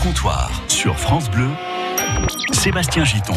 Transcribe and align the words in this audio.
comptoir 0.00 0.62
sur 0.66 0.98
France 0.98 1.30
Bleu, 1.30 1.48
Sébastien 2.52 3.04
Giton. 3.04 3.36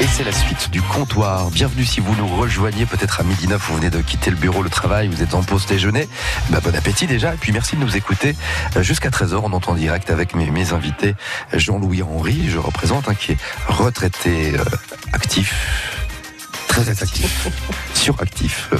Et 0.00 0.06
c'est 0.06 0.24
la 0.24 0.32
suite 0.32 0.70
du 0.70 0.82
comptoir. 0.82 1.50
Bienvenue 1.50 1.86
si 1.86 2.00
vous 2.00 2.14
nous 2.16 2.26
rejoignez 2.26 2.84
peut-être 2.84 3.20
à 3.20 3.22
midi 3.22 3.48
9, 3.48 3.60
vous 3.68 3.76
venez 3.76 3.88
de 3.88 4.00
quitter 4.02 4.30
le 4.30 4.36
bureau, 4.36 4.62
le 4.62 4.68
travail, 4.68 5.08
vous 5.08 5.22
êtes 5.22 5.34
en 5.34 5.42
pause 5.42 5.64
déjeuner. 5.66 6.06
Bah, 6.50 6.60
bon 6.62 6.74
appétit 6.76 7.06
déjà. 7.06 7.32
Et 7.32 7.36
puis 7.38 7.52
merci 7.52 7.76
de 7.76 7.80
nous 7.80 7.96
écouter 7.96 8.36
jusqu'à 8.80 9.08
13h. 9.08 9.40
On 9.42 9.52
entend 9.52 9.74
direct 9.74 10.10
avec 10.10 10.34
mes, 10.34 10.50
mes 10.50 10.72
invités 10.72 11.14
Jean-Louis 11.54 12.02
Henry, 12.02 12.50
je 12.50 12.58
représente, 12.58 13.08
hein, 13.08 13.14
qui 13.14 13.32
est 13.32 13.38
retraité 13.66 14.54
euh, 14.58 14.64
actif 15.12 15.54
très 16.68 16.90
actif, 16.90 17.48
suractif. 17.94 18.70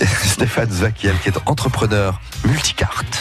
Stéphane 0.24 0.70
Zakiel, 0.70 1.16
qui 1.22 1.28
est 1.28 1.38
entrepreneur 1.46 2.20
multicarte. 2.44 3.20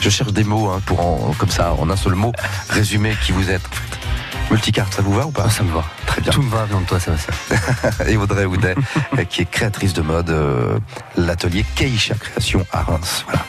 Je 0.00 0.10
cherche 0.10 0.32
des 0.32 0.44
mots 0.44 0.68
hein, 0.68 0.80
pour, 0.86 1.00
en, 1.00 1.32
comme 1.38 1.50
ça, 1.50 1.74
en 1.74 1.88
un 1.90 1.96
seul 1.96 2.14
mot, 2.14 2.32
résumer 2.68 3.14
qui 3.24 3.32
vous 3.32 3.50
êtes. 3.50 3.62
Multicarte, 4.50 4.94
ça 4.94 5.02
vous 5.02 5.14
va 5.14 5.26
ou 5.26 5.30
pas 5.30 5.48
Ça 5.50 5.62
me 5.62 5.72
va. 5.72 5.84
Très 6.06 6.20
bien. 6.20 6.32
Tout 6.32 6.42
me 6.42 6.50
va, 6.50 6.66
de 6.66 6.86
toi, 6.86 7.00
ça 7.00 7.12
va 7.12 7.16
ça. 7.18 8.04
Et 8.08 8.16
Audrey 8.16 8.44
Houdet, 8.44 8.74
qui 9.28 9.42
est 9.42 9.50
créatrice 9.50 9.92
de 9.94 10.02
mode, 10.02 10.30
euh, 10.30 10.78
l'atelier 11.16 11.64
Keisha 11.74 12.14
Création 12.14 12.66
à 12.72 12.82
Reims. 12.82 13.24
Voilà. 13.26 13.44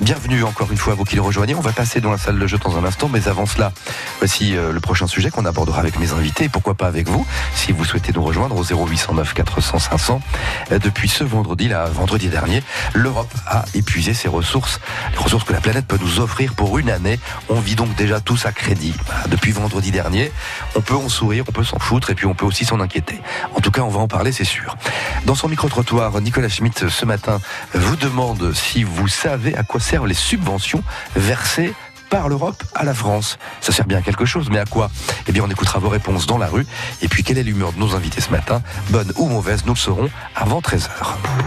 Bienvenue 0.00 0.44
encore 0.44 0.70
une 0.70 0.78
fois 0.78 0.92
à 0.92 0.96
vous 0.96 1.04
qui 1.04 1.16
le 1.16 1.22
rejoignez. 1.22 1.56
On 1.56 1.60
va 1.60 1.72
passer 1.72 2.00
dans 2.00 2.12
la 2.12 2.18
salle 2.18 2.38
de 2.38 2.46
jeu 2.46 2.56
dans 2.58 2.78
un 2.78 2.84
instant, 2.84 3.08
mais 3.12 3.26
avant 3.26 3.46
cela, 3.46 3.72
voici 4.18 4.56
euh, 4.56 4.72
le 4.72 4.78
prochain 4.78 5.08
sujet 5.08 5.30
qu'on 5.30 5.44
abordera 5.44 5.80
avec 5.80 5.98
mes 5.98 6.12
invités 6.12 6.44
et 6.44 6.48
pourquoi 6.48 6.74
pas 6.74 6.86
avec 6.86 7.08
vous, 7.08 7.26
si 7.54 7.72
vous 7.72 7.84
souhaitez 7.84 8.12
nous 8.12 8.22
rejoindre 8.22 8.56
au 8.56 8.62
0809 8.62 9.34
400 9.34 9.78
500. 9.80 10.22
Euh, 10.70 10.78
depuis 10.78 11.08
ce 11.08 11.24
vendredi, 11.24 11.66
là, 11.66 11.86
vendredi 11.86 12.28
dernier, 12.28 12.62
l'Europe 12.94 13.32
a 13.46 13.64
épuisé 13.74 14.14
ses 14.14 14.28
ressources, 14.28 14.80
les 15.10 15.18
ressources 15.18 15.44
que 15.44 15.52
la 15.52 15.60
planète 15.60 15.86
peut 15.86 15.98
nous 16.00 16.20
offrir 16.20 16.54
pour 16.54 16.78
une 16.78 16.90
année. 16.90 17.18
On 17.48 17.58
vit 17.58 17.74
donc 17.74 17.94
déjà 17.96 18.20
tous 18.20 18.46
à 18.46 18.52
crédit. 18.52 18.94
Voilà, 19.04 19.26
depuis 19.26 19.50
vendredi 19.50 19.90
dernier, 19.90 20.27
on 20.74 20.80
peut 20.80 20.94
en 20.94 21.08
sourire, 21.08 21.44
on 21.48 21.52
peut 21.52 21.64
s'en 21.64 21.78
foutre 21.78 22.10
et 22.10 22.14
puis 22.14 22.26
on 22.26 22.34
peut 22.34 22.46
aussi 22.46 22.64
s'en 22.64 22.80
inquiéter. 22.80 23.20
En 23.54 23.60
tout 23.60 23.70
cas, 23.70 23.82
on 23.82 23.88
va 23.88 24.00
en 24.00 24.08
parler, 24.08 24.32
c'est 24.32 24.44
sûr. 24.44 24.76
Dans 25.24 25.34
son 25.34 25.48
micro-trottoir, 25.48 26.20
Nicolas 26.20 26.48
Schmitt, 26.48 26.88
ce 26.88 27.04
matin, 27.04 27.40
vous 27.74 27.96
demande 27.96 28.52
si 28.52 28.84
vous 28.84 29.08
savez 29.08 29.56
à 29.56 29.62
quoi 29.62 29.80
servent 29.80 30.06
les 30.06 30.14
subventions 30.14 30.82
versées 31.16 31.72
par 32.10 32.28
l'Europe 32.28 32.62
à 32.74 32.84
la 32.84 32.94
France. 32.94 33.38
Ça 33.60 33.72
sert 33.72 33.86
bien 33.86 33.98
à 33.98 34.02
quelque 34.02 34.24
chose, 34.24 34.48
mais 34.50 34.58
à 34.58 34.64
quoi? 34.64 34.90
Eh 35.26 35.32
bien, 35.32 35.42
on 35.44 35.50
écoutera 35.50 35.78
vos 35.78 35.88
réponses 35.88 36.26
dans 36.26 36.38
la 36.38 36.46
rue. 36.46 36.66
Et 37.02 37.08
puis, 37.08 37.22
quelle 37.22 37.38
est 37.38 37.42
l'humeur 37.42 37.72
de 37.72 37.78
nos 37.78 37.94
invités 37.94 38.20
ce 38.20 38.30
matin? 38.30 38.62
Bonne 38.90 39.12
ou 39.16 39.28
mauvaise, 39.28 39.64
nous 39.66 39.74
le 39.74 39.78
saurons 39.78 40.08
avant 40.34 40.60
13h. 40.60 40.88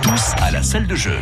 Tous 0.02 0.32
à 0.42 0.52
la 0.52 0.62
salle 0.62 0.88
de 0.88 0.96
jeu. 0.96 1.18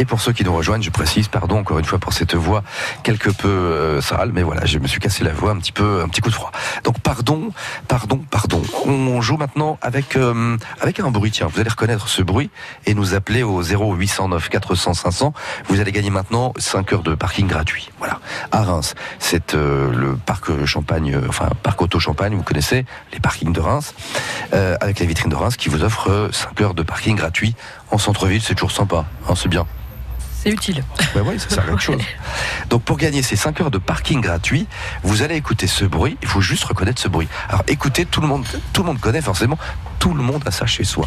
Et 0.00 0.06
pour 0.06 0.18
ceux 0.18 0.32
qui 0.32 0.44
nous 0.44 0.54
rejoignent, 0.54 0.80
je 0.80 0.88
précise, 0.88 1.28
pardon 1.28 1.58
encore 1.58 1.78
une 1.78 1.84
fois 1.84 1.98
pour 1.98 2.14
cette 2.14 2.34
voix 2.34 2.62
quelque 3.02 3.28
peu 3.28 3.48
euh, 3.48 4.00
sale, 4.00 4.30
mais 4.32 4.42
voilà, 4.42 4.64
je 4.64 4.78
me 4.78 4.86
suis 4.86 4.98
cassé 4.98 5.24
la 5.24 5.34
voix 5.34 5.50
un 5.50 5.58
petit 5.58 5.72
peu, 5.72 6.00
un 6.02 6.08
petit 6.08 6.22
coup 6.22 6.30
de 6.30 6.34
froid. 6.34 6.50
Donc 6.84 6.98
pardon, 7.00 7.50
pardon, 7.86 8.24
pardon. 8.30 8.62
On 8.86 9.20
joue 9.20 9.36
maintenant 9.36 9.78
avec 9.82 10.16
euh, 10.16 10.56
avec 10.80 11.00
un 11.00 11.10
bruit. 11.10 11.30
Tiens, 11.30 11.48
vous 11.52 11.60
allez 11.60 11.68
reconnaître 11.68 12.08
ce 12.08 12.22
bruit 12.22 12.48
et 12.86 12.94
nous 12.94 13.12
appeler 13.12 13.42
au 13.42 13.62
0809 13.62 14.48
400 14.48 14.94
500. 14.94 15.34
Vous 15.68 15.80
allez 15.80 15.92
gagner 15.92 16.08
maintenant 16.08 16.54
5 16.56 16.94
heures 16.94 17.02
de 17.02 17.14
parking 17.14 17.46
gratuit. 17.46 17.90
Voilà, 17.98 18.20
à 18.52 18.62
Reims, 18.62 18.94
c'est 19.18 19.52
euh, 19.52 19.92
le 19.92 20.16
parc 20.16 20.64
Champagne, 20.64 21.14
enfin 21.28 21.50
parc 21.62 21.82
Auto 21.82 22.00
Champagne. 22.00 22.34
Vous 22.34 22.42
connaissez 22.42 22.86
les 23.12 23.20
parkings 23.20 23.52
de 23.52 23.60
Reims 23.60 23.92
avec 24.52 24.98
la 24.98 25.04
vitrine 25.04 25.28
de 25.28 25.36
Reims 25.36 25.58
qui 25.58 25.68
vous 25.68 25.84
offre 25.84 26.30
5 26.32 26.58
heures 26.62 26.74
de 26.74 26.82
parking 26.82 27.16
gratuit 27.16 27.54
en 27.90 27.98
centre-ville. 27.98 28.40
C'est 28.40 28.54
toujours 28.54 28.72
sympa, 28.72 29.04
hein, 29.28 29.34
c'est 29.34 29.48
bien. 29.48 29.66
C'est 30.42 30.48
utile. 30.48 30.82
Ben 31.14 31.22
oui, 31.22 31.38
ça 31.38 31.50
sert 31.50 31.64
à 31.64 31.66
quelque 31.66 31.82
chose. 31.82 32.00
Donc 32.70 32.82
pour 32.82 32.96
gagner 32.96 33.20
ces 33.22 33.36
5 33.36 33.60
heures 33.60 33.70
de 33.70 33.76
parking 33.76 34.22
gratuit, 34.22 34.66
vous 35.02 35.20
allez 35.20 35.36
écouter 35.36 35.66
ce 35.66 35.84
bruit. 35.84 36.16
Il 36.22 36.28
faut 36.28 36.40
juste 36.40 36.64
reconnaître 36.64 37.02
ce 37.02 37.08
bruit. 37.08 37.28
Alors 37.50 37.62
écoutez, 37.68 38.06
tout 38.06 38.22
le 38.22 38.26
monde, 38.26 38.46
tout 38.72 38.80
le 38.82 38.86
monde 38.86 39.00
connaît 39.00 39.20
forcément. 39.20 39.58
Tout 39.98 40.14
le 40.14 40.22
monde 40.22 40.42
a 40.46 40.50
ça 40.50 40.64
chez 40.64 40.84
soi. 40.84 41.06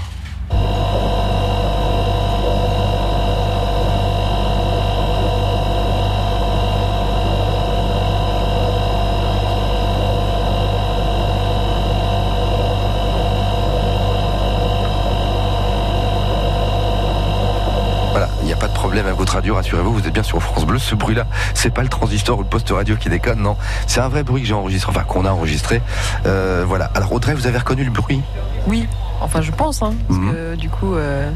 Voilà, 18.11 18.29
il 18.41 18.45
n'y 18.45 18.53
a 18.53 18.57
pas 18.57 18.67
de 18.67 18.73
problème 18.73 19.07
avec 19.07 19.17
votre 19.17 19.22
radio, 19.33 19.55
rassurez-vous, 19.55 19.93
vous 19.93 20.07
êtes 20.07 20.13
bien 20.13 20.23
sur 20.23 20.41
France 20.41 20.65
Bleu. 20.65 20.79
Ce 20.79 20.95
bruit-là, 20.95 21.25
c'est 21.53 21.73
pas 21.73 21.81
le 21.81 21.89
transistor 21.89 22.39
ou 22.39 22.43
le 22.43 22.47
poste 22.47 22.69
radio 22.69 22.95
qui 22.95 23.09
déconne, 23.09 23.39
non. 23.41 23.57
C'est 23.87 23.99
un 24.01 24.07
vrai 24.09 24.23
bruit 24.23 24.41
que 24.41 24.47
j'ai 24.47 24.53
enregistré, 24.53 24.89
enfin 24.91 25.03
qu'on 25.03 25.25
a 25.25 25.31
enregistré. 25.31 25.81
Euh, 26.25 26.63
voilà. 26.67 26.85
Alors 26.95 27.11
Audrey, 27.13 27.33
vous 27.33 27.47
avez 27.47 27.57
reconnu 27.57 27.83
le 27.83 27.91
bruit? 27.91 28.21
Oui, 28.67 28.87
enfin 29.21 29.41
je 29.41 29.51
pense, 29.51 29.81
hein, 29.81 29.93
parce 30.07 30.19
Mhm. 30.19 30.31
que 30.33 30.55
du 30.55 30.69
coup, 30.69 30.95
euh, 30.95 31.29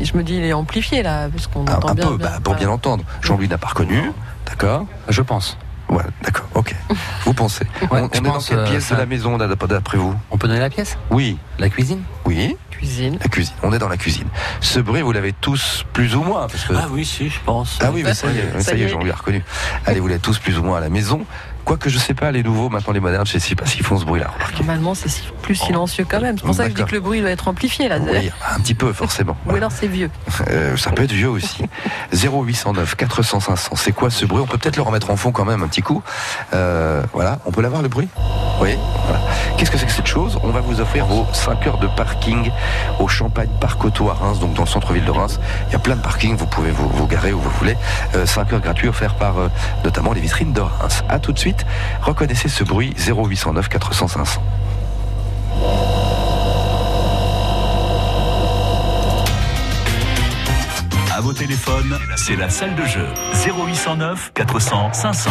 je 0.00 0.16
me 0.16 0.22
dis 0.22 0.36
il 0.36 0.44
est 0.44 0.52
amplifié 0.52 1.02
là, 1.02 1.28
parce 1.28 1.46
qu'on 1.46 1.66
un, 1.66 1.74
entend 1.76 1.88
un 1.88 1.94
bien. 1.94 2.06
peu, 2.08 2.16
bien. 2.18 2.26
bah, 2.28 2.38
pour 2.42 2.54
bien 2.54 2.68
l'entendre. 2.68 3.04
Jean-Louis 3.22 3.48
n'a 3.48 3.58
pas 3.58 3.68
reconnu, 3.68 4.12
d'accord? 4.46 4.84
Je 5.08 5.22
pense. 5.22 5.56
Voilà, 5.88 6.10
d'accord, 6.22 6.46
ok. 6.54 6.74
Vous 7.24 7.32
pensez 7.34 7.64
Ouais, 7.90 8.00
On, 8.02 8.08
est 8.08 8.20
dans 8.20 8.38
quelle 8.40 8.58
euh, 8.58 8.66
pièce 8.70 8.84
ça- 8.86 8.94
de 8.94 9.00
la 9.00 9.06
maison, 9.06 9.38
d'après 9.38 9.96
vous? 9.98 10.14
On 10.30 10.36
peut 10.38 10.46
donner 10.48 10.60
la 10.60 10.70
pièce? 10.70 10.98
Oui, 11.10 11.38
La 11.58 11.68
cuisine? 11.70 12.02
Oui, 12.26 12.56
Cuisine. 12.70 13.18
la 13.20 13.28
cuisine. 13.28 13.54
On 13.62 13.72
est 13.72 13.78
dans 13.78 13.88
la 13.88 13.96
cuisine. 13.96 14.28
Ce 14.60 14.78
bruit, 14.78 15.02
vous 15.02 15.10
l'avez 15.12 15.32
tous 15.32 15.84
plus 15.92 16.14
ou 16.14 16.22
moins, 16.22 16.46
parce 16.46 16.64
que... 16.64 16.74
Ah 16.74 16.86
oui, 16.90 17.04
si, 17.04 17.28
je 17.28 17.40
pense. 17.44 17.78
Ah 17.82 17.90
oui, 17.92 18.02
mais 18.04 18.14
ça 18.14 18.28
y 18.30 18.38
est, 18.38 18.60
ça 18.60 18.74
y 18.76 18.82
est, 18.82 18.88
Jean-Louis 18.88 19.10
a 19.10 19.14
reconnu. 19.16 19.42
Allez, 19.86 19.98
vous 19.98 20.06
l'êtes 20.08 20.22
tous 20.22 20.38
plus 20.38 20.58
ou 20.58 20.62
moins 20.62 20.76
à 20.78 20.80
la 20.80 20.88
maison. 20.88 21.24
Quoique 21.68 21.90
je 21.90 21.98
sais 21.98 22.14
pas, 22.14 22.30
les 22.30 22.42
nouveaux, 22.42 22.70
maintenant 22.70 22.94
les 22.94 23.00
modernes, 23.00 23.26
je 23.26 23.36
sais 23.36 23.54
pas 23.54 23.66
s'ils 23.66 23.84
font 23.84 23.98
ce 23.98 24.06
bruit-là. 24.06 24.30
Normalement, 24.58 24.94
c'est 24.94 25.10
plus 25.42 25.54
silencieux 25.54 26.06
quand 26.08 26.18
même. 26.18 26.38
C'est 26.38 26.46
pour 26.46 26.54
ça 26.54 26.64
que 26.64 26.70
je 26.70 26.76
dis 26.76 26.84
que 26.84 26.94
le 26.94 27.00
bruit 27.00 27.20
doit 27.20 27.28
être 27.28 27.46
amplifié 27.46 27.88
là. 27.88 27.98
Oui, 28.00 28.30
un 28.54 28.58
petit 28.60 28.74
peu, 28.74 28.90
forcément. 28.94 29.36
Ou 29.44 29.54
alors 29.54 29.70
c'est 29.70 29.86
vieux. 29.86 30.10
Euh, 30.50 30.76
ça 30.78 30.92
peut 30.92 31.02
être 31.02 31.12
vieux 31.12 31.28
aussi. 31.28 31.64
0809 32.14 32.94
400 32.94 33.40
500. 33.40 33.72
C'est 33.76 33.92
quoi 33.92 34.08
ce 34.08 34.24
bruit? 34.24 34.40
On 34.40 34.46
peut 34.46 34.56
peut-être 34.56 34.76
le 34.76 34.82
remettre 34.82 35.10
en 35.10 35.16
fond 35.16 35.30
quand 35.30 35.44
même 35.44 35.62
un 35.62 35.68
petit 35.68 35.82
coup. 35.82 36.02
Euh, 36.54 37.02
voilà, 37.12 37.40
on 37.44 37.50
peut 37.50 37.60
l'avoir 37.60 37.82
le 37.82 37.88
bruit? 37.88 38.08
Oui. 38.62 38.78
Voilà. 39.04 39.20
Qu'est-ce 39.56 39.70
que 39.70 39.76
c'est 39.76 39.86
que 39.86 39.92
cette 39.92 40.06
chose? 40.06 40.38
On 40.42 40.50
va 40.50 40.60
vous 40.60 40.80
offrir 40.80 41.04
vos 41.06 41.26
5 41.32 41.66
heures 41.66 41.78
de 41.78 41.88
parking 41.88 42.50
au 42.98 43.08
Champagne 43.08 43.50
Parc 43.60 43.84
Auto 43.84 44.08
à 44.08 44.14
Reims, 44.14 44.38
donc 44.38 44.54
dans 44.54 44.62
le 44.62 44.68
centre-ville 44.68 45.04
de 45.04 45.10
Reims. 45.10 45.38
Il 45.68 45.72
y 45.72 45.76
a 45.76 45.80
plein 45.80 45.96
de 45.96 46.00
parkings, 46.00 46.36
vous 46.36 46.46
pouvez 46.46 46.70
vous, 46.70 46.88
vous 46.88 47.06
garer 47.06 47.32
où 47.32 47.40
vous 47.40 47.50
voulez. 47.50 47.76
5 48.24 48.52
heures 48.52 48.60
gratuits 48.60 48.88
offerts 48.88 49.16
par 49.16 49.38
euh, 49.38 49.48
notamment 49.84 50.12
les 50.12 50.20
vitrines 50.20 50.52
de 50.52 50.60
Reims. 50.60 51.02
A 51.08 51.18
tout 51.18 51.32
de 51.32 51.38
suite. 51.38 51.57
Reconnaissez 52.02 52.48
ce 52.48 52.64
bruit 52.64 52.94
0809 52.98 53.68
400 53.68 54.08
500. 54.08 54.42
À 61.14 61.20
vos 61.20 61.32
téléphones, 61.32 61.98
c'est 62.16 62.36
la 62.36 62.48
salle 62.48 62.74
de 62.76 62.84
jeu 62.84 63.06
0809 63.44 64.32
400 64.34 64.92
500. 64.92 65.30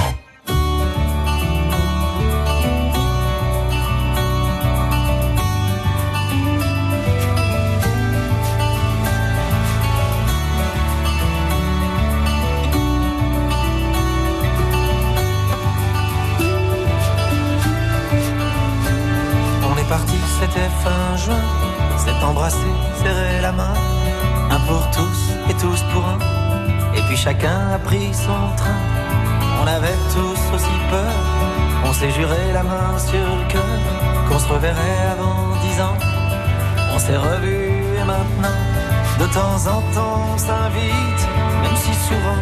C'était 20.39 20.69
fin 20.83 21.17
juin. 21.17 21.43
S'est 21.97 22.23
embrassé, 22.23 22.69
serré 23.01 23.41
la 23.41 23.51
main. 23.51 23.73
Un 24.49 24.59
pour 24.61 24.83
tous 24.91 25.21
et 25.49 25.53
tous 25.55 25.81
pour 25.91 26.05
un. 26.05 26.19
Et 26.95 27.01
puis 27.07 27.17
chacun 27.17 27.59
a 27.75 27.79
pris 27.79 28.13
son 28.13 28.41
train. 28.55 28.81
On 29.61 29.67
avait 29.67 29.99
tous 30.13 30.55
aussi 30.55 30.77
peur. 30.89 31.15
On 31.85 31.93
s'est 31.93 32.11
juré 32.11 32.41
la 32.53 32.63
main 32.63 32.97
sur 32.97 33.27
le 33.39 33.45
cœur 33.51 33.79
qu'on 34.27 34.39
se 34.39 34.47
reverrait 34.47 35.01
avant 35.13 35.55
dix 35.63 35.81
ans. 35.81 35.97
On 36.93 36.99
s'est 36.99 37.17
revus 37.17 37.83
et 37.99 38.05
maintenant, 38.05 38.59
de 39.19 39.25
temps 39.37 39.59
en 39.75 39.81
temps, 39.95 40.21
on 40.33 40.37
s'invite. 40.37 41.23
Même 41.63 41.77
si 41.83 41.93
souvent 42.07 42.41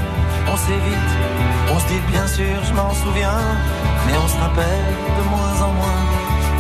on 0.52 0.58
s'évite. 0.58 1.14
On 1.74 1.80
se 1.80 1.88
dit 1.88 2.02
bien 2.12 2.28
sûr, 2.28 2.58
je 2.68 2.74
m'en 2.74 2.94
souviens. 2.94 3.42
Mais 4.06 4.14
on 4.24 4.28
se 4.28 4.38
rappelle 4.38 4.88
de 5.18 5.24
moins 5.30 5.58
en 5.68 5.72
moins. 5.80 6.02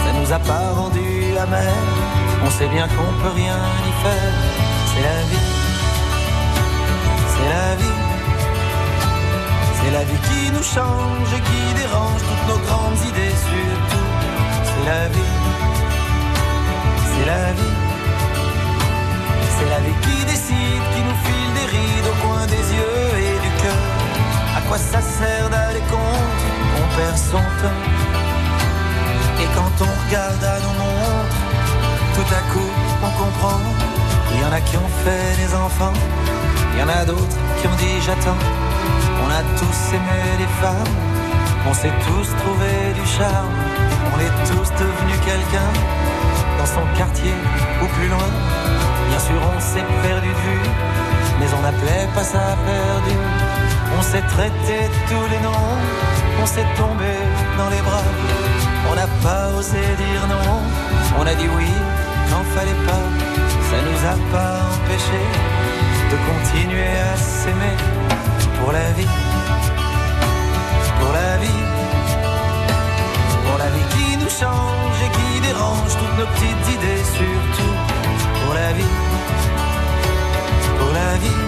Ça 0.03 0.13
nous 0.19 0.33
a 0.33 0.39
pas 0.39 0.71
rendu 0.81 1.14
On 1.37 2.49
sait 2.49 2.67
bien 2.67 2.87
qu'on 2.87 3.13
peut 3.21 3.35
rien 3.35 3.57
y 3.89 3.91
faire. 4.03 4.33
C'est 4.87 5.01
la 5.01 5.21
vie. 5.29 5.49
C'est 7.31 7.49
la 7.49 7.75
vie. 7.75 8.01
C'est 9.75 9.91
la 9.91 10.03
vie 10.05 10.21
qui 10.29 10.51
nous 10.51 10.63
change 10.63 11.29
et 11.35 11.41
qui 11.41 11.73
dérange 11.81 12.21
toutes 12.29 12.47
nos 12.47 12.61
grandes 12.65 12.99
idées 13.09 13.35
surtout. 13.49 14.09
C'est 14.63 14.85
la 14.89 15.07
vie. 15.09 15.35
C'est 17.11 17.25
la 17.25 17.51
vie. 17.51 17.77
C'est 19.57 19.69
la 19.69 19.79
vie 19.79 19.97
qui 20.03 20.25
décide, 20.25 20.83
qui 20.93 21.01
nous 21.07 21.19
file 21.25 21.53
des 21.59 21.67
rides 21.75 22.07
au 22.13 22.27
coin 22.27 22.45
des 22.47 22.65
yeux 22.79 23.11
et 23.27 23.35
du 23.45 23.51
cœur. 23.61 23.85
À 24.57 24.61
quoi 24.69 24.77
ça 24.77 25.01
sert 25.01 25.49
d'aller 25.49 25.83
contre? 25.91 26.45
Perd 26.95 27.17
son 27.17 27.43
temps. 27.61 27.83
Et 29.41 29.47
quand 29.53 29.85
on 29.85 30.07
regarde 30.07 30.43
à 30.43 30.59
nos 30.59 30.75
montres, 30.79 31.24
tout 32.27 32.33
à 32.33 32.41
coup 32.53 32.71
on 33.03 33.11
comprend. 33.23 33.59
Il 34.33 34.41
y 34.41 34.45
en 34.45 34.51
a 34.51 34.61
qui 34.61 34.75
ont 34.77 34.91
fait 35.03 35.41
des 35.41 35.53
enfants, 35.55 35.93
il 36.73 36.79
y 36.79 36.83
en 36.83 36.89
a 36.89 37.05
d'autres 37.05 37.37
qui 37.61 37.67
ont 37.67 37.77
dit 37.77 38.01
j'attends. 38.05 38.41
On 39.23 39.29
a 39.29 39.41
tous 39.59 39.79
aimé 39.95 40.21
les 40.39 40.49
femmes, 40.61 40.93
on 41.69 41.73
s'est 41.73 41.93
tous 42.07 42.27
trouvé 42.43 42.71
du 42.93 43.05
charme, 43.17 43.55
on 44.13 44.19
est 44.19 44.35
tous 44.49 44.69
devenus 44.81 45.19
quelqu'un 45.25 45.71
dans 46.57 46.65
son 46.65 46.85
quartier 46.97 47.33
ou 47.81 47.85
plus 47.95 48.07
loin. 48.07 48.31
Bien 49.09 49.19
sûr, 49.19 49.39
on 49.55 49.59
s'est 49.59 49.87
perdu 50.03 50.27
de 50.27 50.41
vue, 50.47 50.69
mais 51.39 51.47
on 51.57 51.61
n'appelait 51.61 52.07
pas 52.13 52.23
ça 52.23 52.57
perdu. 52.65 53.15
On 53.97 54.01
s'est 54.01 54.25
traité 54.35 54.77
tous 55.07 55.27
les 55.31 55.39
noms, 55.39 55.77
on 56.41 56.45
s'est 56.45 56.67
tombé 56.75 57.13
dans 57.57 57.69
les 57.69 57.81
bras. 57.81 58.09
On 58.91 58.95
n'a 58.95 59.07
pas 59.23 59.47
osé 59.57 59.79
dire 59.97 60.27
non, 60.27 60.59
on 61.19 61.25
a 61.25 61.33
dit 61.33 61.49
oui 61.55 61.71
quand 62.29 62.43
fallait 62.55 62.81
pas. 62.89 63.05
Ça 63.69 63.77
nous 63.87 64.01
a 64.13 64.15
pas 64.33 64.55
empêché 64.75 65.21
de 66.11 66.17
continuer 66.29 66.93
à 67.11 67.17
s'aimer 67.17 67.77
pour 68.59 68.71
la 68.71 68.91
vie, 68.97 69.13
pour 70.99 71.11
la 71.13 71.37
vie, 71.43 71.63
pour 73.45 73.57
la 73.57 73.69
vie 73.73 73.87
qui 73.93 74.17
nous 74.17 74.29
change 74.29 74.97
et 75.05 75.11
qui 75.17 75.41
dérange 75.47 75.91
toutes 75.99 76.17
nos 76.19 76.29
petites 76.33 76.65
idées, 76.75 77.03
surtout 77.19 77.75
pour 78.41 78.53
la 78.53 78.71
vie, 78.73 78.95
pour 80.79 80.91
la 80.93 81.11
vie, 81.23 81.43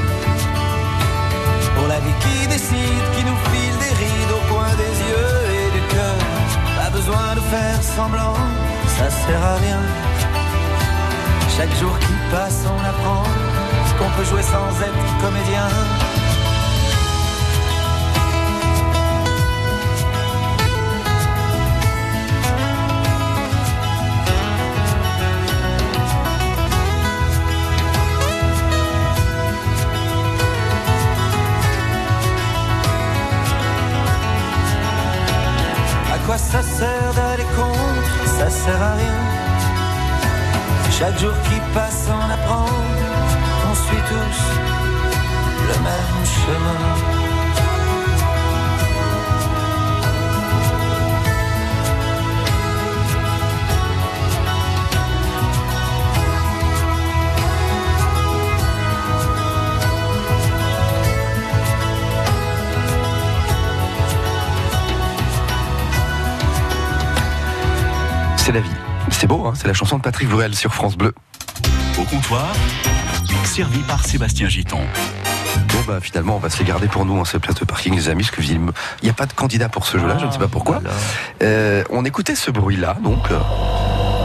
pour 1.75 1.87
la 1.87 1.99
vie 1.99 2.17
qui 2.23 2.47
décide, 2.47 3.05
qui 3.15 3.23
nous 3.29 3.39
file 3.49 3.77
des 3.83 3.93
rides 4.01 4.33
au 4.39 4.53
coin 4.53 4.71
des 4.83 4.95
yeux 5.09 5.37
et 5.59 5.67
du 5.75 5.81
cœur. 5.93 6.17
Pas 6.77 6.89
besoin 6.89 7.35
de 7.35 7.41
faire 7.53 7.81
semblant, 7.95 8.37
ça 8.97 9.09
sert 9.09 9.43
à 9.43 9.55
rien. 9.65 9.81
Chaque 11.57 11.75
jour 11.77 11.97
qui 11.97 12.13
passe, 12.29 12.65
on 12.67 12.85
apprend 12.85 13.23
qu'on 13.97 14.09
peut 14.15 14.23
jouer 14.25 14.43
sans 14.43 14.69
être 14.79 15.19
comédien. 15.19 15.67
À 36.13 36.17
quoi 36.27 36.37
ça 36.37 36.61
sert 36.61 37.13
d'aller 37.15 37.47
contre? 37.55 38.27
Ça 38.27 38.47
sert 38.47 38.79
à 38.79 38.93
rien. 38.93 39.36
Chaque 40.99 41.19
jour 41.19 41.33
qui 41.43 41.59
passe, 41.75 42.07
on 42.09 42.31
apprend 42.31 42.65
qu'on 42.65 43.75
suit 43.75 44.03
tous 44.09 44.41
le 45.67 45.83
même 45.83 46.25
chemin. 46.25 47.17
C'est 68.37 68.51
la 68.53 68.61
vie. 68.61 68.86
C'est 69.19 69.25
beau, 69.25 69.47
hein 69.47 69.53
c'est 69.55 69.67
la 69.67 69.73
chanson 69.73 69.97
de 69.97 70.03
Patrick 70.03 70.29
Bruel 70.29 70.53
sur 70.53 70.75
France 70.75 70.95
Bleu. 70.95 71.11
Au 71.99 72.03
comptoir, 72.03 72.53
servi 73.45 73.79
par 73.79 74.05
Sébastien 74.05 74.47
Giton. 74.47 74.81
Bon 75.69 75.79
bah 75.87 75.97
finalement 75.99 76.35
on 76.35 76.39
va 76.39 76.51
se 76.51 76.59
les 76.59 76.65
garder 76.65 76.87
pour 76.87 77.03
nous 77.03 77.17
en 77.19 77.25
cette 77.25 77.41
place 77.41 77.55
de 77.55 77.65
parking 77.65 77.95
les 77.95 78.09
amis, 78.09 78.21
parce 78.21 78.35
que 78.35 78.41
il 78.43 78.59
n'y 79.01 79.09
a 79.09 79.13
pas 79.13 79.25
de 79.25 79.33
candidat 79.33 79.69
pour 79.69 79.87
ce 79.87 79.97
jeu-là, 79.97 80.19
je 80.19 80.27
ne 80.27 80.31
sais 80.31 80.37
pas 80.37 80.47
pourquoi. 80.47 80.81
Voilà. 80.81 80.95
Euh, 81.41 81.83
on 81.89 82.05
écoutait 82.05 82.35
ce 82.35 82.51
bruit-là, 82.51 82.95
donc 83.03 83.31
euh, 83.31 83.39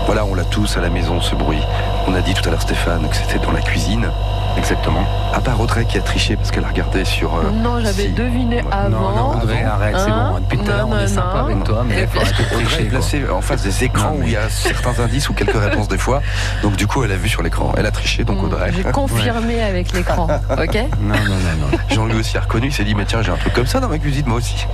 voilà, 0.04 0.26
on 0.26 0.34
l'a 0.34 0.44
tous 0.44 0.76
à 0.76 0.82
la 0.82 0.90
maison 0.90 1.22
ce 1.22 1.34
bruit. 1.34 1.62
On 2.06 2.14
a 2.14 2.20
dit 2.20 2.34
tout 2.34 2.46
à 2.46 2.50
l'heure 2.50 2.60
Stéphane 2.60 3.08
que 3.08 3.16
c'était 3.16 3.38
dans 3.38 3.52
la 3.52 3.62
cuisine, 3.62 4.10
exactement. 4.58 5.04
À 5.34 5.40
part 5.40 5.60
Audrey 5.60 5.84
qui 5.86 5.98
a 5.98 6.02
triché 6.02 6.36
parce 6.36 6.50
qu'elle 6.50 6.64
a 6.64 6.68
regardé 6.68 7.04
sur. 7.04 7.34
euh, 7.34 7.50
Non, 7.52 7.80
j'avais 7.80 8.04
si. 8.04 8.08
deviné 8.12 8.56
Ouais. 8.62 8.68
avant. 8.70 8.88
Non, 8.90 9.16
non, 9.16 9.22
André, 9.40 9.62
arrête, 9.64 9.94
c'est 9.98 10.10
Hein 10.10 10.30
bon. 10.34 10.40
Depuis 10.40 10.58
tout 10.58 10.70
à 10.70 10.76
l'heure, 10.76 10.86
on 10.88 10.90
Non, 10.90 10.98
est 10.98 11.02
non, 11.02 11.08
sympa 11.08 11.38
non. 11.38 11.44
avec 11.46 11.64
toi, 11.64 11.84
mais 11.88 12.02
il 12.02 12.06
faut 12.08 12.20
arrêter 12.20 12.42
de 12.42 12.56
Audrey 12.62 12.82
est 12.82 12.84
placée 12.86 13.22
en 13.30 13.40
face 13.40 13.62
des 13.62 13.84
écrans 13.84 14.10
Non, 14.10 14.16
mais- 14.18 14.24
où 14.24 14.26
il 14.28 14.32
y 14.32 14.36
a 14.36 14.48
certains 14.50 15.02
indices 15.02 15.28
ou 15.28 15.32
quelques 15.34 15.56
réponses 15.56 15.88
des 15.88 15.98
fois. 15.98 16.20
Donc 16.62 16.76
du 16.76 16.86
coup, 16.86 17.02
elle 17.04 17.12
a 17.12 17.16
vu 17.16 17.28
sur 17.28 17.42
l'écran. 17.42 17.72
Elle 17.76 17.86
a 17.86 17.90
triché, 17.90 18.24
donc 18.24 18.40
Mm, 18.42 18.44
Audrey. 18.44 18.72
J'ai 18.76 18.82
confirmé 18.84 19.62
avec 19.62 19.92
l'écran. 19.92 20.28
Ok 20.50 20.74
Non, 21.00 21.14
non, 21.14 21.14
non, 21.24 21.68
non. 21.70 21.78
Jean-Louis 21.90 22.20
aussi 22.20 22.36
a 22.36 22.40
reconnu, 22.42 22.66
il 22.68 22.72
s'est 22.72 22.84
dit, 22.84 22.94
mais 22.94 23.04
tiens, 23.04 23.22
j'ai 23.22 23.32
un 23.32 23.36
truc 23.36 23.52
comme 23.54 23.66
ça 23.66 23.80
dans 23.80 23.88
ma 23.88 23.98
cuisine, 23.98 24.24
moi 24.26 24.36
aussi. 24.38 24.66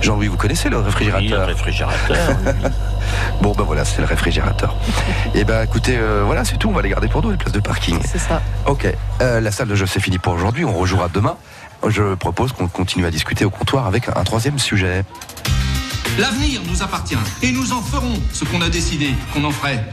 Jean-Louis, 0.00 0.28
vous 0.28 0.36
connaissez 0.36 0.68
le 0.68 0.76
Oui, 0.76 0.82
le 0.82 0.86
réfrigérateur 0.88 1.46
réfrigérateur. 1.46 2.16
Bon, 3.40 3.52
ben 3.56 3.64
voilà, 3.64 3.84
c'est 3.84 4.00
le 4.00 4.06
réfrigérateur. 4.06 4.74
Et 5.34 5.44
ben 5.44 5.62
écoutez, 5.62 5.96
euh, 5.98 6.22
voilà, 6.26 6.44
c'est 6.44 6.56
tout, 6.58 6.68
on 6.68 6.72
va 6.72 6.82
les 6.82 6.90
garder 6.90 7.08
pour 7.08 7.22
nous, 7.22 7.30
les 7.30 7.36
places 7.38 7.52
de 7.52 7.60
parking. 7.60 7.98
C'est 8.04 8.18
ça. 8.18 8.42
Ok, 8.66 8.86
euh, 9.20 9.40
la 9.40 9.50
salle 9.50 9.68
de 9.68 9.74
jeu 9.74 9.86
c'est 9.86 10.00
fini 10.00 10.18
pour 10.18 10.32
aujourd'hui, 10.32 10.64
on 10.64 10.72
rejouera 10.72 11.08
demain. 11.08 11.36
Je 11.86 12.14
propose 12.14 12.52
qu'on 12.52 12.68
continue 12.68 13.06
à 13.06 13.10
discuter 13.10 13.44
au 13.44 13.50
comptoir 13.50 13.86
avec 13.86 14.08
un 14.08 14.24
troisième 14.24 14.58
sujet. 14.58 15.04
L'avenir 16.18 16.60
nous 16.68 16.82
appartient 16.82 17.16
et 17.42 17.52
nous 17.52 17.72
en 17.72 17.80
ferons 17.80 18.14
ce 18.32 18.44
qu'on 18.44 18.60
a 18.60 18.68
décidé 18.68 19.14
qu'on 19.32 19.44
en 19.44 19.52
ferait 19.52 19.84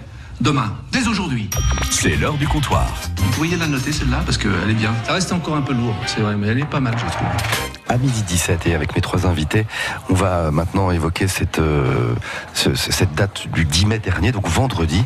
demain, 0.42 0.74
dès 0.92 1.08
aujourd'hui. 1.08 1.50
C'est 1.90 2.16
l'heure 2.16 2.34
du 2.36 2.48
comptoir. 2.48 2.88
Vous 3.18 3.30
pourriez 3.32 3.58
la 3.58 3.68
noter 3.68 3.92
celle-là 3.92 4.22
parce 4.26 4.38
qu'elle 4.38 4.70
est 4.70 4.74
bien. 4.74 4.94
Ça 5.06 5.14
reste 5.14 5.32
encore 5.32 5.56
un 5.56 5.62
peu 5.62 5.74
lourd, 5.74 5.96
c'est 6.08 6.22
vrai, 6.22 6.36
mais 6.36 6.48
elle 6.48 6.60
est 6.60 6.66
pas 6.66 6.80
mal, 6.80 6.96
je 6.98 7.06
trouve. 7.12 7.28
À 7.88 7.98
midi 7.98 8.24
17 8.24 8.66
et 8.68 8.74
avec 8.74 8.96
mes 8.96 9.02
trois 9.02 9.28
invités, 9.28 9.66
on 10.10 10.16
va 10.16 10.50
maintenant 10.52 10.90
évoquer 10.92 11.28
cette, 11.28 11.60
euh, 11.60 12.16
ce- 12.54 12.74
ce- 12.74 12.92
cette 12.92 13.14
date 13.14 13.48
du 13.54 13.64
10 13.66 13.86
mai 13.86 14.00
dernier, 14.00 14.32
donc 14.32 14.48
vendredi. 14.48 15.04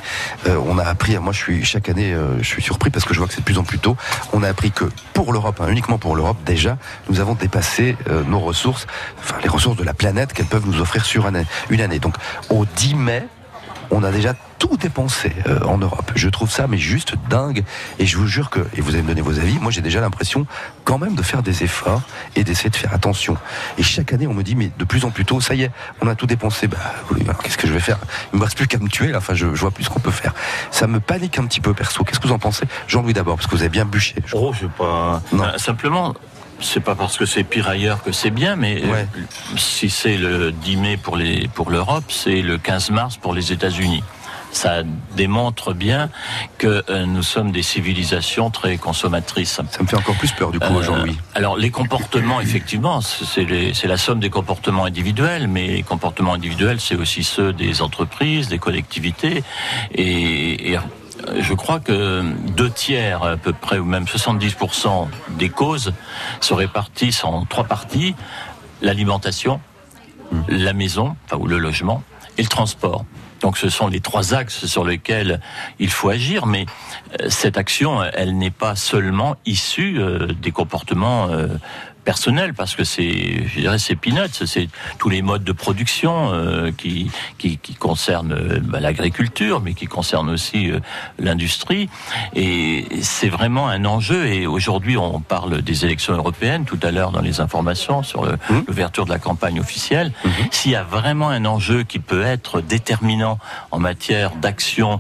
Euh, 0.48 0.58
on 0.66 0.78
a 0.78 0.84
appris, 0.84 1.18
moi 1.20 1.34
je 1.34 1.38
suis 1.40 1.66
chaque 1.66 1.90
année, 1.90 2.14
euh, 2.14 2.38
je 2.42 2.48
suis 2.48 2.62
surpris 2.62 2.90
parce 2.90 3.04
que 3.06 3.14
je 3.14 3.20
vois 3.20 3.28
que 3.28 3.34
c'est 3.34 3.42
de 3.42 3.46
plus 3.46 3.58
en 3.58 3.64
plus 3.64 3.80
tôt. 3.80 3.98
On 4.34 4.44
a 4.44 4.48
appris 4.48 4.72
que 4.72 4.86
pour 5.14 5.34
l'Europe, 5.34 5.60
hein, 5.62 5.68
uniquement 5.70 5.98
pour 5.98 6.16
l'Europe, 6.16 6.38
déjà, 6.46 6.78
nous 7.10 7.20
avons 7.20 7.34
dépassé 7.36 7.98
euh, 8.10 8.24
nos 8.24 8.40
ressources, 8.40 8.88
enfin 9.20 9.36
les 9.44 9.50
ressources 9.50 9.76
de 9.78 9.84
la 9.84 9.94
planète 9.94 10.32
qu'elles 10.34 10.46
peuvent 10.46 10.66
nous 10.66 10.80
offrir 10.80 11.04
sur 11.06 11.28
une 11.70 11.82
année. 11.82 12.00
Donc 12.00 12.16
au 12.50 12.66
10 12.66 12.96
mai, 12.96 13.28
on 13.92 14.04
a 14.04 14.12
déjà 14.12 14.34
tout 14.60 14.78
dépensé 14.78 15.32
euh, 15.48 15.60
en 15.64 15.78
Europe. 15.78 16.12
Je 16.16 16.30
trouve 16.30 16.52
ça 16.52 16.68
mais 16.68 16.78
juste 16.78 17.16
dingue. 17.30 17.64
Et 17.98 18.06
je 18.06 18.18
vous 18.18 18.28
jure 18.28 18.50
que, 18.50 18.60
et 18.76 18.82
vous 18.82 18.92
allez 18.94 19.02
me 19.02 19.08
donner 19.08 19.22
vos 19.22 19.40
avis, 19.40 19.58
moi 19.60 19.72
j'ai 19.72 19.82
déjà 19.82 20.02
l'impression 20.02 20.46
quand 20.84 20.98
même 21.00 21.16
de 21.16 21.24
faire 21.24 21.42
des 21.42 21.64
efforts 21.64 22.02
et 22.36 22.44
d'essayer 22.44 22.70
de 22.70 22.76
faire 22.76 22.94
attention. 22.94 23.38
Et 23.78 23.84
chaque 23.84 24.14
année 24.14 24.28
on 24.28 24.34
me 24.34 24.44
dit 24.44 24.56
mais 24.56 24.70
de 24.78 24.84
plus 24.84 25.06
en 25.06 25.10
plus 25.12 25.26
tôt, 25.26 25.40
ça 25.42 25.56
y 25.56 25.64
est, 25.64 25.72
on 26.02 26.08
a 26.08 26.16
tout 26.16 26.28
dépensé. 26.28 26.68
Bah 26.68 26.78
oui, 27.12 27.22
alors 27.24 27.42
qu'est-ce 27.42 27.58
que 27.58 27.68
je 27.68 27.74
vais 27.74 27.80
faire? 27.80 27.98
Il 28.34 28.40
me 28.40 28.44
reste 28.44 28.58
plus 28.58 28.68
qu'à 28.68 28.78
me 28.78 28.90
tuer 28.90 29.08
là. 29.12 29.18
Enfin 29.20 29.34
je, 29.34 29.56
je 29.56 29.62
vois 29.62 29.72
plus 29.72 29.86
ce 29.86 29.90
qu'on 29.90 30.00
peut 30.02 30.12
faire. 30.12 30.34
Ça 30.72 30.88
me 30.88 31.00
panique 31.00 31.40
un 31.40 31.46
petit 31.46 31.62
peu 31.62 31.74
perso. 31.74 32.04
Qu'est-ce 32.04 32.20
que 32.20 32.28
vous 32.28 32.34
en 32.34 32.40
pensez? 32.40 32.66
Jean-Louis 32.88 33.14
d'abord 33.14 33.38
parce 33.38 33.48
que 33.48 33.56
vous 33.56 33.62
avez 33.62 33.70
bien 33.70 33.86
bûché. 33.86 34.16
je 34.26 34.36
Oh, 34.36 34.52
je 34.54 34.60
sais 34.66 34.72
pas. 34.78 35.22
Non. 35.32 35.44
Euh, 35.46 35.58
simplement, 35.58 36.14
c'est 36.62 36.82
pas 36.82 36.96
parce 36.96 37.18
que 37.18 37.26
c'est 37.26 37.44
pire 37.46 37.70
ailleurs 37.70 38.04
que 38.04 38.12
c'est 38.12 38.32
bien, 38.32 38.56
mais 38.58 38.82
euh, 38.84 38.92
Ouais. 38.92 39.08
si 39.58 39.90
c'est 39.90 40.18
le 40.18 40.52
10 40.52 40.76
mai 40.78 40.98
pour 40.98 41.16
les 41.16 41.48
pour 41.48 41.70
l'Europe, 41.72 42.04
c'est 42.10 42.42
le 42.42 42.58
15 42.58 42.90
mars 42.92 43.16
pour 43.18 43.34
les 43.34 43.54
États-Unis. 43.54 44.04
Ça 44.52 44.84
démontre 45.16 45.74
bien 45.74 46.10
que 46.58 46.84
euh, 46.90 47.06
nous 47.06 47.24
sommes 47.24 47.52
des 47.52 47.62
civilisations 47.62 48.50
très 48.50 48.78
consommatrices. 48.78 49.52
Ça 49.72 49.84
me 49.84 49.88
fait 49.88 49.96
encore 49.96 50.16
plus 50.16 50.32
peur 50.32 50.52
du 50.52 50.60
coup, 50.60 50.66
Euh, 50.66 50.82
Jean-Louis. 50.82 51.18
Alors 51.36 51.56
les 51.58 51.70
comportements, 51.70 52.42
effectivement, 52.42 53.02
c'est 53.02 53.88
la 53.88 53.98
somme 53.98 54.20
des 54.20 54.30
comportements 54.32 54.86
individuels, 54.86 55.48
mais 55.48 55.68
les 55.68 55.84
comportements 55.84 56.34
individuels, 56.34 56.80
c'est 56.80 56.96
aussi 56.96 57.24
ceux 57.24 57.54
des 57.54 57.82
entreprises, 57.82 58.48
des 58.48 58.60
collectivités, 58.60 59.44
et, 59.94 60.72
et, 60.72 60.78
euh, 60.78 60.82
je 61.42 61.54
crois 61.54 61.80
que 61.80 62.24
deux 62.56 62.70
tiers 62.72 63.24
à 63.24 63.38
peu 63.38 63.54
près, 63.54 63.78
ou 63.78 63.86
même 63.86 64.06
70% 64.06 65.08
des 65.38 65.50
causes 65.50 65.94
se 66.42 66.54
répartissent 66.54 67.24
en 67.24 67.46
trois 67.46 67.66
parties 67.66 68.16
l'alimentation, 68.82 69.60
la 70.48 70.74
maison, 70.74 71.16
enfin, 71.26 71.38
ou 71.38 71.48
le 71.48 71.58
logement, 71.58 72.02
et 72.38 72.42
le 72.42 72.48
transport. 72.48 73.04
Donc 73.40 73.58
ce 73.58 73.70
sont 73.70 73.88
les 73.88 74.00
trois 74.00 74.34
axes 74.34 74.66
sur 74.66 74.84
lesquels 74.84 75.40
il 75.80 75.90
faut 75.90 76.10
agir, 76.10 76.46
mais 76.46 76.66
euh, 77.22 77.30
cette 77.30 77.58
action, 77.58 78.04
elle 78.04 78.38
n'est 78.38 78.52
pas 78.52 78.76
seulement 78.76 79.38
issue 79.46 80.00
euh, 80.00 80.28
des 80.28 80.52
comportements 80.52 81.30
euh, 81.30 81.48
personnel 82.14 82.56
parce 82.56 82.76
que 82.76 82.84
c'est, 82.84 83.46
je 83.48 83.60
dirais, 83.60 83.78
c'est 83.78 83.96
peanuts, 83.96 84.34
c'est 84.48 84.68
tous 84.98 85.10
les 85.10 85.22
modes 85.22 85.44
de 85.44 85.52
production 85.52 86.34
euh, 86.34 86.72
qui, 86.76 87.12
qui, 87.38 87.60
qui 87.60 87.76
concernent 87.76 88.34
euh, 88.34 88.60
bah, 88.64 88.80
l'agriculture, 88.80 89.62
mais 89.62 89.76
qui 89.76 89.86
concernent 89.86 90.32
aussi 90.32 90.72
euh, 90.72 90.80
l'industrie. 91.20 91.88
Et 92.36 92.88
c'est 93.02 93.30
vraiment 93.30 93.68
un 93.70 93.86
enjeu. 93.86 94.26
Et 94.26 94.48
aujourd'hui, 94.48 94.98
on 94.98 95.20
parle 95.20 95.62
des 95.62 95.86
élections 95.86 96.16
européennes 96.16 96.66
tout 96.66 96.80
à 96.82 96.90
l'heure 96.90 97.12
dans 97.12 97.22
les 97.22 97.42
informations 97.42 98.02
sur 98.02 98.24
Mhm. 98.24 98.64
l'ouverture 98.68 99.06
de 99.06 99.12
la 99.12 99.20
campagne 99.20 99.60
officielle. 99.60 100.12
S'il 100.50 100.72
y 100.72 100.76
a 100.76 100.84
vraiment 100.84 101.30
un 101.30 101.46
enjeu 101.46 101.84
qui 101.84 102.00
peut 102.00 102.24
être 102.24 102.62
déterminant 102.62 103.38
en 103.70 103.80
matière 103.80 104.32
d'action 104.36 105.00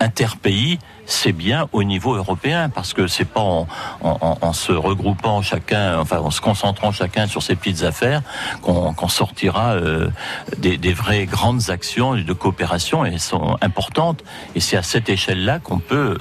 interpays, 0.00 0.78
c'est 1.06 1.32
bien 1.32 1.68
au 1.72 1.82
niveau 1.82 2.14
européen 2.14 2.68
parce 2.68 2.92
que 2.94 3.06
c'est 3.06 3.24
pas 3.24 3.40
en, 3.40 3.66
en- 4.02 4.38
en- 4.40 4.52
se 4.52 4.72
regroupant 4.72 5.42
chacun, 5.42 5.98
enfin 5.98 6.18
en 6.18 6.30
se 6.30 6.40
concentrant 6.40 6.90
chacun 6.92 7.26
sur 7.26 7.42
ses 7.42 7.54
petites 7.56 7.82
affaires 7.82 8.22
qu'on 8.62 9.08
sortira 9.08 9.72
euh, 9.74 10.08
des, 10.58 10.76
des 10.76 10.92
vraies 10.92 11.26
grandes 11.26 11.70
actions 11.70 12.14
de 12.14 12.32
coopération 12.32 13.04
et 13.04 13.10
elles 13.12 13.20
sont 13.20 13.56
importantes. 13.60 14.22
Et 14.54 14.60
c'est 14.60 14.76
à 14.76 14.82
cette 14.82 15.08
échelle-là 15.08 15.58
qu'on 15.58 15.78
peut 15.78 16.18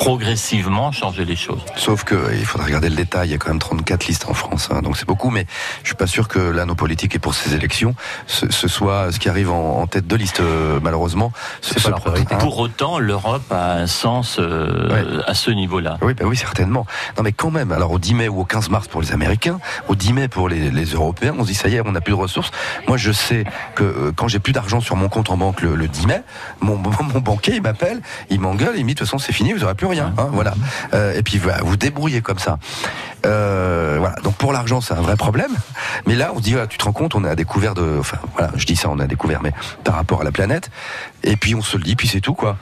progressivement 0.00 0.92
changer 0.92 1.26
les 1.26 1.36
choses. 1.36 1.60
Sauf 1.76 2.04
que 2.04 2.16
il 2.32 2.46
faudrait 2.46 2.68
regarder 2.68 2.88
le 2.88 2.96
détail. 2.96 3.28
Il 3.28 3.32
y 3.32 3.34
a 3.34 3.38
quand 3.38 3.50
même 3.50 3.58
34 3.58 4.06
listes 4.06 4.24
en 4.30 4.32
France, 4.34 4.70
hein, 4.72 4.80
donc 4.80 4.96
c'est 4.96 5.06
beaucoup. 5.06 5.28
Mais 5.28 5.44
je 5.82 5.88
suis 5.88 5.94
pas 5.94 6.06
sûr 6.06 6.26
que 6.26 6.38
là, 6.38 6.64
nos 6.64 6.74
politiques 6.74 7.14
et 7.14 7.18
pour 7.18 7.34
ces 7.34 7.54
élections, 7.54 7.94
ce, 8.26 8.50
ce 8.50 8.66
soit 8.66 9.12
ce 9.12 9.18
qui 9.18 9.28
arrive 9.28 9.50
en, 9.50 9.78
en 9.82 9.86
tête 9.86 10.06
de 10.06 10.16
liste, 10.16 10.40
euh, 10.40 10.80
malheureusement. 10.82 11.32
Ce, 11.60 11.74
C'est 11.74 11.74
pas 11.74 11.80
ce- 11.82 11.90
leur 11.90 12.00
priorité. 12.00 12.34
Pour 12.38 12.58
autant, 12.60 12.98
l'Europe 12.98 13.42
a 13.52 13.74
un 13.74 13.86
sens 13.86 14.38
euh, 14.40 15.20
à 15.26 15.34
ce 15.34 15.50
niveau-là. 15.50 15.98
Oui, 16.00 16.14
bah 16.14 16.24
oui, 16.26 16.36
certainement. 16.36 16.86
Non, 17.18 17.22
mais 17.22 17.32
quand 17.32 17.50
même. 17.50 17.70
Alors 17.70 17.90
au 17.92 17.98
10 17.98 18.14
mai 18.14 18.28
ou 18.28 18.40
au 18.40 18.44
15 18.46 18.70
mars 18.70 18.88
pour 18.88 19.02
les 19.02 19.12
Américains, 19.12 19.60
au 19.88 19.94
10 19.94 20.14
mai 20.14 20.28
pour 20.28 20.48
les, 20.48 20.70
les 20.70 20.86
Européens, 20.86 21.34
on 21.38 21.42
se 21.42 21.48
dit 21.48 21.54
ça 21.54 21.68
y 21.68 21.76
est, 21.76 21.82
on 21.86 21.92
n'a 21.92 22.00
plus 22.00 22.14
de 22.14 22.18
ressources. 22.18 22.50
Moi, 22.88 22.96
je 22.96 23.12
sais 23.12 23.44
que 23.74 23.84
euh, 23.84 24.12
quand 24.16 24.28
j'ai 24.28 24.38
plus 24.38 24.54
d'argent 24.54 24.80
sur 24.80 24.96
mon 24.96 25.10
compte 25.10 25.28
en 25.30 25.36
banque 25.36 25.60
le, 25.60 25.74
le 25.76 25.88
10 25.88 26.06
mai, 26.06 26.22
mon, 26.60 26.76
mon 27.14 27.20
banquier 27.20 27.56
il 27.56 27.62
m'appelle, 27.62 28.00
il 28.30 28.40
m'engueule, 28.40 28.74
il 28.76 28.84
me 28.84 28.88
dit 28.88 28.94
de 28.94 28.98
toute 29.00 29.06
façon 29.06 29.18
c'est 29.18 29.32
fini, 29.34 29.52
vous 29.52 29.58
n'aurez 29.60 29.74
plus 29.74 29.89
rien. 29.90 30.14
Hein, 30.16 30.28
voilà. 30.32 30.54
Euh, 30.94 31.14
et 31.16 31.22
puis 31.22 31.38
voilà, 31.38 31.58
vous 31.62 31.76
débrouillez 31.76 32.22
comme 32.22 32.38
ça. 32.38 32.58
Euh, 33.26 33.96
voilà. 33.98 34.16
Donc 34.22 34.34
pour 34.36 34.52
l'argent, 34.52 34.80
c'est 34.80 34.94
un 34.94 35.02
vrai 35.02 35.16
problème. 35.16 35.52
Mais 36.06 36.14
là, 36.14 36.32
on 36.34 36.38
se 36.38 36.42
dit, 36.42 36.52
voilà, 36.52 36.66
tu 36.66 36.78
te 36.78 36.84
rends 36.84 36.92
compte, 36.92 37.14
on 37.14 37.24
à 37.24 37.34
découvert 37.34 37.74
de, 37.74 37.98
enfin 37.98 38.18
voilà, 38.34 38.50
je 38.56 38.66
dis 38.66 38.76
ça, 38.76 38.88
on 38.88 38.98
a 38.98 39.06
découvert, 39.06 39.42
mais 39.42 39.52
par 39.84 39.94
rapport 39.94 40.22
à 40.22 40.24
la 40.24 40.32
planète. 40.32 40.70
Et 41.22 41.36
puis 41.36 41.54
on 41.54 41.62
se 41.62 41.76
le 41.76 41.82
dit, 41.82 41.96
puis 41.96 42.08
c'est 42.08 42.20
tout 42.20 42.34
quoi. 42.34 42.56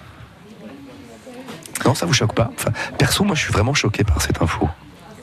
Non, 1.84 1.94
ça 1.94 2.06
vous 2.06 2.12
choque 2.12 2.34
pas? 2.34 2.50
Enfin, 2.56 2.70
Perso, 2.98 3.24
moi, 3.24 3.36
je 3.36 3.42
suis 3.42 3.52
vraiment 3.52 3.74
choqué 3.74 4.02
par 4.04 4.20
cette 4.20 4.42
info. 4.42 4.68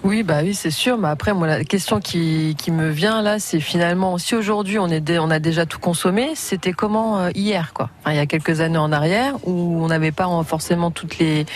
Oui, 0.05 0.21
bah 0.21 0.41
oui, 0.43 0.53
c'est 0.53 0.69
sûr. 0.69 0.99
Mais 0.99 1.07
après, 1.07 1.33
moi, 1.33 1.47
la 1.47 1.63
question 1.63 1.99
qui, 1.99 2.55
qui 2.59 2.69
me 2.69 2.89
vient 2.89 3.23
là, 3.23 3.39
c'est 3.39 3.59
finalement, 3.59 4.19
si 4.19 4.35
aujourd'hui 4.35 4.77
on 4.77 4.87
est, 4.87 5.17
on 5.17 5.31
a 5.31 5.39
déjà 5.39 5.65
tout 5.65 5.79
consommé, 5.79 6.33
c'était 6.35 6.73
comment 6.73 7.17
euh, 7.17 7.29
hier, 7.33 7.73
quoi? 7.73 7.89
Enfin, 8.01 8.11
Il 8.13 8.17
y 8.17 8.19
a 8.19 8.27
quelques 8.27 8.61
années 8.61 8.77
en 8.77 8.91
arrière, 8.91 9.33
où 9.47 9.83
on 9.83 9.87
n'avait 9.87 10.11
pas 10.11 10.27
en- 10.27 10.43
forcément 10.43 10.91
toutes 10.91 11.17
les, 11.17 11.47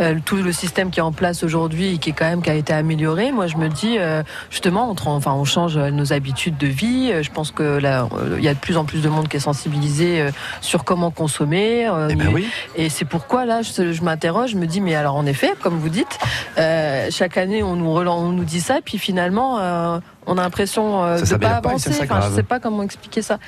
euh, 0.00 0.16
tout 0.22 0.36
le 0.36 0.52
système 0.52 0.90
qui 0.90 0.98
est 1.00 1.02
en 1.02 1.12
place 1.12 1.42
aujourd'hui 1.44 1.94
et 1.94 1.96
qui 1.98 2.10
est 2.10 2.12
quand 2.12 2.26
même 2.26 2.42
qui 2.42 2.50
a 2.50 2.54
été 2.54 2.74
amélioré. 2.74 3.32
Moi, 3.32 3.46
je 3.46 3.56
me 3.56 3.68
dis, 3.70 3.96
euh, 3.98 4.22
justement, 4.50 4.90
on, 4.90 5.10
enfin, 5.10 5.32
on 5.32 5.46
change 5.46 5.78
nos 5.78 6.12
habitudes 6.12 6.58
de 6.58 6.66
vie. 6.66 7.10
Je 7.22 7.30
pense 7.30 7.52
que 7.52 7.62
là, 7.78 8.06
il 8.36 8.44
y 8.44 8.48
a 8.48 8.54
de 8.54 8.58
plus 8.58 8.76
en 8.76 8.84
plus 8.84 9.00
de 9.00 9.08
monde 9.08 9.28
qui 9.28 9.38
est 9.38 9.40
sensibilisé 9.40 10.26
sur 10.60 10.84
comment 10.84 11.10
consommer. 11.10 11.88
Eh 12.10 12.14
ben 12.16 12.28
oui. 12.34 12.46
et 12.76 12.90
c'est 12.90 13.06
pourquoi 13.06 13.46
là, 13.46 13.62
je, 13.62 13.92
je 13.92 14.02
m'interroge, 14.02 14.50
je 14.50 14.56
me 14.58 14.66
dis, 14.66 14.82
mais 14.82 14.94
alors 14.94 15.16
en 15.16 15.24
effet, 15.24 15.54
comme 15.62 15.78
vous 15.78 15.88
dites, 15.88 16.18
chaque 17.10 17.38
année 17.38 17.62
on 17.62 17.76
nous 17.76 17.93
on 17.96 18.32
nous 18.32 18.44
dit 18.44 18.60
ça, 18.60 18.80
puis 18.84 18.98
finalement 18.98 19.58
euh, 19.58 19.98
on 20.26 20.38
a 20.38 20.42
l'impression 20.42 21.04
euh, 21.04 21.20
de 21.20 21.24
s'améliore 21.24 21.60
pas 21.62 21.68
avancer. 21.68 21.90
Enfin, 21.90 21.96
je 21.96 22.00
s'aggrave. 22.00 22.34
sais 22.34 22.42
pas 22.42 22.60
comment 22.60 22.82
expliquer 22.82 23.22
ça. 23.22 23.38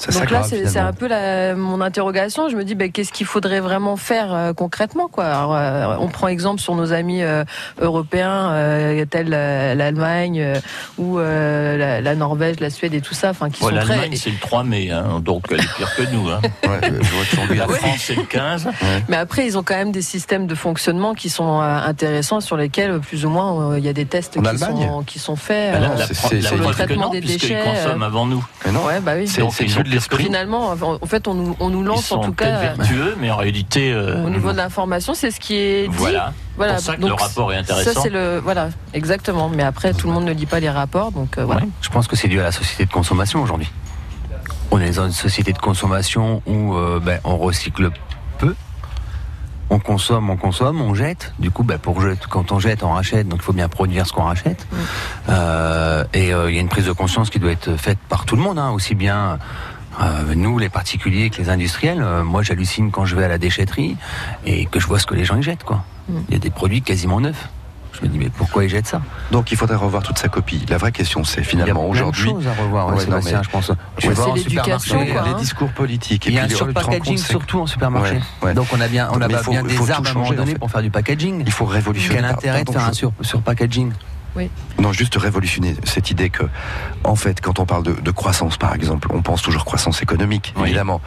Ça 0.00 0.18
Donc 0.18 0.30
là, 0.30 0.42
c'est 0.42 0.78
un 0.78 0.92
peu 0.94 1.06
la, 1.06 1.54
mon 1.54 1.82
interrogation. 1.82 2.48
Je 2.48 2.56
me 2.56 2.64
dis, 2.64 2.74
ben, 2.74 2.90
qu'est-ce 2.90 3.12
qu'il 3.12 3.26
faudrait 3.26 3.60
vraiment 3.60 3.96
faire 3.96 4.32
euh, 4.32 4.52
concrètement, 4.54 5.08
quoi? 5.08 5.26
Alors, 5.26 5.54
euh, 5.54 5.96
On 6.00 6.08
prend 6.08 6.28
exemple 6.28 6.58
sur 6.60 6.74
nos 6.74 6.94
amis 6.94 7.22
euh, 7.22 7.44
européens, 7.80 8.50
euh, 8.52 9.04
tels 9.04 9.28
l'Allemagne 9.28 10.40
euh, 10.40 10.60
ou 10.96 11.18
euh, 11.18 11.76
la, 11.76 12.00
la 12.00 12.14
Norvège, 12.14 12.60
la 12.60 12.70
Suède 12.70 12.94
et 12.94 13.02
tout 13.02 13.12
ça, 13.12 13.30
enfin 13.30 13.50
qui 13.50 13.60
Bon, 13.60 13.68
sont 13.68 13.76
très. 13.76 13.84
L'Allemagne, 13.96 14.16
c'est 14.16 14.30
le 14.30 14.38
3 14.38 14.64
mai, 14.64 14.90
hein, 14.90 15.20
donc 15.22 15.44
elle 15.50 15.60
est 15.60 15.74
pire 15.76 15.94
que 15.94 16.02
nous. 16.12 16.28
Hein. 16.30 16.40
Ouais, 16.70 16.78
je 16.82 17.34
vois 17.34 17.56
La. 17.56 17.66
France, 17.68 17.96
c'est 17.98 18.14
le 18.14 18.22
15. 18.22 18.68
Mais 19.08 19.16
après, 19.16 19.44
ils 19.44 19.58
ont 19.58 19.62
quand 19.62 19.74
même 19.74 19.92
des 19.92 20.02
systèmes 20.02 20.46
de 20.46 20.54
fonctionnement 20.54 21.14
qui 21.14 21.28
sont 21.28 21.60
euh, 21.60 21.78
intéressants, 21.78 22.40
sur 22.40 22.56
lesquels, 22.56 23.00
plus 23.00 23.26
ou 23.26 23.30
moins, 23.30 23.72
euh, 23.72 23.78
il 23.78 23.84
y 23.84 23.88
a 23.88 23.92
des 23.92 24.04
tests 24.06 24.36
En 24.38 24.42
qui 24.42 24.48
Allemagne 24.48 24.86
sont, 24.88 25.02
qui 25.02 25.18
sont 25.18 25.36
faits. 25.36 25.72
Bah, 25.72 25.88
euh, 25.92 25.96
la, 25.98 26.40
sur 26.42 26.56
le 26.56 26.64
traitement 26.66 27.06
non, 27.06 27.10
des 27.10 27.20
puisqu'ils 27.20 27.48
déchets, 27.48 27.64
consomment 27.64 28.02
avant 28.04 28.26
nous. 28.26 28.44
Mais 28.64 28.72
non, 28.72 28.84
Ouais, 28.84 29.00
bah 29.00 29.12
oui. 29.16 29.26
c'est 29.26 29.42
De 29.90 29.94
l'esprit. 29.96 30.24
Finalement, 30.24 30.70
en 30.70 31.06
fait, 31.06 31.26
on 31.28 31.34
nous, 31.34 31.56
on 31.60 31.68
nous 31.68 31.80
Ils 31.80 31.86
lance 31.86 32.12
en 32.12 32.20
tout 32.20 32.32
cas. 32.32 32.58
vertueux, 32.58 33.16
mais 33.20 33.30
en 33.30 33.36
réalité, 33.36 33.92
euh, 33.92 34.24
Au 34.24 34.30
niveau 34.30 34.52
de 34.52 34.56
l'information, 34.56 35.14
c'est 35.14 35.30
ce 35.30 35.40
qui 35.40 35.56
est 35.56 35.88
dit. 35.88 35.94
voilà. 35.96 36.32
Voilà. 36.56 36.74
pour 36.74 36.82
ça 36.82 36.96
que 36.96 37.00
Donc, 37.00 37.10
le 37.10 37.16
rapport 37.16 37.52
est 37.52 37.56
Ça, 37.56 37.60
intéressant. 37.74 38.02
c'est 38.02 38.10
le. 38.10 38.38
Voilà, 38.42 38.68
exactement. 38.94 39.48
Mais 39.48 39.62
après, 39.64 39.92
tout 39.92 40.06
le 40.06 40.12
monde 40.12 40.24
ne 40.24 40.32
lit 40.32 40.46
pas 40.46 40.60
les 40.60 40.70
rapports, 40.70 41.10
donc 41.12 41.36
euh, 41.38 41.44
voilà. 41.44 41.62
Ouais. 41.62 41.68
Je 41.82 41.88
pense 41.90 42.06
que 42.06 42.16
c'est 42.16 42.28
dû 42.28 42.38
à 42.40 42.44
la 42.44 42.52
société 42.52 42.86
de 42.86 42.92
consommation 42.92 43.42
aujourd'hui. 43.42 43.70
On 44.70 44.80
est 44.80 44.92
dans 44.96 45.06
une 45.06 45.12
société 45.12 45.52
de 45.52 45.58
consommation 45.58 46.42
où 46.46 46.74
euh, 46.74 47.00
ben, 47.02 47.18
on 47.24 47.36
recycle 47.36 47.90
peu. 48.38 48.54
On 49.72 49.78
consomme, 49.78 50.30
on 50.30 50.36
consomme, 50.36 50.80
on 50.80 50.94
jette. 50.94 51.32
Du 51.38 51.50
coup, 51.52 51.62
ben, 51.62 51.78
pour 51.78 52.00
jeter, 52.00 52.24
quand 52.28 52.50
on 52.50 52.58
jette, 52.58 52.82
on 52.82 52.90
rachète. 52.92 53.28
Donc, 53.28 53.38
il 53.40 53.44
faut 53.44 53.52
bien 53.52 53.68
produire 53.68 54.04
ce 54.06 54.12
qu'on 54.12 54.24
rachète. 54.24 54.66
Euh, 55.28 56.04
et 56.12 56.32
euh, 56.34 56.50
il 56.50 56.54
y 56.56 56.58
a 56.58 56.60
une 56.60 56.68
prise 56.68 56.86
de 56.86 56.92
conscience 56.92 57.30
qui 57.30 57.38
doit 57.38 57.52
être 57.52 57.76
faite 57.76 57.98
par 58.08 58.24
tout 58.24 58.34
le 58.36 58.42
monde, 58.42 58.58
hein, 58.58 58.70
aussi 58.70 58.94
bien 58.96 59.38
euh, 60.00 60.34
nous, 60.34 60.58
les 60.58 60.68
particuliers, 60.68 61.30
que 61.30 61.38
les 61.38 61.48
industriels. 61.50 62.02
Euh, 62.02 62.22
moi, 62.24 62.42
j'hallucine 62.42 62.90
quand 62.90 63.04
je 63.04 63.16
vais 63.16 63.24
à 63.24 63.28
la 63.28 63.38
déchetterie 63.38 63.96
et 64.44 64.66
que 64.66 64.80
je 64.80 64.86
vois 64.86 64.98
ce 64.98 65.06
que 65.06 65.14
les 65.14 65.24
gens 65.24 65.36
y 65.36 65.42
jettent. 65.42 65.64
Quoi. 65.64 65.84
Il 66.28 66.34
y 66.34 66.36
a 66.36 66.38
des 66.40 66.50
produits 66.50 66.82
quasiment 66.82 67.20
neufs. 67.20 67.48
Je 67.92 68.06
me 68.06 68.12
dis, 68.12 68.18
mais 68.18 68.30
pourquoi 68.30 68.64
ils 68.64 68.70
jettent 68.70 68.86
ça? 68.86 69.02
Donc 69.30 69.50
il 69.52 69.56
faudrait 69.58 69.76
revoir 69.76 70.02
toute 70.02 70.16
sa 70.18 70.28
copie. 70.28 70.64
La 70.70 70.78
vraie 70.78 70.92
question, 70.92 71.22
c'est 71.24 71.42
finalement 71.42 71.82
Il 71.92 71.96
y 71.96 71.98
a 71.98 72.02
plein 72.02 72.02
de 72.02 72.08
aujourd'hui 72.08 72.30
choses 72.30 72.46
à 72.46 72.52
revoir, 72.62 72.86
ouais, 72.86 72.92
Ouais, 72.92 72.98
non, 72.98 73.04
Sébastien, 73.04 73.38
mais- 73.38 73.44
je 73.44 73.50
pense. 73.50 73.72
Tu 73.98 74.08
Ouais, 74.08 74.14
vas 74.14 74.22
c'est 74.24 74.30
en 74.30 74.34
l'éducation, 74.34 74.78
supermarché, 74.78 75.12
quoi, 75.12 75.22
les 75.24 75.30
hein. 75.30 75.36
discours 75.38 75.70
politiques. 75.72 76.26
Il 76.26 76.32
y 76.34 76.38
a 76.38 76.44
un 76.44 76.46
puis, 76.46 76.56
surpackaging 76.56 77.16
c'est- 77.18 77.30
surtout 77.30 77.60
en 77.60 77.66
supermarché. 77.66 78.14
Ouais, 78.14 78.20
ouais. 78.48 78.54
Donc 78.54 78.68
on 78.72 78.80
a 78.80 78.88
bien, 78.88 79.08
on 79.12 79.20
a 79.20 79.26
il 79.28 79.36
faut- 79.36 79.50
bien 79.50 79.60
faut 79.62 79.66
des 79.84 79.90
arbres 79.90 80.08
à 80.08 80.10
un 80.12 80.14
moment 80.14 80.28
donné 80.30 80.42
en 80.42 80.46
fait. 80.46 80.58
pour 80.58 80.70
faire 80.70 80.82
du 80.82 80.90
packaging. 80.90 81.42
Il 81.44 81.52
faut 81.52 81.66
révolutionner. 81.66 82.16
Quel 82.20 82.24
intérêt 82.24 82.64
de 82.64 82.70
faire 82.70 82.84
un 82.84 82.92
Non, 84.78 84.92
juste 84.92 85.16
révolutionner 85.16 85.74
cette 85.84 86.10
idée 86.10 86.30
que, 86.30 86.44
en 87.04 87.14
fait, 87.16 87.40
quand 87.40 87.58
on 87.58 87.66
parle 87.66 87.82
de, 87.82 87.92
de 87.92 88.10
croissance, 88.10 88.56
par 88.56 88.74
exemple, 88.74 89.08
on 89.12 89.22
pense 89.22 89.42
toujours 89.42 89.64
croissance 89.64 90.02
économique, 90.02 90.54
Oui. 90.56 90.68
évidemment. 90.68 91.00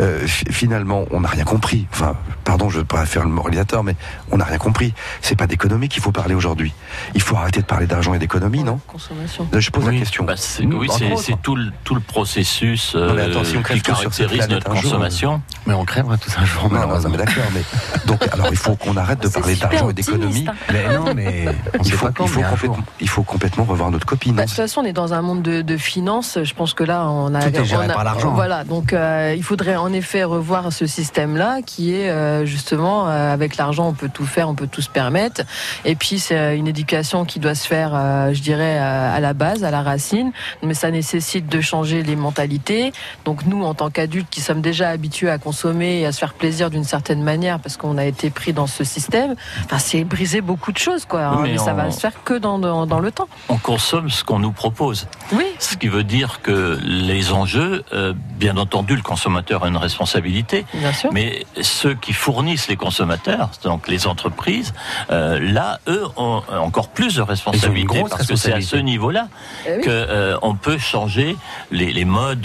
Euh, 0.00 0.26
fi- 0.26 0.46
finalement, 0.50 1.04
on 1.10 1.20
n'a 1.20 1.28
rien 1.28 1.44
compris. 1.44 1.86
Enfin, 1.92 2.16
pardon, 2.44 2.68
je 2.70 2.76
ne 2.76 2.80
veux 2.82 2.86
pas 2.86 3.04
faire 3.06 3.22
le 3.24 3.30
moralisateur, 3.30 3.84
mais 3.84 3.94
on 4.30 4.36
n'a 4.38 4.44
rien 4.44 4.58
compris. 4.58 4.94
C'est 5.20 5.36
pas 5.36 5.46
d'économie 5.46 5.88
qu'il 5.88 6.02
faut 6.02 6.12
parler 6.12 6.34
aujourd'hui. 6.34 6.72
Il 7.14 7.22
faut 7.22 7.36
arrêter 7.36 7.60
de 7.60 7.66
parler 7.66 7.86
d'argent 7.86 8.14
et 8.14 8.18
d'économie, 8.18 8.64
non? 8.64 8.80
Consommation. 8.86 9.46
Là, 9.52 9.60
Je 9.60 9.70
pose 9.70 9.84
Oui. 9.86 9.94
la 9.94 10.00
question. 10.00 10.24
Bah, 10.24 10.34
c'est- 10.36 10.64
oui, 10.64 10.88
c'est 11.18 11.40
tout 11.42 11.54
le, 11.56 11.70
tout 11.84 11.94
le 11.94 12.00
processus 12.00 12.94
Non, 12.94 13.14
mais 13.14 13.22
euh, 13.22 13.30
attends, 13.30 13.44
si 13.44 13.56
on 13.56 13.62
crève 13.62 13.76
qui 13.76 13.82
tous 13.82 13.92
caractérise 13.92 14.48
notre 14.48 14.74
jour, 14.74 14.82
consommation. 14.82 15.42
Mais 15.66 15.74
on 15.74 15.84
crèvera 15.84 16.16
tout 16.18 16.30
un 16.38 16.44
jour, 16.44 16.70
Non, 16.72 16.86
non, 16.88 17.08
mais 17.10 17.16
d'accord, 17.18 17.44
mais 17.54 17.62
donc 18.06 18.22
alors 18.32 18.48
il 18.50 18.56
faut 18.56 18.74
qu'on 18.76 18.96
arrête 18.96 19.20
de 19.22 19.28
C'est 19.28 19.38
parler 19.40 19.56
d'argent 19.56 19.90
et 19.90 19.92
d'économie. 19.92 20.46
hein. 20.48 20.54
Mais 20.72 20.96
non, 20.96 21.14
mais 21.14 21.44
on 21.78 21.82
Il 21.82 21.92
faut, 21.92 22.06
pas 22.06 22.12
quand, 22.12 22.24
il, 22.24 22.30
faut 22.30 22.40
mais 22.40 22.44
un 22.46 22.48
jour. 22.50 22.58
Complètement, 22.68 22.92
il 23.00 23.08
faut 23.08 23.22
complètement 23.22 23.64
revoir 23.64 23.90
notre 23.90 24.06
copie. 24.06 24.30
Bah, 24.30 24.36
non 24.36 24.42
de 24.44 24.48
toute 24.48 24.56
façon, 24.56 24.80
on 24.80 24.84
est 24.84 24.92
dans 24.92 25.14
un 25.14 25.22
monde 25.22 25.42
de, 25.42 25.62
de 25.62 25.76
finances. 25.76 26.38
Je 26.42 26.54
pense 26.54 26.74
que 26.74 26.84
là, 26.84 27.06
on 27.08 27.34
a. 27.34 27.42
Tout 27.50 27.56
est 27.60 27.64
géré 27.64 27.86
on 27.86 27.90
a- 27.90 27.94
par 27.94 28.04
l'argent, 28.04 28.30
hein. 28.30 28.34
Voilà. 28.34 28.64
Donc, 28.64 28.92
euh, 28.92 29.34
il 29.36 29.42
faudrait 29.42 29.76
en 29.76 29.92
effet 29.92 30.24
revoir 30.24 30.72
ce 30.72 30.86
système-là, 30.86 31.62
qui 31.64 31.94
est 31.94 32.10
euh, 32.10 32.44
justement 32.46 33.08
euh, 33.08 33.32
avec 33.32 33.56
l'argent, 33.56 33.88
on 33.88 33.92
peut 33.94 34.10
tout 34.12 34.26
faire, 34.26 34.48
on 34.48 34.54
peut 34.54 34.66
tout 34.66 34.82
se 34.82 34.90
permettre. 34.90 35.42
Et 35.84 35.94
puis, 35.94 36.18
c'est 36.18 36.56
une 36.56 36.68
éducation 36.68 37.24
qui 37.24 37.38
doit 37.40 37.54
se 37.54 37.66
faire, 37.66 37.92
euh, 37.94 38.32
je 38.32 38.42
dirais, 38.42 38.78
à 38.78 39.18
la 39.20 39.32
base, 39.34 39.64
à 39.64 39.70
la 39.70 39.82
racine. 39.82 40.32
Mais 40.62 40.74
ça 40.74 40.90
nécessite 40.90 41.46
de 41.48 41.60
changer 41.60 42.02
les 42.02 42.16
mentalités. 42.16 42.92
Donc, 43.24 43.44
nous, 43.46 43.62
en 43.64 43.74
tant 43.74 43.90
qu'adultes, 43.90 44.28
qui 44.30 44.40
sommes 44.40 44.60
déjà 44.60 44.88
habitués 44.90 45.30
à 45.30 45.38
consommer 45.38 46.00
et 46.00 46.06
à 46.06 46.12
se 46.12 46.18
faire 46.18 46.34
plaisir 46.34 46.70
d'une 46.70 46.84
certaine 46.84 47.22
manière, 47.22 47.58
parce 47.60 47.76
qu'on 47.76 47.98
a 47.98 48.04
été 48.04 48.30
pris 48.30 48.52
dans 48.52 48.66
ce 48.66 48.84
système, 48.84 49.34
enfin, 49.64 49.78
c'est 49.78 50.04
briser 50.04 50.40
beaucoup 50.40 50.72
de 50.72 50.78
choses, 50.78 51.04
quoi. 51.04 51.20
hein. 51.22 51.38
Mais 51.42 51.52
mais 51.52 51.58
ça 51.58 51.72
on- 51.72 51.76
va 51.76 51.90
se 51.90 52.00
faire 52.00 52.22
que 52.24 52.34
dans, 52.34 52.51
dans, 52.58 52.86
dans 52.86 53.00
le 53.00 53.10
temps. 53.10 53.28
On 53.48 53.56
consomme 53.58 54.10
ce 54.10 54.24
qu'on 54.24 54.38
nous 54.38 54.52
propose. 54.52 55.06
Oui. 55.32 55.44
Ce 55.58 55.76
qui 55.76 55.88
veut 55.88 56.04
dire 56.04 56.40
que 56.42 56.78
les 56.82 57.32
enjeux, 57.32 57.84
euh, 57.92 58.12
bien 58.38 58.56
entendu, 58.56 58.96
le 58.96 59.02
consommateur 59.02 59.64
a 59.64 59.68
une 59.68 59.76
responsabilité, 59.76 60.64
Bien 60.74 60.92
sûr. 60.92 61.10
mais 61.12 61.44
ceux 61.60 61.94
qui 61.94 62.12
fournissent 62.12 62.68
les 62.68 62.76
consommateurs, 62.76 63.50
donc 63.64 63.88
les 63.88 64.06
entreprises, 64.06 64.72
euh, 65.10 65.38
là, 65.40 65.78
eux, 65.88 66.04
ont 66.16 66.42
encore 66.60 66.88
plus 66.88 67.16
de 67.16 67.22
responsabilité 67.22 68.04
parce 68.08 68.26
que 68.26 68.36
c'est 68.36 68.52
à 68.52 68.60
ce 68.60 68.76
niveau-là 68.76 69.28
Eh 69.66 69.76
oui. 69.76 69.80
que 69.82 69.90
euh, 69.90 70.36
on 70.42 70.54
peut 70.54 70.78
changer 70.78 71.36
les, 71.70 71.92
les 71.92 72.04
modes 72.04 72.40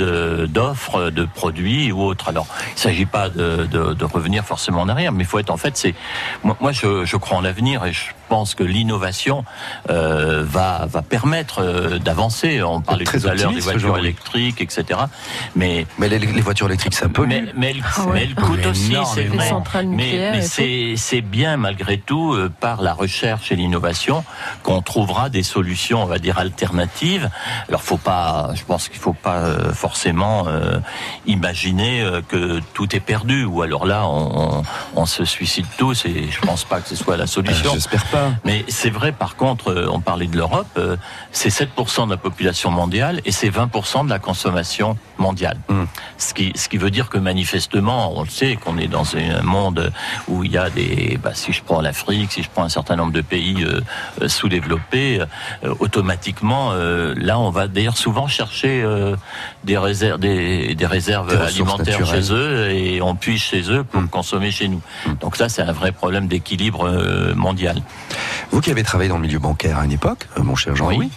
d'offres 0.51 1.09
de 1.09 1.25
produits 1.25 1.91
ou 1.91 2.01
autres. 2.03 2.29
Alors, 2.29 2.47
il 2.69 2.73
ne 2.75 2.79
s'agit 2.79 3.05
pas 3.05 3.29
de, 3.29 3.65
de- 3.65 3.93
de 3.93 4.05
revenir 4.05 4.43
forcément 4.43 4.81
en 4.81 4.89
arrière, 4.89 5.11
mais 5.11 5.23
il 5.23 5.27
faut 5.27 5.39
être 5.39 5.49
en 5.49 5.57
fait, 5.57 5.77
c'est 5.77 5.95
moi, 6.43 6.55
moi, 6.59 6.71
je, 6.71 7.05
je 7.05 7.17
crois 7.17 7.37
en 7.37 7.41
l'avenir 7.41 7.85
et 7.85 7.93
je 7.93 8.01
pense 8.27 8.55
que 8.55 8.63
l'innovation 8.63 9.43
euh, 9.89 10.43
va 10.45 10.85
va 10.87 11.01
permettre 11.01 11.59
euh, 11.63 11.99
d'avancer. 11.99 12.61
On 12.63 12.81
parlait 12.81 13.05
Très 13.05 13.19
tout 13.19 13.27
à 13.27 13.33
l'heure 13.35 13.51
des 13.51 13.59
voitures 13.59 13.97
électriques, 13.97 14.61
etc. 14.61 14.99
Mais 15.55 15.85
Mais 15.97 16.09
les, 16.09 16.19
les 16.19 16.41
voitures 16.41 16.67
électriques, 16.67 16.93
ça 16.95 17.09
pollue. 17.09 17.29
mais, 17.29 17.43
mais 17.55 17.69
elle, 17.71 17.83
Ah 17.95 18.05
ouais. 18.05 18.11
mais 18.13 18.23
elle 18.23 18.35
coûte 18.35 18.59
Mais 18.61 18.67
aussi, 18.67 18.95
c'est 19.13 19.23
vrai. 19.25 19.49
Mais, 19.85 20.41
c'est 20.41 20.93
c'est 20.97 21.21
bien 21.21 21.57
malgré 21.57 21.97
tout 21.97 22.33
euh, 22.33 22.51
par 22.59 22.81
la 22.81 22.93
recherche 22.93 23.51
et 23.51 23.55
l'innovation 23.55 24.23
qu'on 24.63 24.81
trouvera 24.81 25.29
des 25.29 25.43
solutions, 25.43 26.01
on 26.03 26.05
va 26.05 26.19
dire 26.19 26.37
alternatives. 26.37 27.29
Alors 27.67 27.81
faut 27.83 27.97
pas, 27.97 28.51
je 28.55 28.63
pense 28.63 28.89
qu'il 28.89 28.99
faut 28.99 29.13
pas 29.13 29.37
euh, 29.37 29.73
forcément 29.73 30.45
euh, 30.47 30.79
imaginer 31.25 32.01
euh, 32.01 32.21
que 32.27 32.59
tout 32.73 32.95
est 32.95 32.99
perdu 32.99 33.43
ou 33.45 33.61
alors 33.61 33.85
là 33.85 34.07
on, 34.07 34.59
on, 34.59 34.63
on 34.95 35.05
se 35.05 35.25
suicide 35.25 35.65
tous 35.77 36.05
et 36.05 36.27
je 36.29 36.39
pense 36.41 36.63
pas 36.63 36.79
que 36.81 36.89
ce 36.89 36.95
soit 36.95 37.15
la 37.17 37.23
Euh, 37.23 37.27
solution. 37.27 37.71
J'espère 37.73 38.05
pas. 38.05 38.16
Mais 38.45 38.63
c'est 38.67 38.89
vrai, 38.89 39.11
par 39.11 39.35
contre, 39.35 39.69
euh, 39.69 39.87
on 39.91 39.99
parlait 39.99 40.27
de 40.27 40.37
l'Europe, 40.37 40.67
euh, 40.77 40.97
c'est 41.31 41.49
7% 41.49 42.05
de 42.05 42.11
la 42.11 42.17
population 42.17 42.71
mondiale 42.71 43.21
et 43.25 43.31
c'est 43.31 43.49
20% 43.49 44.05
de 44.05 44.09
la 44.09 44.19
consommation 44.19 44.97
mondiale. 45.17 45.57
Mm. 45.69 45.83
Ce, 46.17 46.33
qui, 46.33 46.51
ce 46.55 46.69
qui 46.69 46.77
veut 46.77 46.91
dire 46.91 47.09
que 47.09 47.17
manifestement, 47.17 48.13
on 48.17 48.23
le 48.23 48.29
sait, 48.29 48.55
qu'on 48.55 48.77
est 48.77 48.87
dans 48.87 49.15
un 49.15 49.41
monde 49.41 49.91
où 50.27 50.43
il 50.43 50.51
y 50.51 50.57
a 50.57 50.69
des... 50.69 51.19
Bah, 51.21 51.31
si 51.33 51.53
je 51.53 51.63
prends 51.63 51.81
l'Afrique, 51.81 52.31
si 52.31 52.43
je 52.43 52.49
prends 52.49 52.63
un 52.63 52.69
certain 52.69 52.95
nombre 52.95 53.13
de 53.13 53.21
pays 53.21 53.63
euh, 53.63 54.27
sous-développés, 54.27 55.21
euh, 55.63 55.73
automatiquement, 55.79 56.71
euh, 56.73 57.13
là, 57.17 57.39
on 57.39 57.49
va 57.49 57.67
d'ailleurs 57.67 57.97
souvent 57.97 58.27
chercher 58.27 58.83
des 59.63 59.77
réserves, 59.77 60.19
des, 60.19 60.75
des 60.75 60.85
réserves 60.85 61.29
Des 61.29 61.35
ressources 61.35 61.71
alimentaires 61.71 61.99
naturelles. 61.99 62.23
chez 62.23 62.33
eux 62.33 62.69
et 62.71 63.01
on 63.01 63.15
puise 63.15 63.41
chez 63.41 63.71
eux 63.71 63.83
pour 63.83 64.01
Mm. 64.01 64.03
le 64.03 64.09
consommer 64.09 64.51
chez 64.51 64.67
nous. 64.67 64.81
Donc 65.21 65.35
ça, 65.35 65.49
c'est 65.49 65.61
un 65.61 65.71
vrai 65.71 65.91
problème 65.91 66.27
d'équilibre 66.27 66.89
mondial. 67.35 67.81
Vous 68.51 68.61
qui 68.61 68.71
avez 68.71 68.83
travaillé 68.83 69.09
dans 69.09 69.17
le 69.17 69.21
milieu 69.21 69.39
bancaire 69.39 69.79
à 69.79 69.85
une 69.85 69.91
époque, 69.91 70.27
euh, 70.37 70.43
mon 70.43 70.55
cher 70.55 70.75
Jean-Louis, 70.75 70.97
Oui. 70.97 71.11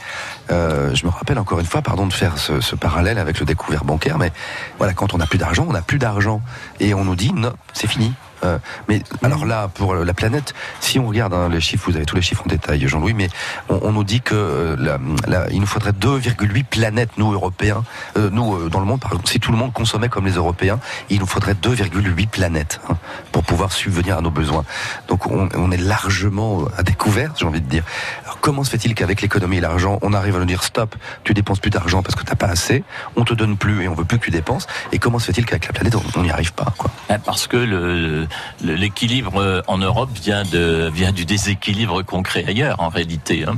euh, 0.50 0.94
je 0.94 1.04
me 1.06 1.10
rappelle 1.10 1.38
encore 1.38 1.60
une 1.60 1.66
fois, 1.66 1.82
pardon 1.82 2.06
de 2.06 2.12
faire 2.12 2.38
ce, 2.38 2.60
ce 2.60 2.74
parallèle 2.74 3.18
avec 3.18 3.38
le 3.40 3.46
découvert 3.46 3.84
bancaire, 3.84 4.18
mais 4.18 4.32
voilà, 4.78 4.92
quand 4.92 5.14
on 5.14 5.18
n'a 5.18 5.26
plus 5.26 5.38
d'argent, 5.38 5.66
on 5.68 5.72
n'a 5.72 5.82
plus 5.82 5.98
d'argent. 5.98 6.42
Et 6.80 6.92
on 6.94 7.04
nous 7.04 7.16
dit, 7.16 7.32
non, 7.32 7.52
c'est 7.72 7.86
fini. 7.86 8.12
Euh, 8.44 8.58
mais 8.88 9.02
alors 9.22 9.44
là, 9.44 9.68
pour 9.68 9.94
la 9.94 10.14
planète, 10.14 10.54
si 10.80 10.98
on 10.98 11.06
regarde 11.06 11.34
hein, 11.34 11.48
les 11.50 11.60
chiffres, 11.60 11.90
vous 11.90 11.96
avez 11.96 12.06
tous 12.06 12.16
les 12.16 12.22
chiffres 12.22 12.42
en 12.44 12.48
détail, 12.48 12.86
Jean-Louis, 12.88 13.14
mais 13.14 13.28
on, 13.68 13.80
on 13.82 13.92
nous 13.92 14.04
dit 14.04 14.20
que 14.20 14.34
euh, 14.34 14.76
la- 14.78 14.98
la- 15.26 15.50
il 15.50 15.60
nous 15.60 15.66
faudrait 15.66 15.92
2,8 15.92 16.64
planètes, 16.64 17.10
nous 17.18 17.32
Européens, 17.32 17.84
euh, 18.16 18.30
nous 18.32 18.54
euh, 18.56 18.68
dans 18.70 18.80
le 18.80 18.86
monde, 18.86 19.00
par 19.00 19.12
exemple, 19.12 19.28
si 19.28 19.40
tout 19.40 19.52
le 19.52 19.58
monde 19.58 19.72
consommait 19.72 20.08
comme 20.08 20.26
les 20.26 20.32
Européens, 20.34 20.78
il 21.10 21.20
nous 21.20 21.26
faudrait 21.26 21.54
2,8 21.54 22.28
planètes 22.28 22.80
hein, 22.88 22.96
pour 23.32 23.44
pouvoir 23.44 23.72
subvenir 23.72 24.18
à 24.18 24.20
nos 24.20 24.30
besoins. 24.30 24.64
Donc 25.08 25.26
on, 25.26 25.48
on 25.54 25.70
est 25.70 25.76
largement 25.76 26.64
à 26.76 26.82
découvert, 26.82 27.32
j'ai 27.36 27.44
envie 27.46 27.60
de 27.60 27.68
dire. 27.68 27.84
Alors 28.24 28.38
comment 28.40 28.64
se 28.64 28.70
fait-il 28.70 28.94
qu'avec 28.94 29.20
l'économie 29.22 29.58
et 29.58 29.60
l'argent, 29.60 29.98
on 30.02 30.12
arrive 30.12 30.36
à 30.36 30.38
nous 30.38 30.44
dire 30.46 30.62
stop, 30.62 30.94
tu 31.24 31.34
dépenses 31.34 31.60
plus 31.60 31.70
d'argent 31.70 32.02
parce 32.02 32.14
que 32.14 32.24
t'as 32.24 32.34
pas 32.36 32.46
assez, 32.48 32.84
on 33.16 33.24
te 33.24 33.34
donne 33.34 33.56
plus 33.56 33.82
et 33.82 33.88
on 33.88 33.94
veut 33.94 34.04
plus 34.04 34.18
que 34.18 34.24
tu 34.24 34.30
dépenses. 34.30 34.66
Et 34.92 34.98
comment 34.98 35.18
se 35.18 35.26
fait-il 35.26 35.44
qu'avec 35.44 35.66
la 35.66 35.72
planète, 35.72 35.94
on 36.16 36.22
n'y 36.22 36.30
arrive 36.30 36.52
pas 36.52 36.72
quoi? 36.78 36.90
Hein, 37.08 37.18
Parce 37.24 37.46
que 37.46 37.56
le- 37.56 38.26
l'équilibre 38.62 39.40
euh, 39.40 39.62
en 39.66 39.78
Europe 39.78 40.10
vient 40.14 40.44
de 40.44 40.90
vient 40.92 41.12
du 41.12 41.24
déséquilibre 41.24 42.02
qu'on 42.02 42.22
crée 42.22 42.44
ailleurs 42.46 42.80
en 42.80 42.88
réalité, 42.88 43.44
hein. 43.46 43.56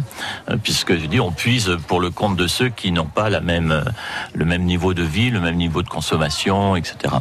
Euh, 0.50 0.57
puisque 0.62 0.97
je 0.99 1.07
dis 1.07 1.21
on 1.21 1.33
puise 1.33 1.76
pour 1.88 2.00
le 2.00 2.11
compte 2.11 2.37
de 2.37 2.47
ceux 2.47 2.69
qui 2.69 2.93
n'ont 2.93 3.07
pas 3.07 3.31
la 3.31 3.41
même 3.41 3.73
euh, 3.73 3.83
le 4.35 4.45
même 4.45 4.62
niveau 4.64 4.95
de 4.95 5.02
vie, 5.02 5.31
le 5.31 5.41
même 5.41 5.57
niveau 5.57 5.83
de 5.83 5.88
consommation, 5.88 6.76
etc. 6.76 7.14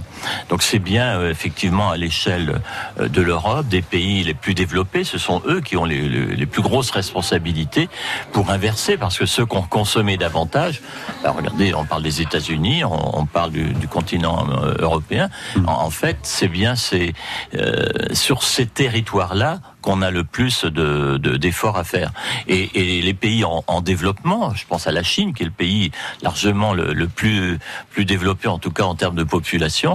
Donc 0.49 0.61
c'est 0.63 0.79
bien 0.79 1.27
effectivement 1.29 1.89
à 1.89 1.97
l'échelle 1.97 2.61
de 2.99 3.21
l'Europe, 3.21 3.67
des 3.67 3.81
pays 3.81 4.23
les 4.23 4.33
plus 4.33 4.53
développés, 4.53 5.03
ce 5.03 5.17
sont 5.17 5.41
eux 5.47 5.61
qui 5.61 5.77
ont 5.77 5.85
les, 5.85 6.01
les- 6.09 6.45
plus 6.45 6.61
grosses 6.61 6.91
responsabilités 6.91 7.87
pour 8.33 8.49
inverser, 8.49 8.97
parce 8.97 9.17
que 9.17 9.25
ceux 9.25 9.45
qui 9.45 9.55
ont 9.55 9.61
consommé 9.61 10.17
davantage, 10.17 10.81
regardez, 11.23 11.73
on 11.73 11.85
parle 11.85 12.03
des 12.03 12.21
États-Unis, 12.21 12.83
on, 12.83 13.25
parle 13.25 13.51
du, 13.51 13.87
continent 13.87 14.45
européen. 14.79 15.29
En, 15.65 15.71
en 15.85 15.89
fait, 15.89 16.17
c'est 16.23 16.47
bien 16.49 16.75
c'est 16.75 17.13
euh, 17.55 17.87
sur 18.13 18.43
ces 18.43 18.65
territoires-là 18.65 19.59
qu'on 19.81 20.01
a 20.03 20.11
le 20.11 20.23
plus 20.23 20.63
de 20.65 21.17
de- 21.17 21.37
d'efforts 21.37 21.77
à 21.77 21.83
faire. 21.83 22.11
Et, 22.47 22.69
et 22.97 23.01
les 23.01 23.13
pays 23.15 23.43
en, 23.43 23.63
en 23.67 23.81
développement, 23.81 24.53
je 24.53 24.65
pense 24.67 24.85
à 24.87 24.91
la 24.91 25.01
Chine, 25.03 25.33
qui 25.33 25.41
est 25.43 25.47
le 25.47 25.51
pays 25.51 25.91
largement 26.21 26.73
le, 26.73 26.93
le 26.93 27.07
plus 27.07 27.57
plus 27.89 28.05
développé, 28.05 28.47
en 28.47 28.59
tout 28.59 28.71
cas 28.71 28.83
en 28.83 28.95
termes 28.95 29.15
de 29.15 29.23
population. 29.23 29.93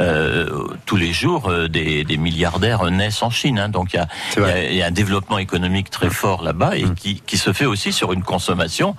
euh, 0.00 0.66
tous 0.86 0.96
les 0.96 1.12
jours, 1.12 1.48
euh, 1.48 1.68
des, 1.68 2.04
des 2.04 2.16
milliardaires 2.16 2.84
naissent 2.90 3.22
en 3.22 3.30
Chine. 3.30 3.58
hein. 3.58 3.68
donc 3.68 3.92
il 3.92 3.96
y 3.96 4.00
a, 4.00 4.08
C'est 4.30 4.40
il 4.40 4.42
y 4.42 4.42
vrai. 4.42 4.52
a- 4.52 4.70
il 4.70 4.76
y 4.76 4.82
a 4.82 4.86
un 4.86 4.90
développement 4.90 5.38
économique 5.38 5.90
très 5.90 6.10
fort 6.10 6.42
là-bas 6.42 6.76
et 6.76 6.84
qui, 6.96 7.20
qui 7.26 7.36
se 7.38 7.52
fait 7.52 7.66
aussi 7.66 7.92
sur 7.92 8.12
une 8.12 8.22
consommation 8.22 8.96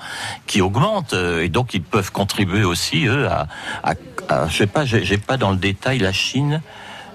qui 0.48 0.62
augmente. 0.62 1.14
euh, 1.14 1.44
Et 1.44 1.50
donc 1.50 1.74
ils 1.74 1.82
peuvent 1.84 2.12
contribuer 2.12 2.64
aussi 2.64 3.06
eux 3.08 3.28
à, 3.28 3.48
à, 3.84 3.94
à- 4.30 4.48
je 4.48 4.56
sais 4.58 4.68
pas, 4.68 4.86
j'ai 4.86 5.18
pas 5.18 5.38
dans 5.38 5.52
le 5.52 5.58
détail 5.58 6.00
la 6.00 6.14
Chine. 6.14 6.62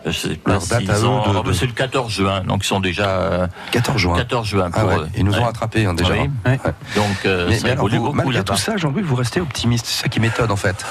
Je 0.06 0.10
sais 0.12 0.34
pas 0.36 0.52
Leur 0.52 0.66
date 0.66 0.80
s'ils 0.80 0.90
à 0.90 0.98
eux 0.98 1.04
ont- 1.06 1.32
de- 1.32 1.38
oh, 1.38 1.42
de- 1.42 1.52
c'est 1.52 1.66
le 1.66 1.72
14 1.72 2.12
juin, 2.12 2.42
donc 2.44 2.62
ils 2.64 2.66
sont 2.66 2.80
déjà 2.80 3.08
euh, 3.08 3.46
14 3.70 3.98
juin. 3.98 4.16
14 4.16 4.46
juin 4.46 4.70
pour 4.70 4.80
Ah 4.82 4.86
ouais, 4.86 4.96
eux. 4.96 5.08
ils 5.16 5.24
nous 5.24 5.32
ont 5.34 5.38
Ouais. 5.38 5.44
rattrapés 5.44 5.86
hein, 5.86 5.94
déjà. 5.94 6.12
Oui. 6.12 6.30
Ouais. 6.44 6.58
Donc 6.94 7.06
euh, 7.24 7.46
Mais, 7.48 7.56
ça 7.56 7.64
mais 7.64 7.70
alors, 7.72 7.84
évolue 7.86 7.96
vous, 7.98 8.04
beaucoup 8.12 8.16
malgré 8.18 8.44
tout 8.44 8.56
ça, 8.56 8.76
Jean-Louis, 8.76 9.02
vous 9.02 9.14
restez 9.14 9.40
optimiste. 9.40 9.86
C'est 9.86 10.02
ça 10.02 10.08
qui 10.08 10.20
m'étonne 10.20 10.50
en 10.50 10.56
fait. 10.56 10.84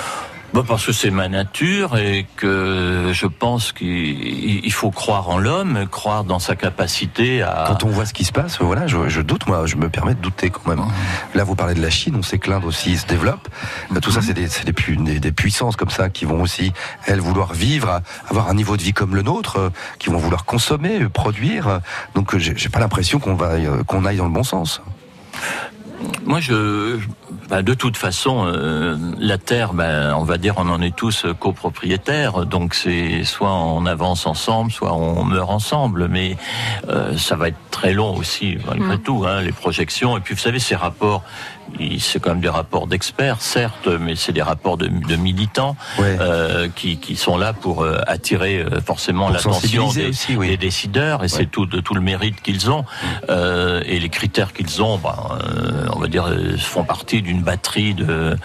Bah, 0.54 0.62
parce 0.68 0.86
que 0.86 0.92
c'est 0.92 1.10
ma 1.10 1.30
nature 1.30 1.98
et 1.98 2.28
que 2.36 3.10
je 3.12 3.26
pense 3.26 3.72
qu'il 3.72 4.64
il 4.64 4.72
faut 4.72 4.92
croire 4.92 5.30
en 5.30 5.40
l'homme, 5.40 5.88
croire 5.90 6.24
dans 6.24 6.38
sa 6.38 6.56
capacité 6.56 7.42
à. 7.42 7.66
Quand 7.68 7.84
on 7.84 7.90
voit 7.90 8.06
ce 8.06 8.14
qui 8.14 8.24
se 8.24 8.32
passe, 8.32 8.60
voilà, 8.62 8.86
je, 8.86 9.10
je 9.10 9.22
doute, 9.22 9.48
moi, 9.48 9.66
je 9.66 9.78
me 9.78 9.90
permets 9.90 10.14
de 10.14 10.20
douter 10.22 10.52
quand 10.52 10.68
même. 10.68 10.84
Là, 11.34 11.44
vous 11.44 11.56
parlez 11.56 11.74
de 11.74 11.82
la 11.82 11.90
Chine, 11.90 12.16
on 12.20 12.22
sait 12.22 12.38
que 12.38 12.52
l'Inde 12.52 12.66
aussi 12.66 12.98
se 12.98 13.08
développe. 13.08 13.50
Euh, 13.96 14.00
Tout 14.00 14.12
ça, 14.12 14.22
c'est 14.22 14.34
des, 14.36 14.48
c'est 14.48 14.64
des, 14.64 14.74
pu- 14.74 14.96
des- 14.98 15.20
des 15.20 15.32
puissances 15.32 15.76
comme 15.76 15.90
ça 15.90 16.10
qui 16.10 16.26
vont 16.26 16.42
aussi, 16.44 16.72
elles, 17.08 17.20
vouloir 17.20 17.54
vivre, 17.54 18.02
avoir 18.30 18.48
un 18.50 18.54
niveau 18.54 18.78
de 18.78 18.84
vie 18.84 18.94
comme 18.94 19.16
le 19.16 19.24
nôtre, 19.24 19.58
euh, 19.58 19.70
qui 19.98 20.12
vont 20.12 20.18
vouloir 20.20 20.46
consommer, 20.46 21.02
euh, 21.02 21.10
produire. 21.10 21.80
Donc, 22.14 22.38
j'ai 22.38 22.70
pas 22.70 22.80
l'impression 22.80 23.18
qu'on 23.18 23.34
va, 23.34 23.54
qu'on 23.88 24.06
aille 24.06 24.18
dans 24.18 24.26
le 24.28 24.32
bon 24.32 24.44
sens. 24.44 24.82
Moi, 26.26 26.40
je, 26.40 27.00
bah, 27.50 27.62
de 27.62 27.74
toute 27.74 27.98
façon, 27.98 28.46
euh, 28.46 28.98
la 29.20 29.38
terre, 29.38 29.74
ben, 29.74 30.16
on 30.16 30.24
va 30.24 30.38
dire, 30.38 30.56
on 30.58 30.70
en 30.70 30.82
est 30.82 30.96
tous 30.96 31.26
copropriétaires. 31.40 32.46
Donc, 32.46 32.76
c'est 32.76 33.24
soit 33.24 33.54
on 33.54 33.86
avance 33.86 34.26
ensemble, 34.26 34.72
soit 34.72 34.94
on 34.94 35.24
meurt 35.24 35.50
ensemble. 35.50 36.08
Mais 36.08 36.38
euh, 36.90 37.18
ça 37.18 37.36
va 37.36 37.50
être 37.50 37.58
très 37.72 37.94
long 37.94 38.16
aussi, 38.16 38.58
malgré 38.66 38.98
tout, 38.98 39.26
hein, 39.28 39.42
les 39.42 39.52
projections. 39.52 40.18
Et 40.18 40.22
puis, 40.22 40.34
vous 40.34 40.40
savez, 40.40 40.60
ces 40.60 40.76
rapports, 40.76 41.24
c'est 42.00 42.20
quand 42.22 42.32
même 42.32 42.42
des 42.42 42.50
rapports 42.50 42.88
d'experts, 42.88 43.42
certes, 43.42 43.88
mais 43.88 44.16
c'est 44.16 44.32
des 44.34 44.42
rapports 44.42 44.78
de, 44.78 44.88
de 44.88 45.16
militants 45.16 45.76
Ouais. 46.00 46.18
euh, 46.20 46.68
qui, 46.76 46.98
qui 46.98 47.16
sont 47.16 47.38
là 47.38 47.54
pour 47.54 47.84
euh, 47.84 48.00
attirer 48.08 48.60
euh, 48.60 48.82
forcément 48.82 49.30
l'attention 49.30 49.92
des, 49.92 50.10
aussi, 50.10 50.36
oui. 50.36 50.48
des 50.50 50.58
décideurs. 50.58 51.24
Et 51.24 51.28
c'est 51.28 51.46
tout 51.46 51.66
de 51.66 51.80
tout 51.80 51.94
le 51.94 52.02
mérite 52.02 52.42
qu'ils 52.42 52.70
ont 52.70 52.86
euh, 53.30 53.82
et 53.86 54.00
les 54.00 54.10
critères 54.10 54.54
qu'ils 54.54 54.82
ont. 54.82 55.00
Euh, 55.04 55.88
on 55.96 56.00
va 56.00 56.08
dire 56.08 56.26
font 56.60 56.84
partie 56.84 57.22
d'une 57.22 57.42
batterie 57.42 57.94
de, 57.94 58.36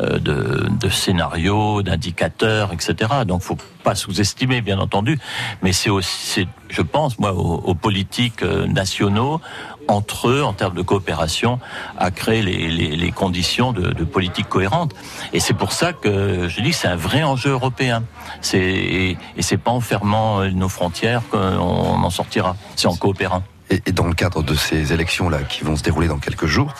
euh, 0.00 0.18
de 0.18 0.68
de 0.68 0.88
scénarios, 0.88 1.82
d'indicateurs, 1.82 2.72
etc. 2.72 2.94
Donc 3.26 3.42
faut 3.42 3.56
pas 3.84 3.94
sous-estimer, 3.94 4.60
bien 4.60 4.78
entendu, 4.78 5.18
mais 5.62 5.72
c'est 5.72 5.90
aussi, 5.90 6.46
je 6.68 6.82
pense, 6.82 7.18
moi, 7.18 7.32
aux, 7.32 7.54
aux 7.64 7.74
politiques 7.74 8.42
nationaux 8.42 9.40
entre 9.88 10.28
eux, 10.28 10.42
en 10.42 10.52
termes 10.52 10.74
de 10.74 10.82
coopération, 10.82 11.58
à 11.98 12.10
créer 12.10 12.42
les, 12.42 12.68
les, 12.68 12.96
les 12.96 13.12
conditions 13.12 13.72
de, 13.72 13.90
de 13.90 14.04
politique 14.04 14.48
cohérente. 14.48 14.94
Et 15.32 15.40
c'est 15.40 15.54
pour 15.54 15.72
ça 15.72 15.92
que 15.92 16.48
je 16.48 16.60
dis 16.60 16.70
que 16.70 16.76
c'est 16.76 16.88
un 16.88 16.96
vrai 16.96 17.22
enjeu 17.22 17.50
européen. 17.50 18.04
C'est 18.40 18.58
et, 18.58 19.18
et 19.36 19.42
c'est 19.42 19.56
pas 19.56 19.70
en 19.70 19.80
fermant 19.80 20.40
euh, 20.40 20.50
nos 20.50 20.68
frontières 20.68 21.22
qu'on 21.30 21.38
en 21.38 22.10
sortira. 22.10 22.56
C'est 22.76 22.86
en 22.86 22.96
coopérant. 22.96 23.42
Et, 23.70 23.82
et 23.84 23.92
dans 23.92 24.06
le 24.06 24.14
cadre 24.14 24.42
de 24.42 24.54
ces 24.54 24.94
élections-là 24.94 25.40
qui 25.42 25.62
vont 25.62 25.76
se 25.76 25.82
dérouler 25.82 26.08
dans 26.08 26.18
quelques 26.18 26.46
jours, 26.46 26.72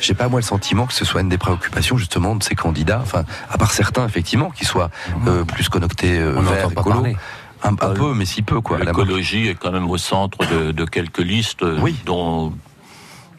j'ai 0.00 0.12
pas 0.12 0.28
moi 0.28 0.40
le 0.40 0.44
sentiment 0.44 0.86
que 0.86 0.92
ce 0.92 1.04
soit 1.04 1.22
une 1.22 1.30
des 1.30 1.38
préoccupations 1.38 1.96
justement 1.96 2.34
de 2.34 2.42
ces 2.42 2.54
candidats, 2.54 3.00
enfin, 3.02 3.24
à 3.50 3.56
part 3.56 3.72
certains 3.72 4.06
effectivement 4.06 4.50
qui 4.50 4.66
soient 4.66 4.90
euh, 5.26 5.44
plus 5.44 5.70
connectés 5.70 6.18
euh, 6.18 6.38
vers 6.40 6.70
Un, 7.64 7.70
un 7.70 7.94
peu, 7.94 8.14
mais 8.14 8.26
si 8.26 8.42
peu 8.42 8.60
quoi. 8.60 8.78
L'écologie 8.78 9.48
est 9.48 9.54
quand 9.54 9.72
même 9.72 9.90
au 9.90 9.96
centre 9.98 10.38
de, 10.52 10.70
de 10.70 10.84
quelques 10.84 11.18
listes, 11.18 11.64
Oui. 11.80 11.96
dont, 12.04 12.52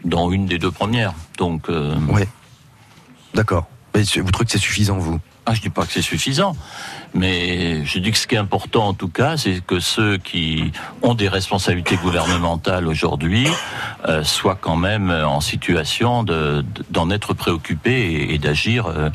dont 0.04 0.32
une 0.32 0.46
des 0.48 0.58
deux 0.58 0.72
premières. 0.72 1.14
Donc, 1.38 1.70
euh, 1.70 1.96
Ouais. 2.10 2.28
D'accord. 3.34 3.68
Mais 3.94 4.02
vous 4.04 4.32
trouvez 4.32 4.46
que 4.46 4.52
c'est 4.52 4.58
suffisant, 4.58 4.98
vous? 4.98 5.20
Ah, 5.46 5.54
je 5.54 5.62
dis 5.62 5.70
pas 5.70 5.86
que 5.86 5.94
c'est 5.94 6.02
suffisant, 6.02 6.56
mais 7.14 7.86
je 7.86 8.00
dis 8.00 8.12
que 8.12 8.18
ce 8.18 8.26
qui 8.26 8.34
est 8.34 8.40
important 8.40 8.88
en 8.88 8.94
tout 8.96 9.10
cas, 9.10 9.38
c'est 9.38 9.62
que 9.64 9.80
ceux 9.80 10.18
qui 10.18 10.72
ont 11.04 11.14
des 11.14 11.28
responsabilités 11.30 11.98
gouvernementales 11.98 12.88
aujourd'hui 12.88 13.48
euh, 14.10 14.24
soient 14.24 14.58
quand 14.60 14.76
même 14.76 15.12
en 15.12 15.42
situation 15.42 16.24
de- 16.24 16.66
d'en 16.90 17.12
être 17.12 17.36
préoccupés 17.36 17.92
et, 18.12 18.34
et 18.34 18.38
d'agir 18.40 18.88
euh, 18.88 19.12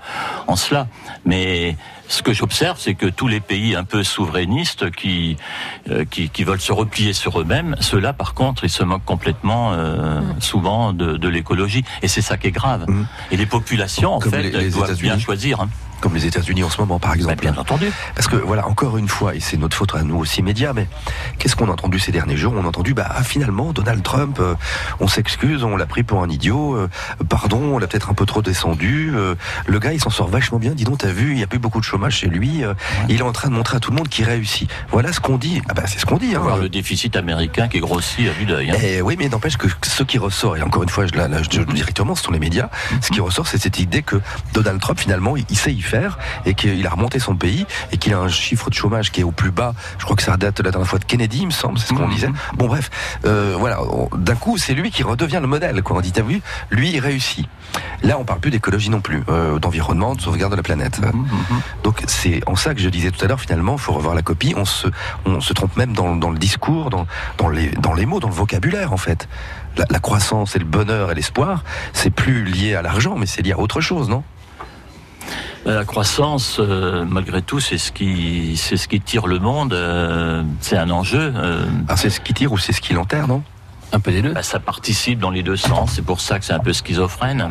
en 0.46 0.54
cela. 0.54 0.86
Mais 1.24 1.76
ce 2.10 2.22
que 2.22 2.32
j'observe, 2.32 2.76
c'est 2.78 2.94
que 2.94 3.06
tous 3.06 3.28
les 3.28 3.38
pays 3.40 3.76
un 3.76 3.84
peu 3.84 4.02
souverainistes 4.02 4.90
qui, 4.90 5.36
euh, 5.88 6.04
qui, 6.04 6.28
qui 6.28 6.42
veulent 6.44 6.60
se 6.60 6.72
replier 6.72 7.12
sur 7.12 7.40
eux-mêmes, 7.40 7.76
ceux-là, 7.80 8.12
par 8.12 8.34
contre, 8.34 8.64
ils 8.64 8.70
se 8.70 8.82
moquent 8.82 9.04
complètement, 9.04 9.72
euh, 9.72 10.20
Mm. 10.20 10.40
souvent, 10.40 10.92
de, 10.92 11.16
de 11.16 11.28
l'écologie. 11.28 11.84
Et 12.02 12.08
c'est 12.08 12.20
ça 12.20 12.36
qui 12.36 12.48
est 12.48 12.50
grave. 12.50 12.84
Mhm. 12.88 13.06
Et 13.30 13.36
les 13.36 13.46
populations, 13.46 14.14
en 14.14 14.18
Comme 14.18 14.32
fait, 14.32 14.42
les- 14.42 14.48
elles 14.48 14.64
les 14.64 14.70
doivent 14.70 14.98
bien 15.00 15.18
choisir. 15.18 15.60
hein. 15.60 15.68
Comme 16.00 16.14
les 16.14 16.26
États-Unis 16.26 16.64
en 16.64 16.70
ce 16.70 16.78
moment, 16.80 16.98
par 16.98 17.10
Bah, 17.10 17.16
exemple. 17.16 17.40
bien 17.42 17.54
entendu. 17.56 17.90
Parce 18.14 18.26
que 18.26 18.36
voilà, 18.36 18.66
encore 18.66 18.96
une 18.96 19.08
fois, 19.08 19.34
et 19.34 19.40
c'est 19.40 19.56
notre 19.56 19.76
faute 19.76 19.94
à 19.94 20.02
nous 20.02 20.16
aussi 20.16 20.42
médias, 20.42 20.72
mais 20.72 20.86
qu'est-ce 21.38 21.56
qu'on 21.56 21.68
a 21.68 21.72
entendu 21.72 21.98
ces 21.98 22.10
derniers 22.12 22.36
jours? 22.36 22.54
On 22.56 22.64
a 22.64 22.68
entendu, 22.68 22.94
bah 22.94 23.08
finalement, 23.22 23.72
Donald 23.72 24.02
Trump, 24.02 24.38
euh, 24.40 24.54
on 25.00 25.08
s'excuse, 25.08 25.62
on 25.64 25.76
l'a 25.76 25.86
pris 25.86 26.02
pour 26.02 26.22
un 26.22 26.28
idiot, 26.28 26.74
euh, 26.74 26.88
pardon, 27.28 27.58
on 27.74 27.78
l'a 27.78 27.86
peut-être 27.86 28.10
un 28.10 28.14
peu 28.14 28.24
trop 28.26 28.40
descendu. 28.42 29.12
euh, 29.14 29.34
le 29.66 29.78
gars, 29.78 29.92
il 29.92 30.00
s'en 30.00 30.10
sort 30.10 30.28
vachement 30.28 30.58
bien. 30.58 30.72
Dis 30.72 30.84
donc, 30.84 30.98
t'as 30.98 31.12
vu, 31.12 31.32
il 31.32 31.38
y 31.38 31.42
a 31.42 31.46
plus 31.46 31.58
beaucoup 31.58 31.80
de 31.80 31.84
chômage 31.84 32.16
chez 32.16 32.28
lui. 32.28 32.62
Il 33.08 33.18
est 33.18 33.22
en 33.22 33.32
train 33.32 33.48
de 33.48 33.54
montrer 33.54 33.76
à 33.76 33.80
tout 33.80 33.90
le 33.90 33.96
monde 33.96 34.08
qu'il 34.08 34.24
réussit. 34.24 34.70
Voilà 34.90 35.12
ce 35.12 35.20
qu'on 35.20 35.36
dit. 35.36 35.60
Ah 35.68 35.74
bah 35.74 35.82
c'est 35.86 35.98
ce 35.98 36.06
qu'on 36.06 36.16
dit. 36.16 36.34
Hein. 36.34 36.40
Voir 36.40 36.56
le 36.58 36.68
déficit 36.68 37.16
américain 37.16 37.68
qui 37.68 37.80
grossit 37.80 38.28
à 38.28 38.32
vue 38.32 38.46
d'œil. 38.46 38.70
hein. 38.70 38.76
Eh 38.82 39.02
oui, 39.02 39.16
mais 39.18 39.28
n'empêche 39.28 39.56
que 39.56 39.68
ce 39.82 40.02
qui 40.02 40.18
ressort, 40.18 40.56
et 40.56 40.62
encore 40.62 40.82
une 40.82 40.88
fois, 40.88 41.06
je, 41.06 41.14
là, 41.14 41.28
là, 41.28 41.38
je 41.42 41.58
le 41.58 41.66
dis 41.66 41.74
directement, 41.74 42.14
ce 42.14 42.22
sont 42.24 42.32
les 42.32 42.38
médias, 42.38 42.70
ce 43.02 43.10
qui 43.10 43.20
ressort, 43.20 43.46
c'est 43.46 43.58
cette 43.58 43.78
idée 43.78 44.02
que 44.02 44.16
Donald 44.54 44.80
Trump, 44.80 44.98
finalement, 44.98 45.36
il, 45.36 45.44
il 45.50 45.56
sait 45.56 45.72
y 45.72 45.82
faire, 45.90 46.18
et 46.46 46.54
qu'il 46.54 46.86
a 46.86 46.90
remonté 46.90 47.18
son 47.18 47.34
pays, 47.36 47.66
et 47.92 47.96
qu'il 47.98 48.14
a 48.14 48.18
un 48.18 48.28
chiffre 48.28 48.70
de 48.70 48.74
chômage 48.74 49.10
qui 49.12 49.20
est 49.20 49.24
au 49.24 49.32
plus 49.32 49.50
bas. 49.50 49.74
Je 49.98 50.04
crois 50.04 50.16
que 50.16 50.22
ça 50.22 50.36
date 50.36 50.58
de 50.58 50.62
la 50.62 50.70
dernière 50.70 50.88
fois 50.88 50.98
de 50.98 51.04
Kennedy, 51.04 51.38
il 51.42 51.46
me 51.46 51.50
semble, 51.50 51.78
c'est 51.78 51.88
ce 51.88 51.94
qu'on 51.94 52.06
Mhm. 52.06 52.14
disait. 52.14 52.30
Bon, 52.54 52.66
bref, 52.68 52.90
euh, 53.24 53.54
voilà, 53.58 53.78
d'un 54.16 54.36
coup, 54.36 54.56
c'est 54.58 54.74
lui 54.74 54.90
qui 54.90 55.02
redevient 55.02 55.38
le 55.40 55.46
modèle, 55.48 55.82
quoi. 55.82 55.96
On 55.96 56.00
dit, 56.00 56.12
t'as 56.12 56.22
vu, 56.22 56.40
lui, 56.70 56.90
il 56.92 57.00
réussit. 57.00 57.46
Là, 58.02 58.16
on 58.18 58.24
parle 58.24 58.40
plus 58.40 58.50
d'écologie 58.50 58.90
non 58.90 59.00
plus, 59.00 59.22
euh, 59.28 59.58
d'environnement, 59.58 60.14
de 60.14 60.20
sauvegarde 60.20 60.52
de 60.52 60.56
la 60.56 60.62
planète. 60.62 61.00
Mhm, 61.00 61.08
mhm. 61.12 61.60
Donc 61.84 62.02
c'est 62.06 62.40
en 62.46 62.56
ça 62.56 62.74
que 62.74 62.80
je 62.80 62.88
disais 62.88 63.10
tout 63.10 63.22
à 63.24 63.28
l'heure, 63.28 63.40
finalement, 63.40 63.76
faut 63.76 63.92
revoir 63.92 64.14
la 64.14 64.22
copie. 64.22 64.54
On 64.56 64.64
se, 64.64 64.88
on 65.26 65.40
se 65.40 65.52
trompe 65.52 65.76
même 65.76 65.92
dans, 65.92 66.16
dans 66.16 66.30
le 66.30 66.38
discours, 66.38 66.90
dans, 66.90 67.06
dans, 67.38 67.48
les, 67.48 67.68
dans 67.70 67.92
les 67.94 68.06
mots, 68.06 68.20
dans 68.20 68.28
le 68.28 68.34
vocabulaire, 68.34 68.92
en 68.92 68.96
fait. 68.96 69.28
La, 69.76 69.84
la 69.90 69.98
croissance 70.00 70.56
et 70.56 70.58
le 70.58 70.64
bonheur 70.64 71.12
et 71.12 71.14
l'espoir, 71.14 71.62
c'est 71.92 72.10
plus 72.10 72.44
lié 72.44 72.74
à 72.74 72.82
l'argent, 72.82 73.14
mais 73.16 73.26
c'est 73.26 73.42
lié 73.42 73.52
à 73.52 73.58
autre 73.58 73.80
chose, 73.80 74.08
non? 74.08 74.22
La 75.66 75.84
croissance, 75.84 76.56
euh, 76.58 77.04
malgré 77.06 77.42
tout, 77.42 77.60
c'est 77.60 77.76
ce 77.78 77.92
qui, 77.92 78.56
c'est 78.56 78.76
ce 78.78 78.88
qui 78.88 79.00
tire 79.00 79.26
le 79.26 79.38
monde. 79.38 79.72
euh, 79.74 80.42
c'est 80.60 80.76
un 80.78 80.90
enjeu. 80.90 81.32
euh, 81.36 81.64
Ah, 81.88 81.96
c'est 81.96 82.10
ce 82.10 82.20
qui 82.20 82.32
tire 82.32 82.52
ou 82.52 82.58
c'est 82.58 82.72
ce 82.72 82.80
qui 82.80 82.94
l'enterre, 82.94 83.28
non? 83.28 83.42
Un 83.92 84.00
peu 84.00 84.10
des 84.10 84.22
deux. 84.22 84.32
bah, 84.32 84.42
ça 84.42 84.58
participe 84.60 85.18
dans 85.18 85.30
les 85.30 85.42
deux 85.42 85.56
sens. 85.56 85.92
C'est 85.94 86.04
pour 86.04 86.20
ça 86.20 86.38
que 86.38 86.44
c'est 86.44 86.52
un 86.54 86.60
peu 86.60 86.72
schizophrène. 86.72 87.50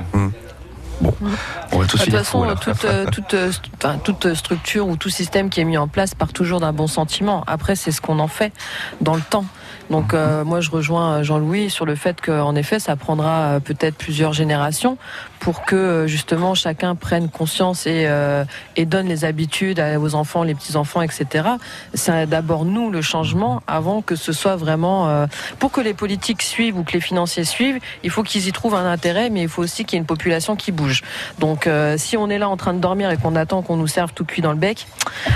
On 1.71 1.79
va 1.79 1.85
tous 1.85 1.97
De 1.97 2.03
toute 2.05 2.11
façon, 2.13 2.45
toute, 2.59 2.83
euh, 2.85 3.05
toute, 3.11 3.33
euh, 3.33 3.51
st- 3.51 3.61
enfin, 3.77 3.97
toute 4.03 4.33
structure 4.33 4.87
ou 4.87 4.97
tout 4.97 5.09
système 5.09 5.49
qui 5.49 5.61
est 5.61 5.63
mis 5.65 5.77
en 5.77 5.87
place 5.87 6.13
part 6.15 6.33
toujours 6.33 6.59
d'un 6.59 6.73
bon 6.73 6.87
sentiment. 6.87 7.43
Après, 7.47 7.75
c'est 7.77 7.91
ce 7.91 8.01
qu'on 8.01 8.19
en 8.19 8.27
fait 8.27 8.51
dans 8.99 9.15
le 9.15 9.21
temps. 9.21 9.45
Donc, 9.89 10.13
euh, 10.13 10.43
moi, 10.43 10.59
je 10.61 10.69
rejoins 10.71 11.23
Jean-Louis 11.23 11.69
sur 11.69 11.85
le 11.85 11.95
fait 11.95 12.19
qu'en 12.21 12.53
effet, 12.55 12.79
ça 12.79 12.95
prendra 12.97 13.31
euh, 13.55 13.59
peut-être 13.61 13.95
plusieurs 13.97 14.33
générations 14.33 14.97
pour 15.39 15.63
que 15.63 15.75
euh, 15.75 16.07
justement 16.07 16.55
chacun 16.55 16.95
prenne 16.95 17.29
conscience 17.29 17.87
et, 17.87 18.05
euh, 18.07 18.43
et 18.75 18.85
donne 18.85 19.07
les 19.07 19.25
habitudes 19.25 19.83
aux 19.99 20.15
enfants, 20.15 20.43
les 20.43 20.55
petits 20.55 20.75
enfants, 20.75 21.01
etc. 21.01 21.47
C'est 21.93 22.27
d'abord 22.27 22.65
nous 22.65 22.89
le 22.89 23.01
changement 23.01 23.61
avant 23.67 24.01
que 24.01 24.15
ce 24.15 24.33
soit 24.33 24.55
vraiment 24.55 25.07
euh, 25.07 25.25
pour 25.59 25.71
que 25.71 25.81
les 25.81 25.93
politiques 25.93 26.41
suivent 26.41 26.77
ou 26.77 26.83
que 26.83 26.93
les 26.93 27.01
financiers 27.01 27.43
suivent. 27.43 27.79
Il 28.03 28.09
faut 28.09 28.23
qu'ils 28.23 28.47
y 28.47 28.51
trouvent 28.51 28.75
un 28.75 28.89
intérêt, 28.89 29.29
mais 29.29 29.43
il 29.43 29.49
faut 29.49 29.63
aussi 29.63 29.85
qu'il 29.85 29.95
y 29.95 29.97
ait 29.97 30.01
une 30.01 30.05
population 30.05 30.55
qui 30.55 30.71
bouge. 30.71 31.03
Donc, 31.39 31.67
euh, 31.67 31.95
si 31.97 32.17
on 32.17 32.29
est 32.29 32.37
là 32.37 32.49
en 32.49 32.57
train 32.57 32.73
de 32.73 32.79
dormir 32.79 33.11
et 33.11 33.17
qu'on 33.17 33.35
attend 33.35 33.61
qu'on 33.61 33.77
nous 33.77 33.87
serve 33.87 34.13
tout 34.13 34.25
cuit 34.25 34.41
dans 34.41 34.51
le 34.51 34.57
bec, 34.57 34.87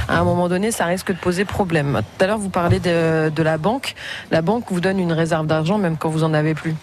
à 0.08 0.20
un 0.20 0.24
moment 0.24 0.50
donné, 0.50 0.72
ça 0.72 0.86
risque 0.86 1.12
de 1.12 1.18
poser 1.18 1.46
problème. 1.46 2.02
Tout 2.18 2.24
à 2.24 2.28
l'heure, 2.28 2.38
vous 2.38 2.50
parlez 2.50 2.80
de, 2.80 3.30
de 3.30 3.44
la 3.44 3.58
banque. 3.58 3.96
La 4.32 4.42
banque 4.42 4.66
vous 4.70 4.82
donne 4.82 5.00
une 5.00 5.14
réserve 5.14 5.48
d'argent 5.48 5.78
même 5.78 5.98
quand 5.98 6.10
vous 6.10 6.24
en 6.24 6.34
avez 6.34 6.54
plus. 6.54 6.76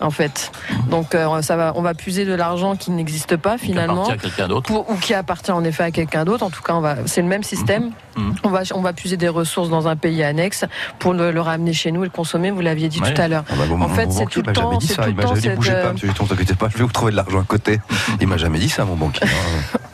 En 0.00 0.10
fait, 0.10 0.52
donc 0.90 1.14
euh, 1.14 1.42
ça 1.42 1.56
va, 1.56 1.72
on 1.74 1.82
va 1.82 1.92
puiser 1.94 2.24
de 2.24 2.32
l'argent 2.34 2.76
qui 2.76 2.90
n'existe 2.92 3.36
pas 3.36 3.58
Qui 3.58 3.66
finalement, 3.66 4.04
appartient 4.04 4.12
à 4.12 4.16
quelqu'un 4.30 4.48
d'autre. 4.48 4.66
pour, 4.72 4.88
ou 4.90 4.94
qui 4.94 5.12
appartient 5.12 5.50
en 5.50 5.64
effet 5.64 5.82
à 5.82 5.90
quelqu'un 5.90 6.24
d'autre. 6.24 6.44
En 6.44 6.50
tout 6.50 6.62
cas, 6.62 6.74
on 6.74 6.80
va, 6.80 6.96
c'est 7.06 7.20
le 7.22 7.26
même 7.28 7.42
système. 7.42 7.90
Mhm. 8.16 8.34
On 8.44 8.48
va, 8.48 8.60
on 8.74 8.80
va 8.80 8.92
puiser 8.92 9.16
des 9.16 9.28
ressources 9.28 9.68
dans 9.70 9.88
un 9.88 9.96
pays 9.96 10.22
annexe 10.22 10.64
pour 11.00 11.14
le, 11.14 11.32
le 11.32 11.40
ramener 11.40 11.72
chez 11.72 11.90
nous 11.90 12.02
et 12.04 12.06
le 12.06 12.12
consommer. 12.12 12.50
Vous 12.52 12.60
l'aviez 12.60 12.88
dit 12.88 13.00
Ouais. 13.00 13.12
tout 13.12 13.20
à 13.20 13.26
l'heure. 13.28 13.44
Ah 13.50 13.54
bah, 13.58 13.64
En 13.84 13.88
fait, 13.88 14.10
c'est 14.12 14.26
tout 14.26 14.40
le 14.40 14.46
m'a 14.46 14.52
jamais 14.54 14.70
temps- 14.72 14.76
dit 14.78 14.86
c'est 14.86 14.94
ça. 14.94 15.02
tout 15.02 15.08
Il 15.08 15.10
le 15.12 15.16
m'a 15.16 15.22
temps 15.24 15.28
jamais 15.34 15.40
dit 15.40 15.48
bougez 15.56 15.72
pas, 15.72 15.92
monsieur 15.92 16.06
Vuitton, 16.08 16.24
t'inquiète 16.26 16.54
pas, 16.56 16.68
je 16.68 16.78
vais 16.78 16.84
vous 16.84 16.92
trouver 16.92 17.10
de 17.12 17.16
l'argent 17.16 17.40
à 17.40 17.44
côté. 17.44 17.80
Il 18.20 18.28
m'a 18.28 18.36
jamais 18.36 18.58
dit 18.60 18.68
ça, 18.68 18.84
mon 18.84 18.94
banquier. 18.96 19.26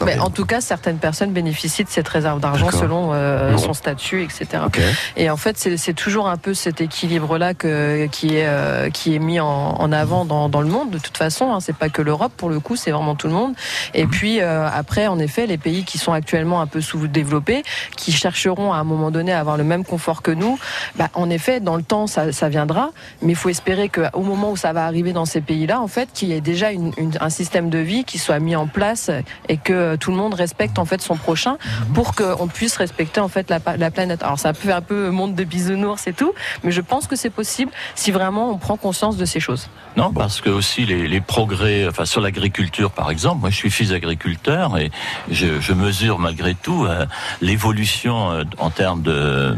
Mais 0.05 0.19
en 0.19 0.31
tout 0.31 0.45
cas, 0.45 0.61
certaines 0.61 0.99
personnes 0.99 1.33
bénéficient 1.33 1.85
de 1.85 1.88
cette 1.88 2.09
réserve 2.09 2.40
d'argent 2.40 2.71
selon 2.71 3.11
euh, 3.12 3.57
son 3.59 3.73
statut, 3.75 4.23
etc. 4.23 4.47
Ok. 4.67 4.79
Et 5.17 5.31
en 5.31 5.37
fait, 5.37 5.57
c'est 5.77 5.93
toujours 5.95 6.29
un 6.29 6.37
peu 6.37 6.55
cet 6.55 6.81
équilibre-là 6.81 7.55
qui, 7.55 7.67
est, 7.69 8.47
euh, 8.47 8.90
qui 8.90 9.14
est 9.14 9.19
mis 9.19 9.40
en, 9.40 9.47
en 9.47 9.93
avant 9.93 10.25
dans, 10.25 10.49
dans 10.49 10.61
le 10.61 10.69
monde, 10.69 10.90
de 10.90 10.99
toute 10.99 11.17
façon. 11.17 11.53
Hein, 11.53 11.59
c'est 11.61 11.77
pas 11.77 11.88
que 11.88 12.03
l'Europe, 12.03 12.33
pour 12.37 12.49
le 12.51 12.61
coup, 12.61 12.77
c'est 12.77 12.90
vraiment 12.90 13.14
tout 13.14 13.27
le 13.29 13.33
monde. 13.35 13.55
Et 13.95 14.07
puis, 14.07 14.40
euh, 14.40 14.69
après, 14.73 15.07
en 15.07 15.19
effet, 15.19 15.47
les 15.47 15.59
pays 15.59 15.85
qui 15.85 15.99
sont 15.99 16.12
actuellement 16.12 16.61
un 16.61 16.67
peu 16.67 16.81
sous-développés, 16.81 17.62
qui 17.97 18.12
chercheront 18.12 18.73
à 18.73 18.77
un 18.79 18.85
moment 18.85 19.11
donné 19.11 19.33
à 19.33 19.40
avoir 19.40 19.57
le 19.57 19.64
même 19.64 19.85
confort 19.85 20.23
que 20.23 20.31
nous, 20.31 20.59
bah, 20.97 21.09
en 21.14 21.31
effet, 21.31 21.61
dans 21.61 21.77
le 21.77 21.83
temps, 21.83 22.07
ça, 22.07 22.33
ça 22.33 22.49
viendra. 22.49 22.90
Mais 23.23 23.33
il 23.33 23.37
faut 23.37 23.49
espérer 23.49 23.88
qu'au 23.88 24.23
moment 24.23 24.51
où 24.53 24.57
ça 24.57 24.73
va 24.73 24.85
arriver 24.87 25.12
dans 25.12 25.25
ces 25.25 25.40
pays-là, 25.40 25.81
en 25.81 25.88
fait, 25.88 26.09
qu'il 26.12 26.29
y 26.29 26.33
ait 26.33 26.40
déjà 26.40 26.71
une- 26.73 26.93
une- 26.97 27.12
un 27.21 27.31
système 27.31 27.71
de 27.71 27.79
vie 27.79 28.05
qui 28.05 28.19
soit 28.19 28.38
mis 28.38 28.57
en 28.57 28.67
place 28.67 29.11
et 29.49 29.57
que 29.57 29.94
tout 29.97 30.11
le 30.11 30.17
monde 30.17 30.35
respecte 30.35 30.79
en 30.79 30.85
fait 30.85 31.01
son 31.01 31.17
prochain 31.17 31.57
pour 31.95 32.15
qu'on 32.15 32.49
puisse 32.49 32.77
respecter 32.77 33.21
en 33.21 33.29
fait 33.29 33.51
la, 33.51 33.61
planète. 33.91 34.23
Alors 34.23 34.39
ça 34.39 34.53
peut 34.53 34.73
un 34.73 34.81
peu 34.81 35.11
monde 35.11 35.35
de 35.35 35.45
bisounours 35.45 36.07
et 36.07 36.13
tout, 36.13 36.33
mais 36.63 36.73
je 36.73 36.81
pense 36.81 37.07
que 37.07 37.17
c'est 37.17 37.31
possible 37.31 37.71
si 37.95 38.11
vraiment 38.11 38.51
on 38.51 38.59
prend 38.59 38.77
conscience 38.77 39.17
de 39.17 39.25
ces 39.25 39.41
choses. 39.41 39.69
Non, 39.97 40.13
parce 40.13 40.41
que 40.41 40.51
aussi 40.51 40.85
les, 40.87 41.07
les 41.07 41.21
progrès, 41.21 41.87
enfin 41.89 42.05
sur 42.05 42.21
l'agriculture 42.21 42.91
par 42.91 43.11
exemple, 43.11 43.41
moi 43.41 43.51
je 43.51 43.57
suis 43.57 43.71
fils 43.71 43.91
d'agriculteur 43.91 44.77
et 44.79 44.91
je, 45.31 45.61
je 45.61 45.73
mesure 45.73 46.19
malgré 46.19 46.55
tout 46.55 46.85
euh, 46.85 47.07
l'évolution 47.41 48.33
euh, 48.33 48.45
en 48.59 48.71
termes 48.71 49.03
de 49.03 49.55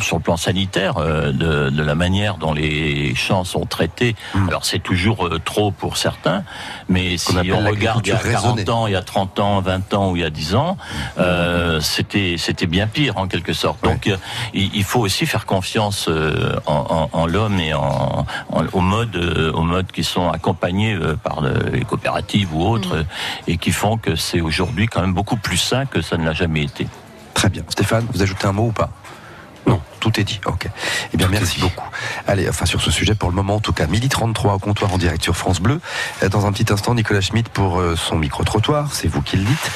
sur 0.00 0.16
le 0.16 0.22
plan 0.22 0.36
sanitaire 0.36 0.98
euh, 0.98 1.32
de, 1.32 1.70
de 1.70 1.82
la 1.82 1.94
manière 1.94 2.36
dont 2.36 2.52
les 2.52 3.14
champs 3.14 3.44
sont 3.44 3.66
traités. 3.66 4.14
Mm. 4.34 4.48
Alors 4.48 4.64
c'est 4.64 4.78
toujours 4.78 5.26
euh, 5.26 5.40
trop 5.44 5.70
pour 5.70 5.96
certains, 5.96 6.44
mais 6.88 7.16
si 7.16 7.32
on 7.32 7.40
regarde 7.40 7.46
il 7.46 7.48
y 7.48 7.52
a 7.52 7.60
l'agriculture 7.60 8.30
40 8.30 8.56
raisonnée. 8.56 8.70
ans, 8.70 8.86
il 8.86 8.92
y 8.92 8.96
a 8.96 9.02
30 9.02 9.38
ans, 9.40 9.60
20 9.60 9.79
ans 9.94 10.10
ou 10.10 10.16
il 10.16 10.22
y 10.22 10.24
a 10.24 10.30
10 10.30 10.54
ans, 10.54 10.76
euh, 11.18 11.80
c'était 11.80 12.36
c'était 12.38 12.66
bien 12.66 12.86
pire 12.86 13.16
en 13.18 13.26
quelque 13.28 13.52
sorte. 13.52 13.82
Donc 13.84 14.06
euh, 14.06 14.16
il, 14.54 14.74
il 14.74 14.84
faut 14.84 15.00
aussi 15.00 15.26
faire 15.26 15.46
confiance 15.46 16.06
euh, 16.08 16.56
en, 16.66 17.08
en- 17.12 17.18
en 17.20 17.26
l'homme 17.26 17.58
et 17.60 17.74
en, 17.74 18.26
en- 18.50 18.64
au 18.72 18.80
mode 18.80 19.16
aux 19.54 19.62
modes 19.62 19.90
qui 19.92 20.04
sont 20.04 20.28
accompagnés 20.30 20.98
par 21.22 21.40
le- 21.40 21.70
les 21.72 21.82
coopératives 21.84 22.54
ou 22.54 22.62
autres 22.66 22.96
euh, 22.96 23.02
et 23.46 23.56
qui 23.56 23.72
font 23.72 23.96
que 23.96 24.16
c'est 24.16 24.40
aujourd'hui 24.40 24.86
quand 24.86 25.00
même 25.00 25.14
beaucoup 25.14 25.36
plus 25.36 25.56
sain 25.56 25.86
que 25.86 26.00
ça 26.02 26.16
ne 26.16 26.24
l'a 26.24 26.32
jamais 26.34 26.62
été. 26.62 26.86
Très 27.34 27.48
bien. 27.48 27.62
Stéphane, 27.68 28.06
vous 28.12 28.22
ajoutez 28.22 28.46
un 28.46 28.52
mot 28.52 28.66
ou 28.68 28.72
pas? 28.72 28.90
Tout 30.00 30.18
est 30.18 30.24
dit. 30.24 30.40
Ok. 30.46 30.66
Eh 31.12 31.16
bien, 31.16 31.28
merci 31.28 31.60
beaucoup. 31.60 31.88
Allez, 32.26 32.48
enfin 32.48 32.66
sur 32.66 32.80
ce 32.80 32.90
sujet 32.90 33.14
pour 33.14 33.28
le 33.28 33.34
moment 33.34 33.56
en 33.56 33.60
tout 33.60 33.72
cas. 33.72 33.86
Midi 33.86 34.08
33 34.08 34.54
au 34.54 34.58
comptoir 34.58 34.92
en 34.92 34.98
direct 34.98 35.22
sur 35.22 35.36
France 35.36 35.60
Bleu. 35.60 35.80
Euh, 36.22 36.28
Dans 36.28 36.46
un 36.46 36.52
petit 36.52 36.72
instant, 36.72 36.94
Nicolas 36.94 37.20
Schmitt 37.20 37.48
pour 37.48 37.78
euh, 37.80 37.96
son 37.96 38.16
micro-trottoir. 38.16 38.92
C'est 38.92 39.08
vous 39.08 39.22
qui 39.22 39.36
le 39.36 39.44
dites. 39.44 39.70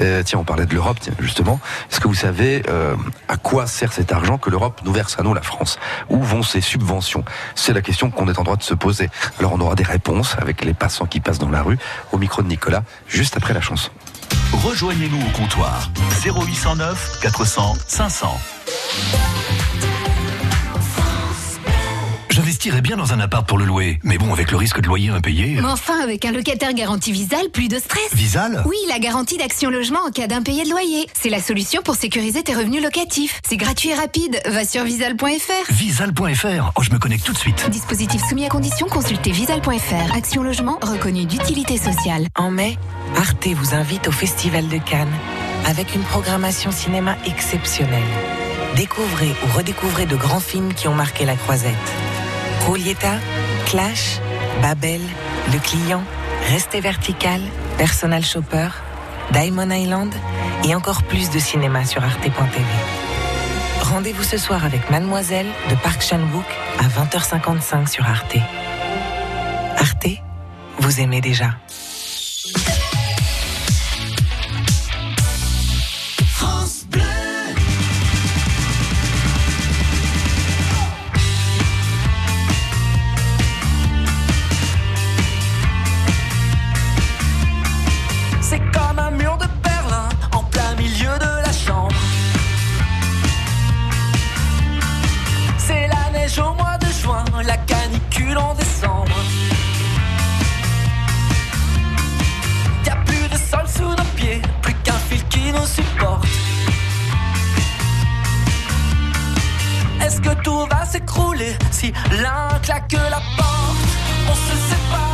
Euh, 0.00 0.22
tiens, 0.22 0.38
on 0.38 0.44
parlait 0.44 0.66
de 0.66 0.74
l'Europe, 0.74 0.98
tiens, 1.00 1.14
justement. 1.18 1.58
Est-ce 1.90 2.00
que 2.00 2.08
vous 2.08 2.14
savez 2.14 2.62
euh, 2.68 2.94
à 3.28 3.36
quoi 3.36 3.66
sert 3.66 3.92
cet 3.92 4.12
argent 4.12 4.38
que 4.38 4.50
l'Europe 4.50 4.80
nous 4.84 4.92
verse 4.92 5.16
à 5.18 5.22
nous, 5.22 5.34
la 5.34 5.42
France? 5.42 5.78
Où 6.08 6.22
vont 6.22 6.42
ces 6.42 6.60
subventions? 6.60 7.24
C'est 7.54 7.72
la 7.72 7.82
question 7.82 8.10
qu'on 8.10 8.28
est 8.28 8.38
en 8.38 8.42
droit 8.44 8.56
de 8.56 8.62
se 8.62 8.74
poser. 8.74 9.10
Alors 9.38 9.52
on 9.54 9.60
aura 9.60 9.74
des 9.74 9.84
réponses 9.84 10.36
avec 10.38 10.64
les 10.64 10.74
passants 10.74 11.06
qui 11.06 11.20
passent 11.20 11.38
dans 11.38 11.50
la 11.50 11.62
rue 11.62 11.78
au 12.12 12.18
micro 12.18 12.42
de 12.42 12.48
Nicolas 12.48 12.82
juste 13.08 13.36
après 13.36 13.54
la 13.54 13.60
chanson. 13.60 13.90
Rejoignez-nous 14.52 15.20
au 15.20 15.30
comptoir 15.30 15.90
0809 16.24 17.20
400 17.22 17.76
500. 17.86 18.40
J'investirais 22.60 22.82
bien 22.82 22.98
dans 22.98 23.14
un 23.14 23.20
appart 23.20 23.48
pour 23.48 23.56
le 23.56 23.64
louer, 23.64 23.98
mais 24.02 24.18
bon, 24.18 24.34
avec 24.34 24.50
le 24.50 24.58
risque 24.58 24.82
de 24.82 24.86
loyer 24.86 25.08
impayé. 25.08 25.58
Mais 25.62 25.64
enfin, 25.64 25.98
avec 26.02 26.26
un 26.26 26.32
locataire 26.32 26.74
garanti 26.74 27.10
Visal, 27.10 27.48
plus 27.48 27.68
de 27.68 27.78
stress. 27.78 28.12
Visal? 28.12 28.62
Oui, 28.66 28.76
la 28.86 28.98
garantie 28.98 29.38
d'action 29.38 29.70
logement 29.70 30.00
en 30.06 30.10
cas 30.10 30.26
d'impayé 30.26 30.64
de 30.64 30.68
loyer. 30.68 31.06
C'est 31.18 31.30
la 31.30 31.40
solution 31.40 31.80
pour 31.80 31.94
sécuriser 31.94 32.42
tes 32.42 32.52
revenus 32.52 32.82
locatifs. 32.82 33.40
C'est 33.48 33.56
gratuit 33.56 33.88
et 33.88 33.94
rapide. 33.94 34.42
Va 34.44 34.66
sur 34.66 34.84
visal.fr. 34.84 35.72
Visal.fr. 35.72 36.72
Oh, 36.76 36.82
je 36.82 36.90
me 36.90 36.98
connecte 36.98 37.24
tout 37.24 37.32
de 37.32 37.38
suite. 37.38 37.66
Dispositif 37.70 38.20
soumis 38.28 38.44
à 38.44 38.50
condition, 38.50 38.88
consultez 38.88 39.30
visal.fr. 39.30 40.14
Action 40.14 40.42
logement 40.42 40.78
reconnu 40.82 41.24
d'utilité 41.24 41.78
sociale. 41.78 42.26
En 42.36 42.50
mai, 42.50 42.76
Arte 43.16 43.46
vous 43.46 43.74
invite 43.74 44.06
au 44.06 44.12
Festival 44.12 44.68
de 44.68 44.76
Cannes 44.76 45.08
avec 45.66 45.94
une 45.94 46.02
programmation 46.02 46.72
cinéma 46.72 47.16
exceptionnelle. 47.24 48.02
Découvrez 48.76 49.30
ou 49.30 49.56
redécouvrez 49.56 50.04
de 50.04 50.16
grands 50.16 50.40
films 50.40 50.74
qui 50.74 50.88
ont 50.88 50.94
marqué 50.94 51.24
la 51.24 51.36
croisette. 51.36 51.74
Rolieta, 52.66 53.18
Clash, 53.66 54.18
Babel, 54.62 55.00
Le 55.52 55.58
Client, 55.58 56.02
Restez 56.50 56.80
Vertical, 56.80 57.40
Personal 57.78 58.24
Shopper. 58.24 58.68
Diamond 59.32 59.70
Island 59.70 60.12
et 60.64 60.74
encore 60.74 61.04
plus 61.04 61.30
de 61.30 61.38
cinéma 61.38 61.84
sur 61.84 62.02
arte.tv. 62.02 62.64
Rendez-vous 63.82 64.24
ce 64.24 64.36
soir 64.36 64.64
avec 64.64 64.90
Mademoiselle 64.90 65.46
de 65.70 65.74
Park 65.76 66.02
Chan-wook 66.02 66.44
à 66.78 66.88
20h55 66.88 67.88
sur 67.88 68.04
Arte. 68.06 68.36
Arte, 69.78 70.08
vous 70.78 71.00
aimez 71.00 71.20
déjà. 71.20 71.54
Si 111.70 111.92
l'un 112.22 112.58
claque 112.62 112.92
la 112.92 113.20
porte 113.36 113.90
On 114.28 114.34
se 114.34 114.56
sépare, 114.68 115.09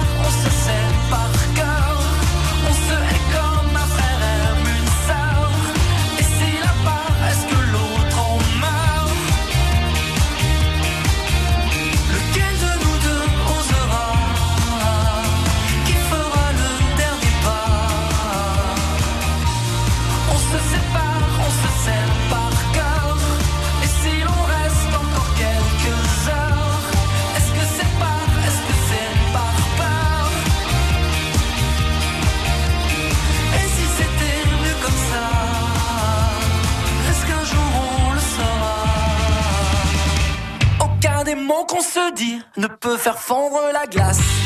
des 41.27 41.35
mots 41.35 41.67
qu'on 41.67 41.81
se 41.81 42.13
dit 42.15 42.41
ne 42.57 42.69
peut 42.69 42.97
faire 42.97 43.19
fondre 43.19 43.61
la 43.73 43.87
glace. 43.87 44.46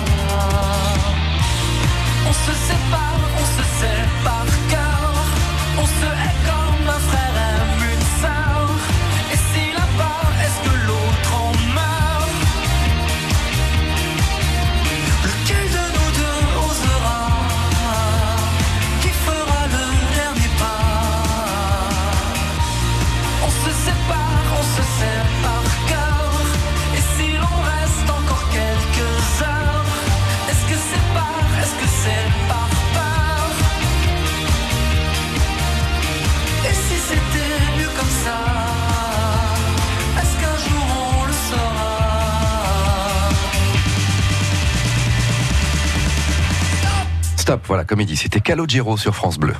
Stop, 47.51 47.65
voilà, 47.67 47.83
comme 47.83 47.99
il 47.99 48.05
dit, 48.05 48.15
c'était 48.15 48.39
Calogero 48.39 48.95
sur 48.95 49.13
France 49.13 49.37
Bleu. 49.37 49.53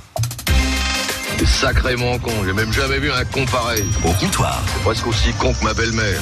C'est 1.38 1.46
sacrément 1.46 2.18
con, 2.20 2.32
j'ai 2.46 2.54
même 2.54 2.72
jamais 2.72 3.00
vu 3.00 3.12
un 3.12 3.26
con 3.26 3.44
pareil. 3.46 3.84
Au 4.06 4.14
comptoir. 4.14 4.62
C'est 4.66 4.84
presque 4.84 5.08
aussi 5.08 5.34
con 5.34 5.54
que 5.54 5.62
ma 5.62 5.74
belle-mère. 5.74 6.22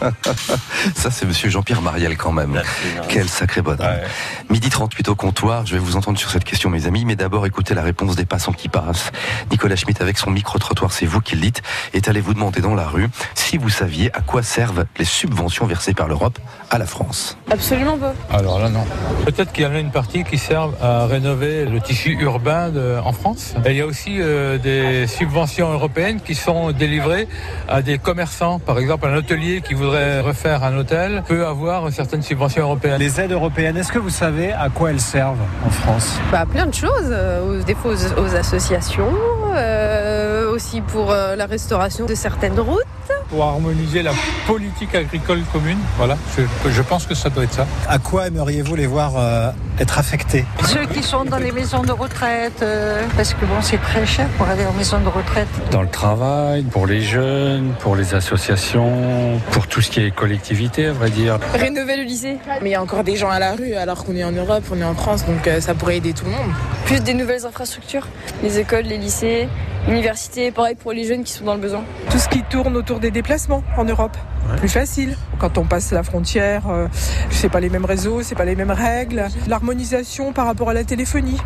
Ça, 0.94 1.10
c'est 1.10 1.26
monsieur 1.26 1.50
Jean-Pierre 1.50 1.82
Mariel 1.82 2.16
quand 2.16 2.30
même. 2.30 2.62
Quel 3.08 3.28
sacré 3.28 3.62
bonhomme. 3.62 3.98
Midi 4.48 4.68
38 4.68 5.08
au 5.08 5.16
comptoir, 5.16 5.66
je 5.66 5.72
vais 5.72 5.80
vous 5.80 5.96
entendre 5.96 6.20
sur 6.20 6.30
cette 6.30 6.44
question, 6.44 6.70
mes 6.70 6.86
amis, 6.86 7.04
mais 7.04 7.16
d'abord 7.16 7.46
écoutez 7.46 7.74
la 7.74 7.82
réponse 7.82 8.14
des 8.14 8.24
passants 8.24 8.52
qui 8.52 8.68
passent. 8.68 9.10
Nicolas 9.50 9.74
Schmitt, 9.74 10.00
avec 10.00 10.18
son 10.18 10.30
micro-trottoir, 10.30 10.92
c'est 10.92 11.06
vous 11.06 11.20
qui 11.20 11.34
le 11.34 11.40
dites, 11.40 11.62
est 11.94 12.06
allé 12.06 12.20
vous 12.20 12.34
demander 12.34 12.60
dans 12.60 12.76
la 12.76 12.86
rue 12.86 13.08
si 13.34 13.58
vous 13.58 13.70
saviez 13.70 14.14
à 14.16 14.20
quoi 14.20 14.44
servent 14.44 14.84
les 14.98 15.04
subventions 15.04 15.66
versées 15.66 15.94
par 15.94 16.06
l'Europe 16.06 16.38
à 16.70 16.78
la 16.78 16.86
France. 16.86 17.36
Absolument 17.50 17.96
pas. 17.96 18.12
Alors 18.30 18.58
là, 18.58 18.68
non. 18.68 18.84
Peut-être 19.24 19.52
qu'il 19.52 19.62
y 19.64 19.66
en 19.66 19.74
a 19.74 19.78
une 19.78 19.92
partie 19.92 20.24
qui 20.24 20.36
sert 20.36 20.68
à 20.82 21.06
rénover 21.06 21.64
le 21.64 21.80
tissu 21.80 22.16
urbain 22.20 22.70
de- 22.70 22.96
en 23.04 23.12
France. 23.12 23.54
Et 23.64 23.70
il 23.70 23.76
y 23.76 23.80
a 23.80 23.86
aussi 23.86 24.16
euh, 24.20 24.58
des 24.58 25.06
subventions 25.06 25.72
européennes 25.72 26.20
qui 26.20 26.34
sont 26.34 26.72
délivrées 26.72 27.28
à 27.68 27.82
des 27.82 27.98
commerçants. 27.98 28.58
Par 28.58 28.78
exemple, 28.78 29.06
un 29.06 29.16
hôtelier 29.16 29.62
qui 29.62 29.74
voudrait 29.74 30.20
refaire 30.20 30.64
un 30.64 30.76
hôtel 30.76 31.22
peut 31.28 31.46
avoir 31.46 31.92
certaines 31.92 32.22
subventions 32.22 32.62
européennes. 32.62 32.98
Les 32.98 33.20
aides 33.20 33.32
européennes, 33.32 33.76
est-ce 33.76 33.92
que 33.92 33.98
vous 34.00 34.10
savez 34.10 34.52
à 34.52 34.68
quoi 34.68 34.90
elles 34.90 35.00
servent 35.00 35.38
en 35.64 35.70
France? 35.70 36.18
Bah, 36.32 36.44
plein 36.50 36.66
de 36.66 36.74
choses, 36.74 36.90
euh, 37.10 37.60
aux- 37.60 37.62
des 37.62 37.74
fois 37.76 37.92
aux, 37.92 38.20
aux 38.22 38.34
associations, 38.34 39.12
euh, 39.54 40.50
aussi 40.52 40.80
pour 40.80 41.10
euh, 41.12 41.36
la 41.36 41.46
restauration 41.46 42.06
de 42.06 42.14
certaines 42.14 42.58
routes. 42.58 42.82
Pour 43.28 43.44
harmoniser 43.44 44.02
la 44.02 44.12
politique 44.46 44.94
agricole 44.94 45.40
commune. 45.52 45.78
Voilà, 45.96 46.16
je, 46.36 46.70
je 46.70 46.82
pense 46.82 47.06
que 47.06 47.14
ça 47.14 47.28
doit 47.30 47.44
être 47.44 47.52
ça. 47.54 47.66
À 47.88 47.98
quoi 47.98 48.26
aimeriez-vous 48.26 48.76
les 48.76 48.86
voir 48.86 49.12
euh, 49.16 49.50
être 49.80 49.98
affectés 49.98 50.44
Ceux 50.64 50.86
qui 50.86 51.02
sont 51.02 51.24
dans 51.24 51.38
les 51.38 51.52
maisons 51.52 51.82
de 51.82 51.92
retraite, 51.92 52.62
euh, 52.62 53.02
parce 53.16 53.34
que 53.34 53.44
bon, 53.44 53.60
c'est 53.62 53.80
très 53.80 54.06
cher 54.06 54.28
pour 54.38 54.46
aller 54.48 54.64
en 54.64 54.72
maison 54.72 54.98
de 55.00 55.08
retraite. 55.08 55.48
Dans 55.70 55.82
le 55.82 55.88
travail, 55.88 56.62
pour 56.62 56.86
les 56.86 57.02
jeunes, 57.02 57.72
pour 57.80 57.96
les 57.96 58.14
associations, 58.14 59.40
pour 59.50 59.66
tout 59.66 59.80
ce 59.80 59.90
qui 59.90 60.00
est 60.00 60.10
collectivité, 60.10 60.86
à 60.86 60.92
vrai 60.92 61.10
dire. 61.10 61.38
Rénover 61.54 61.96
le 61.96 62.02
lycée. 62.04 62.38
Mais 62.62 62.70
il 62.70 62.72
y 62.72 62.76
a 62.76 62.82
encore 62.82 63.04
des 63.04 63.16
gens 63.16 63.30
à 63.30 63.38
la 63.38 63.52
rue 63.54 63.74
alors 63.74 64.04
qu'on 64.04 64.16
est 64.16 64.24
en 64.24 64.32
Europe, 64.32 64.64
on 64.70 64.80
est 64.80 64.84
en 64.84 64.94
France, 64.94 65.24
donc 65.26 65.46
euh, 65.46 65.60
ça 65.60 65.74
pourrait 65.74 65.96
aider 65.98 66.12
tout 66.12 66.24
le 66.24 66.30
monde. 66.30 66.50
Plus 66.84 67.00
des 67.00 67.14
nouvelles 67.14 67.44
infrastructures, 67.44 68.06
les 68.42 68.58
écoles, 68.58 68.84
les 68.84 68.98
lycées, 68.98 69.48
universités, 69.88 70.50
pareil 70.50 70.74
pour 70.74 70.92
les 70.92 71.04
jeunes 71.04 71.24
qui 71.24 71.32
sont 71.32 71.44
dans 71.44 71.54
le 71.54 71.60
besoin. 71.60 71.84
Tout 72.10 72.18
ce 72.18 72.28
qui 72.28 72.42
tourne 72.42 72.76
autour 72.76 73.00
des 73.00 73.10
déplacements 73.10 73.62
en 73.76 73.84
Europe. 73.84 74.16
Plus 74.58 74.68
facile. 74.68 75.16
Quand 75.38 75.58
on 75.58 75.64
passe 75.64 75.90
la 75.92 76.02
frontière, 76.02 76.68
euh, 76.68 76.86
c'est 77.30 77.48
pas 77.48 77.60
les 77.60 77.68
mêmes 77.68 77.84
réseaux, 77.84 78.22
c'est 78.22 78.34
pas 78.34 78.44
les 78.44 78.54
mêmes 78.54 78.70
règles. 78.70 79.26
L'harmonisation 79.48 80.32
par 80.32 80.46
rapport 80.46 80.70
à 80.70 80.74
la 80.74 80.84
téléphonie. 80.84 81.38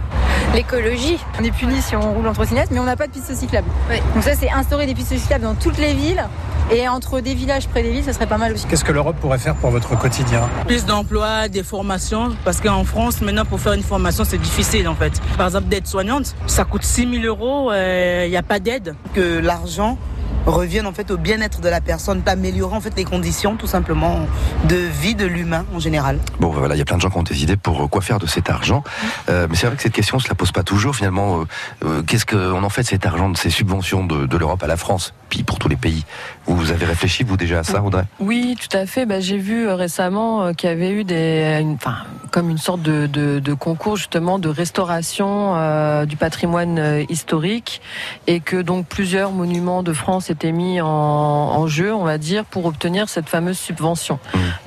L'écologie. 0.54 1.18
On 1.40 1.44
est 1.44 1.50
puni 1.50 1.80
si 1.80 1.96
on 1.96 2.12
roule 2.12 2.26
en 2.26 2.32
trottinette, 2.32 2.70
mais 2.70 2.78
on 2.78 2.84
n'a 2.84 2.96
pas 2.96 3.06
de 3.06 3.12
pistes 3.12 3.34
cyclables. 3.34 3.68
Donc 4.14 4.22
ça, 4.22 4.34
c'est 4.34 4.50
instaurer 4.50 4.86
des 4.86 4.94
pistes 4.94 5.16
cyclables 5.16 5.44
dans 5.44 5.54
toutes 5.54 5.78
les 5.78 5.94
villes. 5.94 6.24
Et 6.72 6.88
entre 6.88 7.20
des 7.20 7.34
villages 7.34 7.68
près 7.68 7.82
des 7.82 7.90
villes, 7.90 8.04
ça 8.04 8.12
serait 8.12 8.26
pas 8.26 8.38
mal 8.38 8.52
aussi. 8.52 8.66
Qu'est-ce 8.66 8.84
que 8.84 8.92
l'Europe 8.92 9.16
pourrait 9.20 9.38
faire 9.38 9.54
pour 9.56 9.70
votre 9.70 9.98
quotidien 9.98 10.48
Plus 10.66 10.84
d'emplois, 10.84 11.48
des 11.48 11.62
formations, 11.62 12.30
parce 12.44 12.60
qu'en 12.60 12.84
France, 12.84 13.20
maintenant, 13.20 13.44
pour 13.44 13.60
faire 13.60 13.72
une 13.72 13.82
formation, 13.82 14.24
c'est 14.24 14.38
difficile 14.38 14.88
en 14.88 14.94
fait. 14.94 15.20
Par 15.36 15.46
exemple, 15.46 15.68
d'être 15.68 15.86
soignante, 15.86 16.34
ça 16.46 16.64
coûte 16.64 16.84
6 16.84 17.20
000 17.22 17.24
euros, 17.24 17.72
il 17.72 18.30
n'y 18.30 18.36
a 18.36 18.42
pas 18.42 18.60
d'aide. 18.60 18.94
Que 19.14 19.38
l'argent 19.38 19.98
revienne 20.46 20.86
en 20.86 20.92
fait 20.92 21.10
au 21.10 21.16
bien-être 21.16 21.60
de 21.60 21.68
la 21.68 21.80
personne, 21.80 22.22
améliorer 22.26 22.74
en 22.74 22.80
fait 22.80 22.92
les 22.96 23.04
conditions 23.04 23.56
tout 23.56 23.66
simplement 23.66 24.26
de 24.68 24.76
vie 24.76 25.14
de 25.14 25.26
l'humain 25.26 25.64
en 25.74 25.78
général. 25.78 26.18
Bon, 26.38 26.48
voilà, 26.48 26.74
il 26.74 26.78
y 26.78 26.82
a 26.82 26.84
plein 26.84 26.96
de 26.96 27.02
gens 27.02 27.10
qui 27.10 27.18
ont 27.18 27.22
des 27.22 27.42
idées 27.42 27.56
pour 27.56 27.82
euh, 27.82 27.86
quoi 27.88 28.00
faire 28.00 28.18
de 28.18 28.26
cet 28.26 28.50
argent. 28.50 28.82
Euh, 29.28 29.46
mais 29.50 29.56
c'est 29.56 29.66
vrai 29.66 29.76
que 29.76 29.82
cette 29.82 29.92
question, 29.92 30.16
on 30.16 30.20
se 30.20 30.28
la 30.28 30.34
pose 30.34 30.52
pas 30.52 30.62
toujours. 30.62 30.94
Finalement, 30.96 31.40
euh, 31.40 31.44
euh, 31.84 32.02
qu'est-ce 32.02 32.26
qu'on 32.26 32.62
en 32.62 32.68
fait 32.68 32.82
de 32.82 32.86
cet 32.86 33.06
argent, 33.06 33.28
de 33.30 33.36
ces 33.36 33.50
subventions 33.50 34.04
de, 34.04 34.26
de 34.26 34.36
l'Europe 34.36 34.62
à 34.62 34.66
la 34.66 34.76
France, 34.76 35.12
pour 35.38 35.58
tous 35.58 35.68
les 35.68 35.76
pays 35.76 36.04
Vous 36.46 36.70
avez 36.72 36.84
réfléchi, 36.86 37.22
vous, 37.24 37.36
déjà 37.36 37.60
à 37.60 37.62
ça, 37.62 37.82
Audrey? 37.82 38.04
Oui, 38.18 38.56
tout 38.60 38.76
à 38.76 38.86
fait. 38.86 39.06
Bah, 39.06 39.20
J'ai 39.20 39.38
vu 39.38 39.66
euh, 39.68 39.74
récemment 39.74 40.42
euh, 40.42 40.52
qu'il 40.52 40.68
y 40.68 40.72
avait 40.72 40.90
eu 40.90 41.04
des, 41.04 41.58
une- 41.60 41.74
enfin, 41.74 41.96
comme 42.30 42.50
une 42.50 42.58
sorte 42.58 42.82
de, 42.82 43.06
de- 43.06 43.38
de 43.38 43.54
concours 43.54 43.96
justement 43.96 44.38
de 44.38 44.48
restauration 44.48 45.54
euh, 45.56 46.04
du 46.06 46.16
patrimoine 46.16 47.04
historique 47.08 47.80
et 48.26 48.40
que 48.40 48.60
donc 48.60 48.86
plusieurs 48.86 49.30
monuments 49.32 49.82
de 49.82 49.92
France 49.92 50.30
étaient 50.30 50.52
mis 50.52 50.80
en, 50.80 50.86
en 50.88 51.66
jeu, 51.66 51.94
on 51.94 52.04
va 52.04 52.18
dire, 52.18 52.44
pour 52.44 52.66
obtenir 52.66 53.08
cette 53.08 53.28
fameuse 53.28 53.58
subvention. 53.58 54.18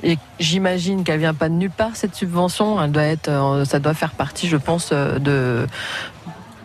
Et 0.02 0.18
j'imagine 0.40 1.04
qu'elle 1.04 1.20
vient 1.20 1.34
pas 1.34 1.48
de 1.48 1.54
nulle 1.54 1.70
part 1.70 1.90
cette 1.94 2.14
subvention. 2.14 2.82
Elle 2.82 2.92
doit 2.92 3.02
être, 3.04 3.62
ça 3.66 3.78
doit 3.78 3.94
faire 3.94 4.12
partie, 4.12 4.48
je 4.48 4.56
pense, 4.56 4.90
de 4.92 5.66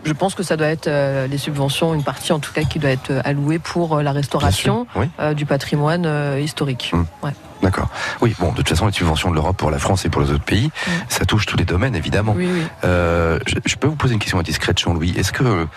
je 0.10 0.14
pense 0.14 0.34
que 0.34 0.42
ça 0.42 0.58
doit 0.58 0.68
être 0.68 0.88
euh, 0.88 1.28
les 1.28 1.38
subventions, 1.38 1.94
une 1.94 2.04
partie 2.04 2.34
en 2.34 2.40
tout 2.40 2.52
cas 2.52 2.64
qui 2.64 2.80
doit 2.80 2.90
être 2.90 3.12
euh, 3.12 3.22
allouée 3.24 3.60
pour 3.60 3.98
euh, 3.98 4.02
la 4.02 4.12
restauration 4.12 4.88
oui. 4.96 5.06
du 5.36 5.46
patrimoine 5.46 6.08
historique. 6.40 6.92
Ouais. 7.22 7.32
D'accord. 7.62 7.90
Oui, 8.22 8.36
bon, 8.40 8.52
de 8.52 8.58
toute 8.58 8.70
façon, 8.70 8.88
les 8.88 8.94
subventions 8.94 9.30
de 9.30 9.36
l'Europe 9.36 9.58
pour 9.58 9.70
la 9.72 9.80
France 9.80 10.06
et 10.06 10.10
pour 10.10 10.22
les 10.22 10.32
autres 10.32 10.44
pays, 10.44 10.72
ça 11.10 11.26
touche 11.26 11.46
tous 11.46 11.58
les 11.58 11.66
domaines, 11.66 11.96
évidemment. 11.96 12.34
Oui, 12.36 12.48
oui. 12.52 12.64
Euh, 12.86 13.38
je, 13.46 13.56
je 13.66 13.76
peux 13.76 13.88
vous 13.88 13.96
poser 13.98 14.14
une 14.14 14.20
question 14.20 14.40
indiscrète, 14.40 14.80
Jean-Louis. 14.80 15.14
Est-ce 15.18 15.34
que 15.34 15.68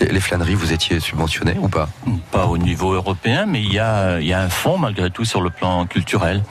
les, 0.00 0.06
les 0.06 0.20
flâneries, 0.20 0.54
vous 0.54 0.72
étiez 0.72 1.00
subventionnés 1.00 1.56
ou 1.60 1.68
pas? 1.68 1.88
Pas 2.30 2.46
au 2.46 2.58
niveau 2.58 2.92
européen, 2.92 3.46
mais 3.46 3.60
il 3.62 3.72
y 3.72 3.78
a, 3.78 4.20
il 4.20 4.26
y 4.26 4.32
a 4.32 4.40
un 4.40 4.48
fonds 4.48 4.78
malgré 4.78 5.10
tout 5.10 5.24
sur 5.24 5.40
le 5.40 5.50
plan 5.50 5.84
culturel. 5.86 6.42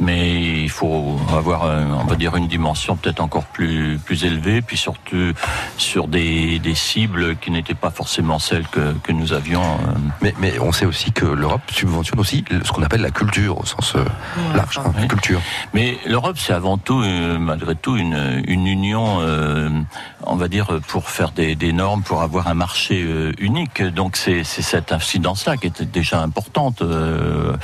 Mais 0.00 0.62
il 0.62 0.70
faut 0.70 1.18
avoir, 1.36 1.64
euh, 1.64 1.84
on 2.00 2.04
va 2.04 2.16
dire, 2.16 2.34
une 2.36 2.48
dimension 2.48 2.96
peut-être 2.96 3.20
encore 3.20 3.44
plus, 3.44 3.98
plus 4.04 4.24
élevée, 4.24 4.62
puis 4.62 4.76
surtout 4.78 5.32
sur 5.76 6.08
des, 6.08 6.58
des 6.58 6.74
cibles 6.74 7.36
qui 7.36 7.50
n'étaient 7.50 7.74
pas 7.74 7.90
forcément 7.90 8.38
celles 8.38 8.66
que, 8.68 8.94
que 9.02 9.12
nous 9.12 9.32
avions. 9.32 9.62
euh. 9.62 9.98
Mais, 10.22 10.34
mais 10.40 10.58
on 10.60 10.72
sait 10.72 10.86
aussi 10.86 11.12
que 11.12 11.26
l'Europe 11.26 11.60
subventionne 11.70 12.20
aussi 12.20 12.44
ce 12.64 12.72
qu'on 12.72 12.82
appelle 12.82 13.02
la 13.02 13.10
culture 13.10 13.58
au 13.60 13.66
sens 13.66 13.94
euh, 13.96 14.04
large, 14.54 14.78
hein, 14.78 15.06
culture. 15.06 15.40
Mais 15.74 15.98
l'Europe, 16.06 16.36
c'est 16.38 16.52
avant 16.52 16.78
tout, 16.78 17.00
euh, 17.00 17.38
malgré 17.38 17.74
tout, 17.74 17.96
une, 17.96 18.42
une 18.46 18.66
union, 18.66 19.18
euh, 19.20 19.68
on 20.22 20.36
va 20.36 20.48
dire, 20.48 20.80
pour 20.88 21.08
faire 21.08 21.30
des, 21.32 21.54
des 21.54 21.72
normes, 21.72 22.02
pour 22.02 22.22
avoir 22.22 22.48
un 22.48 22.54
marché 22.54 23.02
euh, 23.02 23.32
unique. 23.38 23.82
Donc 23.82 24.16
c'est 24.16 24.44
c'est 24.44 24.62
cette 24.62 24.92
incidence-là 24.92 25.56
qui 25.56 25.66
était 25.66 25.84
déjà 25.84 26.20
importante, 26.20 26.82
euh, 26.82 27.56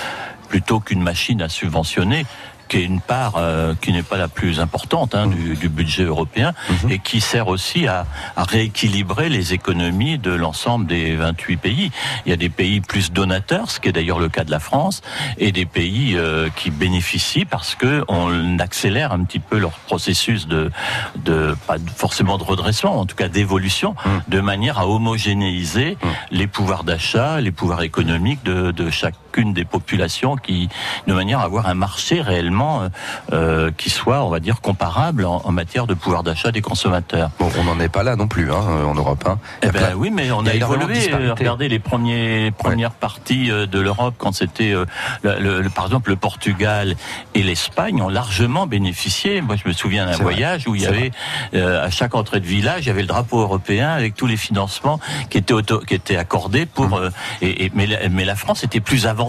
plutôt 0.49 0.81
qu'une 0.81 1.03
machine 1.03 1.43
à 1.43 1.49
subventionner 1.49 2.27
qui 2.69 2.79
est 2.79 2.85
une 2.85 3.01
part 3.01 3.35
euh, 3.37 3.75
qui 3.81 3.93
n'est 3.93 4.03
pas 4.03 4.17
la 4.17 4.29
plus 4.29 4.61
importante 4.61 5.15
hein, 5.15 5.27
du, 5.27 5.55
du 5.57 5.69
budget 5.69 6.05
européen 6.05 6.53
et 6.89 6.99
qui 6.99 7.21
sert 7.21 7.49
aussi 7.49 7.87
à, 7.87 8.07
à 8.37 8.45
rééquilibrer 8.45 9.29
les 9.29 9.53
économies 9.53 10.19
de 10.19 10.33
l'ensemble 10.33 10.87
des 10.87 11.17
28 11.17 11.57
pays. 11.57 11.91
Il 12.25 12.31
y 12.31 12.33
a 12.33 12.37
des 12.37 12.49
pays 12.49 12.81
plus 12.81 13.13
donateurs, 13.13 13.71
ce 13.71 13.81
qui 13.81 13.89
est 13.89 13.93
d'ailleurs 13.93 14.19
le 14.19 14.29
cas 14.29 14.45
de 14.45 14.51
la 14.51 14.61
France, 14.61 15.03
et 15.39 15.53
des 15.53 15.67
pays 15.67 16.17
euh, 16.17 16.49
qui 16.57 16.71
bénéficient 16.71 17.45
parce 17.45 17.75
que 17.75 18.05
on 18.09 18.59
accélère 18.59 19.13
un 19.13 19.25
petit 19.25 19.39
peu 19.39 19.59
leur 19.59 19.73
processus 19.73 20.47
de, 20.47 20.71
de 21.17 21.57
pas 21.67 21.77
forcément 21.97 22.39
de 22.39 22.45
redressement, 22.45 22.99
en 23.01 23.07
tout 23.07 23.17
cas 23.17 23.29
d'évolution, 23.29 23.95
de 24.29 24.41
manière 24.41 24.79
à 24.79 24.89
homogénéiser 24.89 25.97
les 26.31 26.47
pouvoirs 26.47 26.85
d'achat, 26.85 27.41
les 27.41 27.53
pouvoirs 27.53 27.83
économiques 27.83 28.43
de, 28.45 28.71
de 28.71 28.91
chacune 29.37 29.53
des 29.53 29.64
populations, 29.64 30.37
qui 30.37 30.68
de 31.07 31.12
manière 31.12 31.40
à 31.40 31.44
avoir 31.44 31.66
un 31.66 31.75
marché 31.75 32.20
réellement 32.22 32.83
euh, 32.83 32.88
euh, 33.33 33.70
qui 33.77 33.90
soit, 33.90 34.22
on 34.25 34.31
va 34.31 34.40
dire, 34.40 34.61
comparable 34.61 35.25
en, 35.25 35.42
en 35.44 35.53
matière 35.53 35.87
de 35.87 35.94
pouvoir 35.94 36.22
d'achat 36.22 36.53
des 36.53 36.62
consommateurs. 36.62 37.31
Bon, 37.38 37.51
on 37.59 37.64
n'en 37.64 37.79
est 37.81 37.88
pas 37.90 38.03
là 38.03 38.16
non 38.16 38.29
plus 38.29 38.51
hein, 38.51 38.57
en 38.87 38.94
Europe. 38.94 39.25
Hein. 39.27 39.38
Eh 39.62 39.66
a 39.68 39.72
ben 39.72 39.94
oui, 39.96 40.11
mais 40.11 40.31
on 40.31 40.40
a, 40.40 40.51
de 40.51 40.57
évolué. 40.57 41.12
Euh, 41.12 41.35
Regardez 41.38 41.68
les 41.68 41.79
premiers, 41.79 42.51
premières 42.51 42.92
parties 42.92 43.51
euh, 43.51 43.66
de 43.66 43.79
l'Europe 43.79 44.14
quand 44.18 44.33
c'était, 44.33 44.72
euh, 44.72 44.87
le- 45.22 45.38
le- 45.38 45.61
le- 45.62 45.70
par 45.70 45.85
exemple, 45.85 46.11
le 46.11 46.16
Portugal 46.16 46.94
et 47.35 47.42
l'Espagne 47.42 48.01
ont 48.01 48.09
largement 48.09 48.66
bénéficié. 48.66 49.40
Moi, 49.42 49.57
je 49.62 49.68
me 49.68 49.75
souviens 49.75 50.07
d'un 50.07 50.12
vrai. 50.12 50.22
voyage 50.22 50.66
où 50.66 50.75
il 50.75 50.83
y 50.83 50.87
avait 50.87 51.11
euh, 51.55 51.85
à 51.85 51.90
chaque 51.90 52.14
entrée 52.14 52.40
de 52.40 52.46
village, 52.46 52.85
il 52.85 52.88
y 52.88 52.90
avait 52.90 53.03
le 53.03 53.07
drapeau 53.09 53.40
européen 53.40 53.90
avec 53.90 54.14
tous 54.14 54.27
les 54.27 54.37
financements 54.38 54.99
qui 55.31 55.38
étaient 55.38 55.53
auto- 55.53 55.81
qui 55.81 55.94
étaient 55.94 56.16
accordés 56.16 56.64
pour. 56.64 56.96
Euh, 56.96 57.11
et, 57.42 57.66
et- 57.66 57.72
mais, 57.75 57.87
la, 57.87 58.09
mais 58.09 58.25
la 58.25 58.35
France 58.37 58.64
était 58.64 58.81
plus 58.81 59.07
avancée 59.07 59.26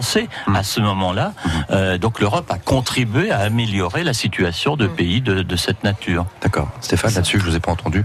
à 0.53 0.63
ce 0.63 0.79
moment-là. 0.79 1.33
Mmh. 1.33 1.49
Euh, 1.71 1.97
donc 1.97 2.19
l'Europe 2.19 2.49
a 2.51 2.57
contribué 2.57 3.31
à 3.31 3.39
améliorer 3.39 4.03
la 4.03 4.13
situation 4.13 4.75
de 4.75 4.87
pays 4.87 5.21
de, 5.21 5.41
de 5.43 5.55
cette 5.55 5.83
nature. 5.83 6.25
D'accord. 6.41 6.69
Stéphane, 6.81 7.13
là-dessus, 7.13 7.39
je 7.39 7.45
vous 7.45 7.55
ai 7.55 7.59
pas 7.59 7.71
entendu. 7.71 8.03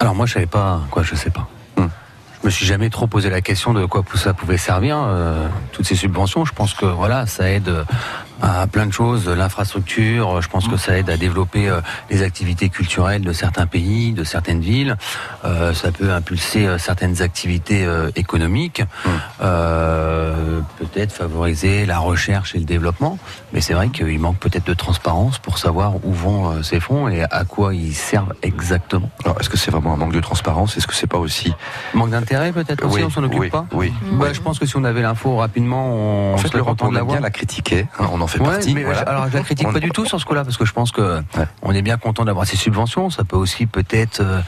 Alors 0.00 0.14
moi, 0.14 0.26
je 0.26 0.34
savais 0.34 0.46
pas 0.46 0.80
quoi, 0.90 1.02
je 1.02 1.14
sais 1.14 1.30
pas. 1.30 1.48
Je 2.42 2.48
me 2.48 2.50
suis 2.52 2.66
jamais 2.66 2.90
trop 2.90 3.08
posé 3.08 3.28
la 3.28 3.40
question 3.40 3.72
de 3.72 3.86
quoi 3.86 4.04
ça 4.14 4.32
pouvait 4.32 4.56
servir 4.56 4.98
euh, 5.00 5.48
toutes 5.72 5.86
ces 5.86 5.96
subventions. 5.96 6.44
Je 6.44 6.52
pense 6.52 6.74
que 6.74 6.86
voilà, 6.86 7.26
ça 7.26 7.50
aide 7.50 7.68
euh, 7.68 7.82
à 8.42 8.66
plein 8.66 8.86
de 8.86 8.92
choses, 8.92 9.28
l'infrastructure. 9.28 10.40
Je 10.42 10.48
pense 10.48 10.68
que 10.68 10.76
ça 10.76 10.98
aide 10.98 11.08
à 11.10 11.16
développer 11.16 11.68
euh, 11.68 11.80
les 12.10 12.22
activités 12.22 12.68
culturelles 12.68 13.22
de 13.22 13.32
certains 13.32 13.66
pays, 13.66 14.12
de 14.12 14.24
certaines 14.24 14.60
villes. 14.60 14.96
Euh, 15.44 15.72
ça 15.74 15.90
peut 15.92 16.12
impulser 16.12 16.66
euh, 16.66 16.78
certaines 16.78 17.22
activités 17.22 17.84
euh, 17.84 18.10
économiques, 18.16 18.82
Euh, 19.40 20.60
peut-être 20.78 21.12
favoriser 21.12 21.86
la 21.86 21.98
recherche 21.98 22.54
et 22.54 22.58
le 22.58 22.64
développement. 22.64 23.18
Mais 23.52 23.60
c'est 23.60 23.74
vrai 23.74 23.88
qu'il 23.88 24.18
manque 24.18 24.38
peut-être 24.38 24.66
de 24.66 24.74
transparence 24.74 25.38
pour 25.38 25.58
savoir 25.58 25.94
où 26.04 26.12
vont 26.12 26.62
ces 26.62 26.80
fonds 26.80 27.08
et 27.08 27.22
à 27.22 27.44
quoi 27.44 27.74
ils 27.74 27.94
servent 27.94 28.34
exactement. 28.42 29.10
Alors, 29.24 29.36
est-ce 29.40 29.48
que 29.50 29.56
c'est 29.56 29.70
vraiment 29.70 29.92
un 29.94 29.96
manque 29.96 30.12
de 30.12 30.20
transparence? 30.20 30.76
Est-ce 30.76 30.86
que 30.86 30.94
c'est 30.94 31.06
pas 31.06 31.18
aussi 31.18 31.52
Manque 31.94 32.10
d'intérêt 32.10 32.52
peut-être 32.52 32.84
aussi, 32.84 32.96
Oui, 32.96 33.04
on 33.04 33.10
s'en 33.10 33.22
occupe 33.24 33.40
oui, 33.40 33.50
pas? 33.50 33.66
oui. 33.72 33.92
Bah, 34.12 34.32
Je 34.32 34.40
pense 34.40 34.58
que 34.58 34.66
si 34.66 34.76
on 34.76 34.84
avait 34.84 35.02
l'info 35.02 35.36
rapidement, 35.36 35.86
on 35.94 36.34
En 36.34 36.36
fait, 36.38 36.48
on 36.54 36.88
de 36.90 36.94
l'avoir. 36.94 37.16
bien 37.16 37.20
la 37.20 37.30
critiquer. 37.30 37.86
hein, 37.98 38.08
on 38.12 38.20
en 38.20 38.25
fait 38.26 38.40
Ouais, 38.40 38.46
partie. 38.50 38.74
mais 38.74 38.84
voilà. 38.84 39.00
je- 39.00 39.04
alors 39.06 39.28
je 39.28 39.34
la 39.36 39.42
critique 39.42 39.68
On- 39.68 39.72
pas 39.72 39.80
du 39.80 39.90
tout 39.90 40.04
sur 40.06 40.20
ce 40.20 40.24
coup-là 40.24 40.44
parce 40.44 40.56
que 40.56 40.64
je 40.64 40.72
pense 40.72 40.92
que 40.92 41.22
on 41.62 41.72
est 41.72 41.82
bien 41.82 41.96
content 41.96 42.24
d'avoir 42.24 42.46
ces 42.46 42.56
subventions. 42.56 43.10
Ça 43.10 43.24
peut 43.24 43.36
aussi 43.36 43.66
peut-être 43.66 44.20
euh, 44.20 44.40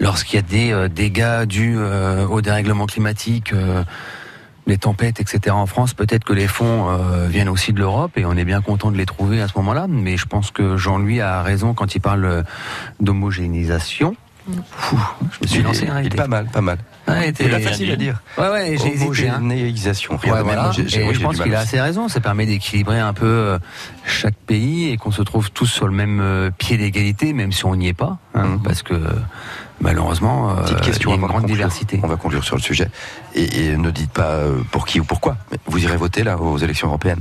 lorsqu'il 0.00 0.36
y 0.36 0.38
a 0.38 0.42
des 0.42 0.72
euh, 0.72 0.88
dégâts 0.88 1.44
dus 1.44 1.74
euh, 1.78 2.26
au 2.26 2.40
dérèglement 2.40 2.86
climatique. 2.86 3.52
euh, 3.52 3.82
les 4.68 4.78
tempêtes, 4.78 5.20
etc. 5.20 5.54
en 5.54 5.66
France, 5.66 5.94
peut-être 5.94 6.24
que 6.24 6.32
les 6.32 6.48
fonds 6.48 6.88
euh, 6.90 7.28
viennent 7.28 7.48
aussi 7.48 7.72
de 7.72 7.78
l'Europe 7.78 8.18
et 8.18 8.24
on 8.26 8.32
est 8.36 8.44
bien 8.44 8.60
content 8.62 8.90
de 8.90 8.96
les 8.96 9.06
trouver 9.06 9.40
à 9.40 9.46
ce 9.46 9.52
moment-là. 9.58 9.86
Mais 9.88 10.16
je 10.16 10.26
pense 10.26 10.50
que 10.50 10.76
Jean-Louis 10.76 11.20
a 11.20 11.40
raison 11.42 11.72
quand 11.72 11.94
il 11.94 12.00
parle 12.00 12.42
d'homogénéisation. 12.98 14.16
Fou, 14.72 14.98
je 15.30 15.38
me 15.42 15.46
suis 15.46 15.58
Il 15.58 15.60
est- 15.60 15.62
lancé. 15.68 15.88
hein, 15.88 15.94
il 16.00 16.04
est 16.04 16.06
était- 16.06 16.16
pas 16.16 16.26
mal, 16.28 16.46
pas 16.46 16.60
mal. 16.60 16.78
Ouais, 17.08 17.32
C'est 17.36 17.48
pas 17.48 17.58
était- 17.58 17.68
facile 17.68 17.90
à 17.92 17.96
dire. 17.96 18.20
Ouais, 18.36 18.48
ouais, 18.48 18.76
j'ai 18.82 18.88
hésité. 18.94 19.28
hein. 19.28 19.40
Ouais, 20.32 20.42
voilà. 20.42 20.70
J'ai- 20.72 20.88
j'ai- 20.88 21.04
Et 21.04 21.08
oui, 21.08 21.14
je 21.14 21.20
pense 21.20 21.38
qu'il 21.40 21.54
a 21.54 21.60
assez 21.60 21.80
raison. 21.80 22.08
Ça 22.08 22.20
permet 22.20 22.46
d'équilibrer 22.46 22.98
un 22.98 23.12
peu 23.12 23.26
euh, 23.26 23.58
chaque 24.04 24.34
pays 24.34 24.90
et 24.90 24.96
qu'on 24.96 25.12
se 25.12 25.22
trouve 25.22 25.50
tous 25.52 25.66
sur 25.66 25.86
le 25.86 25.92
même 25.94 26.20
euh, 26.20 26.50
pied 26.56 26.76
d'égalité, 26.76 27.32
même 27.32 27.52
si 27.52 27.64
on 27.64 27.76
n'y 27.76 27.88
est 27.88 27.92
pas, 27.92 28.18
hein, 28.34 28.44
Mhm. 28.44 28.62
parce 28.62 28.82
que 28.82 28.94
malheureusement, 29.80 30.50
euh, 30.50 30.62
Petite 30.62 30.80
question 30.80 31.10
il 31.10 31.12
y 31.12 31.16
a 31.16 31.20
une 31.20 31.26
grande 31.26 31.40
conclure. 31.42 31.56
diversité. 31.56 32.00
On 32.02 32.08
va 32.08 32.16
conclure 32.16 32.42
sur 32.44 32.56
le 32.56 32.62
sujet. 32.62 32.88
Et, 33.34 33.66
et 33.68 33.76
ne 33.76 33.90
dites 33.92 34.10
pas 34.10 34.40
pour 34.72 34.84
qui 34.86 34.98
ou 34.98 35.04
pourquoi. 35.04 35.36
Mais 35.52 35.58
vous 35.66 35.82
irez 35.84 35.96
voter 35.96 36.24
là 36.24 36.36
aux 36.38 36.58
élections 36.58 36.88
européennes 36.88 37.20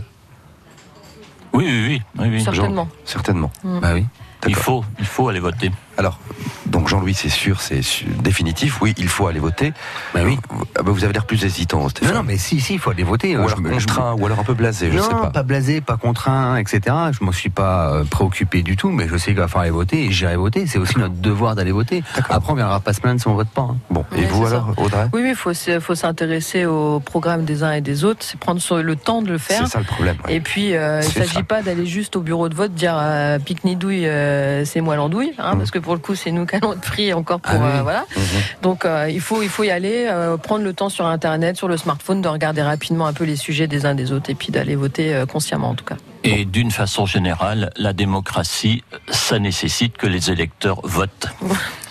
Oui, 1.53 1.65
oui, 1.67 1.85
oui. 1.87 2.01
oui, 2.19 2.27
oui. 2.31 2.43
Certainement. 2.43 2.87
Certainement. 3.05 3.51
Mm. 3.63 3.79
Bah 3.79 3.91
oui. 3.93 4.05
Il 4.47 4.55
faut, 4.55 4.83
il 4.99 5.05
faut 5.05 5.29
aller 5.29 5.39
voter. 5.39 5.71
Alors, 5.97 6.19
donc 6.65 6.87
Jean-Louis, 6.89 7.13
c'est 7.13 7.29
sûr, 7.29 7.61
c'est 7.61 7.81
définitif. 8.21 8.81
Oui, 8.81 8.93
il 8.97 9.07
faut 9.07 9.27
aller 9.27 9.39
voter. 9.39 9.71
Bah 10.13 10.21
oui. 10.25 10.37
Vous, 10.49 10.63
ah 10.77 10.83
bah, 10.83 10.91
vous 10.91 11.03
avez 11.03 11.13
l'air 11.13 11.25
plus 11.25 11.43
hésitant, 11.45 11.87
Stéphane. 11.89 12.13
Non, 12.13 12.19
non, 12.21 12.25
mais 12.27 12.37
si, 12.37 12.59
si, 12.59 12.73
il 12.73 12.79
faut 12.79 12.89
aller 12.89 13.03
voter. 13.03 13.35
Ou 13.37 13.39
Euh, 13.39 13.43
alors 13.45 13.49
je 13.51 13.55
je 13.55 13.61
me- 13.61 13.69
contraint, 13.71 14.13
ou 14.19 14.25
alors 14.25 14.39
un 14.39 14.43
peu 14.43 14.53
blasé, 14.53 14.91
je 14.91 14.97
non, 14.97 15.03
sais 15.03 15.31
pas. 15.31 15.43
blasé, 15.43 15.79
pas 15.81 15.97
contraint, 15.97 16.57
etc. 16.57 16.81
Je 17.17 17.23
m'en 17.23 17.31
suis 17.31 17.49
pas 17.49 17.91
euh, 17.93 18.03
préoccupé 18.03 18.61
du 18.61 18.75
tout, 18.75 18.89
mais 18.89 19.07
je 19.07 19.15
sais 19.17 19.31
qu'il 19.31 19.37
va 19.39 19.47
falloir 19.47 19.63
aller 19.63 19.71
voter 19.71 20.05
et 20.05 20.11
j'irai 20.11 20.35
voter. 20.35 20.67
C'est 20.67 20.77
aussi 20.79 20.97
notre 20.99 21.15
devoir 21.15 21.55
d'aller 21.55 21.71
voter. 21.71 22.03
Après, 22.29 22.51
on 22.51 22.55
viendra 22.55 22.79
pas 22.81 22.93
se 22.93 22.99
plaindre 23.01 23.21
si 23.21 23.27
on 23.27 23.35
vote 23.35 23.47
pas. 23.49 23.61
hein. 23.61 23.77
Bon, 23.89 24.03
et 24.17 24.25
vous 24.25 24.43
ça. 24.45 24.49
alors, 24.51 24.73
Audrey? 24.77 25.07
Oui, 25.13 25.21
oui, 25.23 25.29
il 25.29 25.35
faut, 25.81 25.95
s'intéresser 25.95 26.65
au 26.65 26.99
programme 26.99 27.45
des 27.45 27.63
uns 27.63 27.71
et 27.71 27.81
des 27.81 28.03
autres, 28.03 28.19
c'est 28.21 28.39
prendre 28.39 28.59
le 28.81 28.95
temps 28.95 29.21
de 29.21 29.29
le 29.29 29.37
faire. 29.37 29.61
C'est 29.65 29.71
ça 29.73 29.79
le 29.79 29.85
problème. 29.85 30.17
ouais. 30.27 30.35
Et 30.35 30.39
puis, 30.41 30.75
euh, 30.75 31.01
il 31.01 31.07
ne 31.07 31.25
s'agit 31.25 31.43
pas 31.43 31.61
d'aller 31.61 31.85
juste 31.85 32.15
au 32.15 32.21
bureau 32.21 32.49
de 32.49 32.55
vote 32.55 32.73
dire 32.73 32.95
euh, 32.99 33.39
pique-nidouille, 33.39 34.07
euh, 34.07 34.65
c'est 34.65 34.81
moi 34.81 34.95
l'andouille, 34.95 35.33
hein, 35.37 35.55
parce 35.57 35.71
que 35.71 35.79
pour 35.85 35.93
le 35.93 35.99
coup, 36.01 36.15
c'est 36.15 36.31
nous 36.31 36.45
qui 36.45 36.55
allons 36.57 36.73
être 36.73 36.81
pris 36.81 37.13
encore 37.13 37.39
pour. 37.39 37.53
Ah 37.55 37.63
oui. 37.63 37.79
euh, 37.79 37.81
voilà. 37.83 38.05
Mhm. 38.17 38.23
Donc, 38.61 38.83
euh, 38.83 39.09
il, 39.09 39.21
faut, 39.21 39.41
il 39.41 39.47
faut 39.49 39.63
y 39.63 39.69
aller, 39.71 40.07
euh, 40.09 40.35
prendre 40.35 40.63
le 40.65 40.73
temps 40.73 40.89
sur 40.89 41.05
Internet, 41.05 41.55
sur 41.55 41.69
le 41.69 41.77
smartphone, 41.77 42.21
de 42.21 42.27
regarder 42.27 42.61
rapidement 42.61 43.07
un 43.07 43.13
peu 43.13 43.23
les 43.23 43.37
sujets 43.37 43.67
des 43.67 43.85
uns 43.85 43.95
des 43.95 44.11
autres 44.11 44.29
et 44.29 44.35
puis 44.35 44.51
d'aller 44.51 44.75
voter 44.75 45.13
euh, 45.15 45.25
consciemment 45.25 45.69
en 45.69 45.75
tout 45.75 45.85
cas. 45.85 45.95
Et 46.25 46.43
d'une 46.43 46.71
façon 46.71 47.05
générale, 47.05 47.69
la 47.77 47.93
démocratie, 47.93 48.83
ça 49.09 49.37
nécessite 49.39 49.95
que 49.95 50.07
les 50.07 50.31
électeurs 50.31 50.81
votent. 50.83 51.27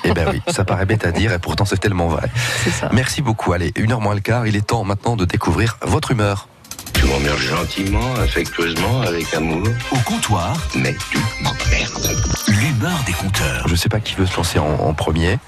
Eh 0.02 0.12
ben 0.12 0.28
oui, 0.30 0.42
ça 0.48 0.64
paraît 0.64 0.86
bête 0.86 1.06
à 1.06 1.12
dire 1.12 1.32
et 1.32 1.38
pourtant 1.38 1.64
c'est 1.64 1.78
tellement 1.78 2.08
vrai. 2.08 2.28
C'est 2.64 2.70
ça. 2.70 2.90
Merci 2.92 3.22
beaucoup. 3.22 3.52
Allez, 3.52 3.72
une 3.76 3.92
heure 3.92 4.00
moins 4.00 4.14
le 4.14 4.20
quart, 4.20 4.46
il 4.46 4.56
est 4.56 4.66
temps 4.66 4.82
maintenant 4.84 5.14
de 5.16 5.24
découvrir 5.24 5.78
votre 5.82 6.10
humeur. 6.10 6.48
Tu 6.94 7.06
m'emmerdes 7.06 7.38
gentiment, 7.38 8.14
affectueusement, 8.16 9.02
avec 9.02 9.32
amour. 9.34 9.66
Au 9.92 9.96
comptoir, 9.98 10.56
Mais 10.74 10.94
tu 11.10 11.18
m'emmerdes. 11.42 12.43
L'humeur 12.64 12.98
des 13.06 13.12
compteurs. 13.12 13.68
Je 13.68 13.74
sais 13.74 13.88
pas 13.88 14.00
qui 14.00 14.14
veut 14.14 14.26
se 14.26 14.36
lancer 14.36 14.58
en, 14.58 14.64
en 14.80 14.94
premier. 14.94 15.38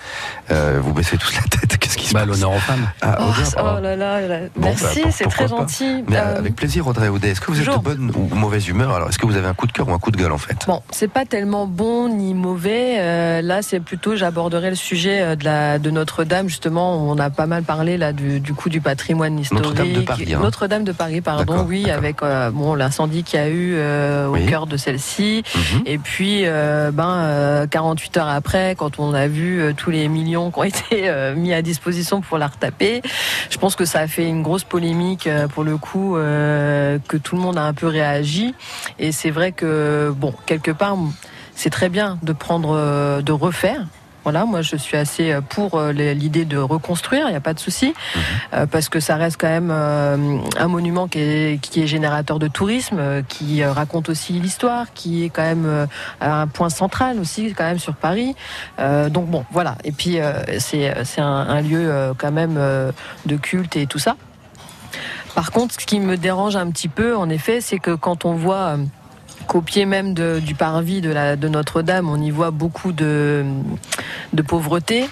Euh, 0.50 0.78
vous 0.82 0.92
baissez 0.92 1.16
tous 1.16 1.34
la 1.34 1.42
tête. 1.42 1.76
Qu'est-ce 1.80 1.96
qui 1.96 2.06
se 2.06 2.12
Bah, 2.14 2.20
passe 2.20 2.28
l'honneur 2.28 2.52
aux 2.52 2.58
femmes. 2.60 2.86
Ah, 3.02 3.16
Oh, 3.20 3.24
Audrey, 3.28 3.42
oh 3.46 3.50
pardon. 3.56 3.80
là 3.80 3.96
là, 3.96 4.20
là. 4.20 4.38
Bon, 4.56 4.74
merci, 4.80 5.02
bah, 5.02 5.08
c'est 5.12 5.24
très 5.28 5.48
gentil. 5.48 6.04
Mais 6.08 6.16
Euh, 6.16 6.38
avec 6.38 6.54
plaisir, 6.56 6.86
Audrey 6.86 7.08
Audet. 7.08 7.30
Est-ce 7.30 7.40
que 7.40 7.50
vous 7.50 7.60
êtes 7.60 7.68
de 7.68 7.76
bonne 7.82 8.12
ou 8.14 8.34
mauvaise 8.34 8.68
humeur 8.68 8.92
Alors, 8.94 9.08
est-ce 9.08 9.18
que 9.18 9.26
vous 9.26 9.36
avez 9.36 9.46
un 9.48 9.54
coup 9.54 9.66
de 9.66 9.72
cœur 9.72 9.88
ou 9.88 9.92
un 9.92 9.98
coup 9.98 10.10
de 10.10 10.16
gueule 10.16 10.32
en 10.32 10.38
fait 10.38 10.56
Bon, 10.66 10.82
c'est 10.90 11.10
pas 11.10 11.24
tellement 11.24 11.66
bon 11.66 12.08
ni 12.08 12.34
mauvais. 12.34 12.96
Euh, 12.98 13.42
là, 13.42 13.62
c'est 13.62 13.80
plutôt, 13.80 14.14
j'aborderai 14.16 14.70
le 14.70 14.76
sujet 14.76 15.36
de, 15.36 15.44
la, 15.44 15.78
de 15.78 15.90
Notre-Dame, 15.90 16.48
justement. 16.48 16.96
On 17.08 17.18
a 17.18 17.30
pas 17.30 17.46
mal 17.46 17.62
parlé 17.62 17.96
là 17.96 18.12
du, 18.12 18.40
du 18.40 18.52
coup 18.54 18.68
du 18.68 18.80
patrimoine 18.80 19.38
historique. 19.38 19.64
Notre-Dame 19.64 19.92
de 19.92 20.00
Paris, 20.00 20.34
hein. 20.34 20.40
Notre-Dame 20.42 20.84
de 20.84 20.92
Paris, 20.92 21.20
pardon, 21.22 21.64
oui, 21.66 21.90
avec 21.90 22.22
euh, 22.22 22.50
bon 22.50 22.74
l'incendie 22.74 23.24
qu'il 23.24 23.40
y 23.40 23.42
a 23.42 23.48
eu 23.48 23.74
euh, 23.76 24.28
au 24.28 24.32
Oui. 24.34 24.46
cœur 24.46 24.66
de 24.66 24.76
celle-ci. 24.76 25.42
Mhm. 25.54 25.82
Et 25.86 25.98
puis, 25.98 26.42
euh, 26.44 26.90
ben, 26.92 27.05
euh, 27.14 27.66
48 27.66 28.16
heures 28.16 28.28
après, 28.28 28.74
quand 28.76 28.98
on 28.98 29.14
a 29.14 29.28
vu 29.28 29.60
euh, 29.60 29.72
tous 29.72 29.90
les 29.90 30.08
millions 30.08 30.50
qui 30.50 30.58
ont 30.58 30.64
été 30.64 31.08
euh, 31.08 31.34
mis 31.34 31.52
à 31.52 31.62
disposition 31.62 32.20
pour 32.20 32.38
la 32.38 32.48
retaper, 32.48 33.02
je 33.50 33.58
pense 33.58 33.76
que 33.76 33.84
ça 33.84 34.00
a 34.00 34.06
fait 34.06 34.26
une 34.28 34.42
grosse 34.42 34.64
polémique 34.64 35.26
euh, 35.26 35.48
pour 35.48 35.64
le 35.64 35.76
coup, 35.76 36.16
euh, 36.16 36.98
que 37.08 37.16
tout 37.16 37.36
le 37.36 37.42
monde 37.42 37.58
a 37.58 37.62
un 37.62 37.74
peu 37.74 37.86
réagi. 37.86 38.54
Et 38.98 39.12
c'est 39.12 39.30
vrai 39.30 39.52
que, 39.52 40.12
bon, 40.16 40.34
quelque 40.46 40.70
part, 40.70 40.96
c'est 41.54 41.70
très 41.70 41.88
bien 41.88 42.18
de 42.22 42.32
prendre, 42.32 42.76
euh, 42.76 43.22
de 43.22 43.32
refaire. 43.32 43.86
Voilà, 44.26 44.44
moi 44.44 44.60
je 44.60 44.74
suis 44.74 44.96
assez 44.96 45.30
euh, 45.30 45.40
pour 45.40 45.76
euh, 45.76 45.92
l'idée 45.92 46.44
de 46.44 46.58
reconstruire, 46.58 47.28
il 47.28 47.30
n'y 47.30 47.36
a 47.36 47.40
pas 47.40 47.54
de 47.54 47.60
souci, 47.60 47.94
euh, 48.54 48.66
parce 48.66 48.88
que 48.88 48.98
ça 48.98 49.14
reste 49.14 49.40
quand 49.40 49.46
même 49.46 49.70
un 49.70 50.66
monument 50.66 51.06
qui 51.06 51.20
est, 51.20 51.60
qui 51.60 51.84
est 51.84 51.86
générateur 51.86 52.40
de 52.40 52.48
tourisme, 52.48 53.22
qui 53.28 53.62
raconte 53.62 54.08
aussi 54.08 54.32
l'histoire, 54.32 54.92
qui 54.94 55.22
est 55.22 55.28
quand 55.28 55.44
même 55.44 55.86
un 56.20 56.48
point 56.48 56.70
central 56.70 57.20
aussi 57.20 57.54
quand 57.56 57.62
même 57.62 57.78
sur 57.78 57.94
Paris. 57.94 58.34
Donc 59.10 59.26
bon, 59.26 59.44
voilà. 59.52 59.76
Et 59.84 59.92
puis 59.92 60.18
c'est 60.58 60.92
c'est 61.04 61.20
un, 61.20 61.26
un 61.26 61.60
lieu 61.60 62.12
quand 62.18 62.32
même 62.32 62.58
de 63.26 63.36
culte 63.36 63.76
et 63.76 63.86
tout 63.86 64.00
ça. 64.00 64.16
Par 65.36 65.52
contre, 65.52 65.80
ce 65.80 65.86
qui 65.86 66.00
me 66.00 66.16
dérange 66.16 66.56
un 66.56 66.68
petit 66.70 66.88
peu, 66.88 67.16
en 67.16 67.28
effet, 67.28 67.60
c'est 67.60 67.78
que 67.78 67.94
quand 67.94 68.24
on 68.24 68.34
voit 68.34 68.76
qu'au 69.46 69.60
pied 69.60 69.86
même 69.86 70.14
du 70.14 70.54
parvis 70.54 71.00
de 71.00 71.48
Notre-Dame, 71.48 72.08
on 72.08 72.20
y 72.20 72.30
voit 72.30 72.50
beaucoup 72.50 72.92
de, 72.92 73.44
de 74.32 74.42
pauvreté. 74.42 75.08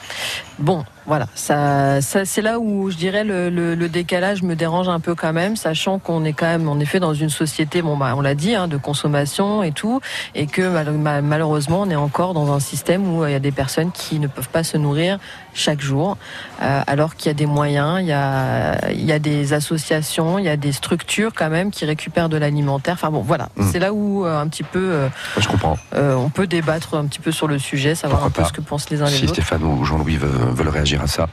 Bon, 0.58 0.84
voilà, 1.06 1.26
ça, 1.34 2.00
ça 2.00 2.24
c'est 2.24 2.40
là 2.42 2.58
où 2.58 2.90
je 2.90 2.96
dirais 2.96 3.24
le, 3.24 3.50
le- 3.50 3.74
le 3.74 3.88
décalage 3.88 4.42
me 4.42 4.54
dérange 4.56 4.88
un 4.88 5.00
peu 5.00 5.14
quand 5.14 5.32
même, 5.32 5.56
sachant 5.56 5.98
qu'on 5.98 6.24
est 6.24 6.32
quand 6.32 6.46
même 6.46 6.68
en 6.68 6.78
effet 6.80 7.00
dans 7.00 7.14
une 7.14 7.28
société, 7.30 7.82
bon 7.82 7.96
bah 7.96 8.14
on 8.16 8.20
l'a 8.20 8.34
dit, 8.34 8.54
hein, 8.54 8.68
de 8.68 8.76
consommation 8.76 9.62
et 9.62 9.72
tout, 9.72 10.00
et 10.34 10.46
que 10.46 10.62
mal- 10.62 10.90
ma- 10.92 11.20
malheureusement 11.22 11.82
on 11.82 11.90
est 11.90 11.96
encore 11.96 12.32
dans 12.34 12.52
un 12.52 12.60
système 12.60 13.06
où 13.14 13.22
euh, 13.22 13.30
il 13.30 13.32
y 13.32 13.36
a 13.36 13.40
des 13.40 13.52
personnes 13.52 13.90
qui 13.92 14.18
ne 14.18 14.26
peuvent 14.28 14.48
pas 14.48 14.64
se 14.64 14.76
nourrir 14.76 15.18
chaque 15.52 15.80
jour, 15.80 16.16
euh, 16.62 16.80
alors 16.86 17.14
qu'il 17.14 17.26
y 17.28 17.30
a 17.30 17.34
des 17.34 17.46
moyens, 17.46 17.98
il 18.00 18.06
y 18.06 18.12
a, 18.12 18.90
il 18.90 19.04
y 19.04 19.12
a 19.12 19.18
des 19.20 19.52
associations, 19.52 20.38
il 20.38 20.44
y 20.46 20.48
a 20.48 20.56
des 20.56 20.72
structures 20.72 21.32
quand 21.34 21.48
même 21.50 21.70
qui 21.70 21.84
récupèrent 21.84 22.28
de 22.28 22.36
l'alimentaire. 22.36 22.94
Enfin 22.94 23.10
bon, 23.10 23.20
voilà, 23.20 23.48
Mm. 23.56 23.62
c'est 23.70 23.78
là 23.78 23.92
où 23.92 24.24
euh, 24.26 24.40
un 24.40 24.48
petit 24.48 24.64
peu 24.64 24.80
euh, 24.92 25.08
Je 25.38 25.46
comprends. 25.46 25.76
on 25.94 26.28
peut 26.30 26.46
débattre 26.48 26.94
un 26.96 27.04
petit 27.06 27.20
peu 27.20 27.30
sur 27.30 27.46
le 27.46 27.58
sujet, 27.60 27.94
savoir 27.94 28.20
Pourquoi 28.22 28.28
un 28.28 28.30
peu 28.32 28.42
pas. 28.42 28.48
ce 28.48 28.52
que 28.52 28.60
pensent 28.62 28.90
les 28.90 29.00
uns 29.02 29.04
les 29.06 29.10
Si 29.12 29.24
autres. 29.24 29.34
Stéphane 29.34 29.62
ou 29.62 29.84
Jean-Louis 29.84 30.16
veulent, 30.16 30.30
veulent 30.54 30.68
réagir 30.68 30.93
à 31.02 31.06
ça. 31.06 31.28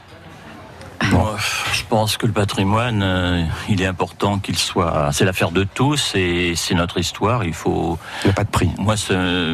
Moi, 1.10 1.34
je 1.72 1.82
pense 1.88 2.16
que 2.16 2.26
le 2.26 2.32
patrimoine, 2.32 3.02
euh, 3.02 3.44
il 3.68 3.82
est 3.82 3.86
important 3.86 4.38
qu'il 4.38 4.56
soit. 4.56 5.10
C'est 5.12 5.24
l'affaire 5.24 5.50
de 5.50 5.64
tous 5.64 6.12
et 6.14 6.54
c'est 6.54 6.74
notre 6.74 6.98
histoire. 6.98 7.42
Il 7.42 7.54
faut. 7.54 7.98
Il 8.22 8.28
n'y 8.28 8.30
a 8.30 8.34
pas 8.34 8.44
de 8.44 8.50
prix. 8.50 8.70
Moi, 8.78 8.94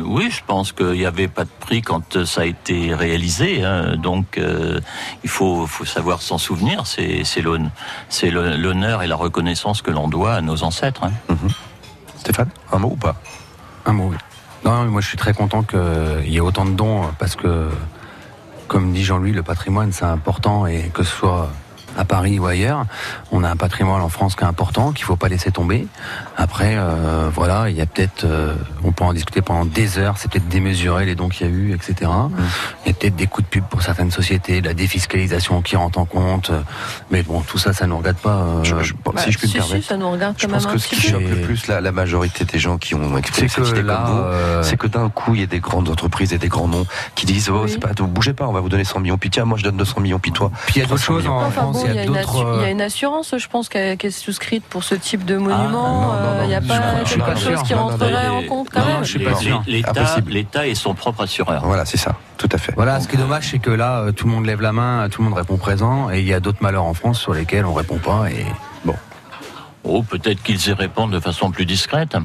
oui, 0.04 0.30
je 0.30 0.40
pense 0.46 0.72
qu'il 0.72 0.92
n'y 0.92 1.06
avait 1.06 1.26
pas 1.26 1.44
de 1.44 1.50
prix 1.60 1.80
quand 1.80 2.16
euh, 2.16 2.26
ça 2.26 2.42
a 2.42 2.44
été 2.44 2.94
réalisé. 2.94 3.64
hein. 3.64 3.96
Donc, 3.96 4.36
euh, 4.36 4.78
il 5.24 5.30
faut, 5.30 5.66
faut 5.66 5.86
savoir 5.86 6.20
s'en 6.20 6.36
souvenir. 6.36 6.84
C'est 6.86 7.40
l'honneur 8.30 9.02
et 9.02 9.06
la 9.06 9.16
reconnaissance 9.16 9.80
que 9.80 9.90
l'on 9.90 10.06
doit 10.06 10.34
à 10.34 10.40
nos 10.42 10.62
ancêtres. 10.64 11.04
hein. 11.04 11.12
Stéphane, 12.18 12.50
un 12.72 12.78
mot 12.78 12.90
ou 12.92 12.96
pas? 12.96 13.16
Un 13.86 13.94
mot, 13.94 14.08
oui. 14.10 14.16
Non, 14.64 14.82
mais 14.82 14.90
moi 14.90 15.00
je 15.00 15.06
suis 15.06 15.16
très 15.16 15.32
content 15.32 15.62
qu'il 15.62 16.28
y 16.28 16.36
ait 16.36 16.40
autant 16.40 16.66
de 16.66 16.72
dons 16.72 17.04
parce 17.18 17.36
que, 17.36 17.70
comme 18.68 18.92
dit 18.92 19.02
Jean-Louis, 19.02 19.32
le 19.32 19.42
patrimoine 19.42 19.92
c'est 19.92 20.04
important 20.04 20.66
et 20.66 20.90
que 20.92 21.02
ce 21.02 21.10
soit 21.10 21.50
à 21.98 22.04
Paris 22.04 22.38
ou 22.38 22.46
ailleurs, 22.46 22.84
on 23.32 23.42
a 23.44 23.50
un 23.50 23.56
patrimoine 23.56 24.00
en 24.00 24.08
France 24.08 24.36
qui 24.36 24.44
est 24.44 24.46
important, 24.46 24.92
qu'il 24.92 25.04
faut 25.04 25.16
pas 25.16 25.28
laisser 25.28 25.50
tomber. 25.50 25.86
Après, 26.36 26.76
euh, 26.78 27.28
voilà, 27.34 27.68
il 27.70 27.76
y 27.76 27.80
a 27.80 27.86
peut-être, 27.86 28.24
euh, 28.24 28.54
on 28.84 28.92
peut 28.92 29.04
en 29.04 29.12
discuter 29.12 29.42
pendant 29.42 29.64
des 29.64 29.98
heures, 29.98 30.14
c'est 30.16 30.30
peut-être 30.30 30.48
démesuré 30.48 31.04
les 31.06 31.16
dons 31.16 31.28
qu'il 31.28 31.46
y 31.46 31.50
a 31.50 31.52
eu, 31.52 31.74
etc. 31.74 31.94
Il 32.84 32.88
y 32.88 32.90
a 32.90 32.94
peut-être 32.94 33.16
des 33.16 33.26
coups 33.26 33.46
de 33.48 33.50
pub 33.50 33.64
pour 33.64 33.82
certaines 33.82 34.12
sociétés, 34.12 34.60
de 34.60 34.66
la 34.68 34.74
défiscalisation 34.74 35.60
qui 35.60 35.74
rentre 35.76 35.98
en 35.98 36.04
compte. 36.04 36.52
Mais 37.10 37.22
bon, 37.22 37.40
tout 37.40 37.58
ça, 37.58 37.72
ça 37.72 37.84
ne 37.86 37.90
nous 37.90 37.98
regarde 37.98 38.16
pas. 38.18 38.28
euh, 38.36 38.62
Je- 38.64 38.80
je- 38.82 38.94
bon, 38.94 39.10
Bah, 39.12 39.22
si 39.24 39.32
je 39.32 39.38
puis 39.38 39.48
me 39.48 39.52
permettre. 39.54 39.76
si, 39.76 39.82
ça 39.82 39.96
nous 39.96 40.10
regarde 40.10 40.34
Je 40.38 40.46
quand 40.46 40.52
pense 40.52 40.66
même 40.66 40.74
que 40.74 40.80
ce 40.80 40.88
qui 40.88 41.00
choque 41.00 41.22
le 41.22 41.40
plus 41.42 41.66
la, 41.66 41.80
la 41.80 41.90
majorité 41.92 42.44
des 42.44 42.58
gens 42.60 42.78
qui 42.78 42.94
ont 42.94 43.16
exprimé 43.18 43.48
cette 43.48 43.66
idée 43.68 43.82
là, 43.82 44.04
comme 44.06 44.14
vous, 44.14 44.22
euh, 44.22 44.62
c'est 44.62 44.76
que 44.76 44.86
d'un 44.86 45.08
coup 45.10 45.34
il 45.34 45.40
y 45.40 45.44
a 45.44 45.46
des 45.46 45.58
grandes 45.60 45.88
entreprises 45.88 46.32
et 46.32 46.38
des 46.38 46.48
grands 46.48 46.68
noms 46.68 46.86
qui 47.16 47.26
disent 47.26 47.50
oh 47.50 47.62
Oui. 47.64 47.70
c'est 47.72 47.78
pas 47.80 47.88
vous 47.98 48.06
bougez 48.06 48.32
pas 48.34 48.46
on 48.46 48.52
va 48.52 48.60
vous 48.60 48.68
donner 48.68 48.84
100 48.84 49.00
millions 49.00 49.18
puis 49.18 49.30
tiens 49.30 49.44
moi 49.44 49.58
je 49.58 49.64
donne 49.64 49.76
200 49.76 50.00
millions 50.00 50.18
puis 50.20 50.30
toi 50.32 50.50
Puis 50.66 50.76
il 50.76 50.82
y 50.82 50.84
a 50.84 50.86
d'autres 50.86 51.02
300 51.02 51.20
choses 51.22 51.26
en 51.28 51.50
France, 51.50 51.84
il 51.88 51.92
y 51.92 51.96
y, 51.96 51.98
a 51.98 52.02
a 52.02 52.04
une 52.04 52.12
d'autres. 52.12 52.34
assu- 52.34 52.54
il 52.56 52.60
y 52.60 52.64
a 52.64 52.68
euh, 52.68 52.72
une 52.72 52.80
assurance, 52.80 53.34
je 53.36 53.48
pense, 53.48 53.68
qui 53.68 53.78
est, 53.78 54.10
souscrite 54.10 54.64
pour 54.64 54.84
ce 54.84 54.94
type 54.94 55.24
de 55.24 55.36
non, 55.36 55.44
monument. 55.48 56.02
non, 56.02 56.12
Euh, 56.14 56.40
Il 56.44 56.48
n'y 56.48 56.54
a 56.54 56.60
pas 56.60 57.04
je 57.04 57.14
quelque 57.14 57.24
pas 57.26 57.36
chose 57.36 57.62
qui 57.62 57.74
rentrerait 57.74 58.28
non, 58.28 58.38
en 58.38 58.42
compte 58.44 58.68
quand 58.70 58.80
non, 58.80 58.86
même. 58.86 59.04
je 59.04 59.08
suis 59.10 59.18
pas 59.24 59.34
sûr. 59.34 59.62
L'État, 59.66 59.90
Impossible. 59.90 60.32
l'État 60.32 60.66
est 60.68 60.74
son 60.74 60.94
propre 60.94 61.22
assureur. 61.22 61.62
voilà 61.64 61.84
c'est 61.84 61.96
ça 61.98 62.14
tout 62.36 62.48
à 62.52 62.58
fait 62.58 62.72
Voilà, 62.76 63.00
ce 63.00 63.08
qui 63.08 63.16
est 63.16 63.18
dommage, 63.18 63.48
c'est 63.50 63.58
que 63.58 63.70
là, 63.70 63.98
euh, 64.00 64.12
tout 64.12 64.26
le 64.26 64.32
monde 64.32 64.46
lève 64.46 64.60
la 64.60 64.72
main, 64.72 65.08
tout 65.10 65.22
le 65.22 65.28
monde 65.28 65.36
répond 65.38 65.56
présent, 65.56 66.08
et 66.10 66.20
il 66.20 66.26
y 66.26 66.32
a 66.32 66.38
d'autres 66.40 66.62
malheurs 66.62 66.84
en 66.84 66.94
France 66.94 67.18
sur 67.20 67.34
lesquels 67.34 67.66
on 67.66 67.74
répond 67.74 67.98
pas. 67.98 68.30
Et 68.30 68.46
bon, 68.84 68.94
Oh, 69.84 70.02
peut-être 70.02 70.42
qu'ils 70.42 70.68
y 70.68 70.72
répondent 70.72 71.12
de 71.12 71.18
façon 71.20 71.50
plus 71.50 71.64
discrète. 71.66 72.16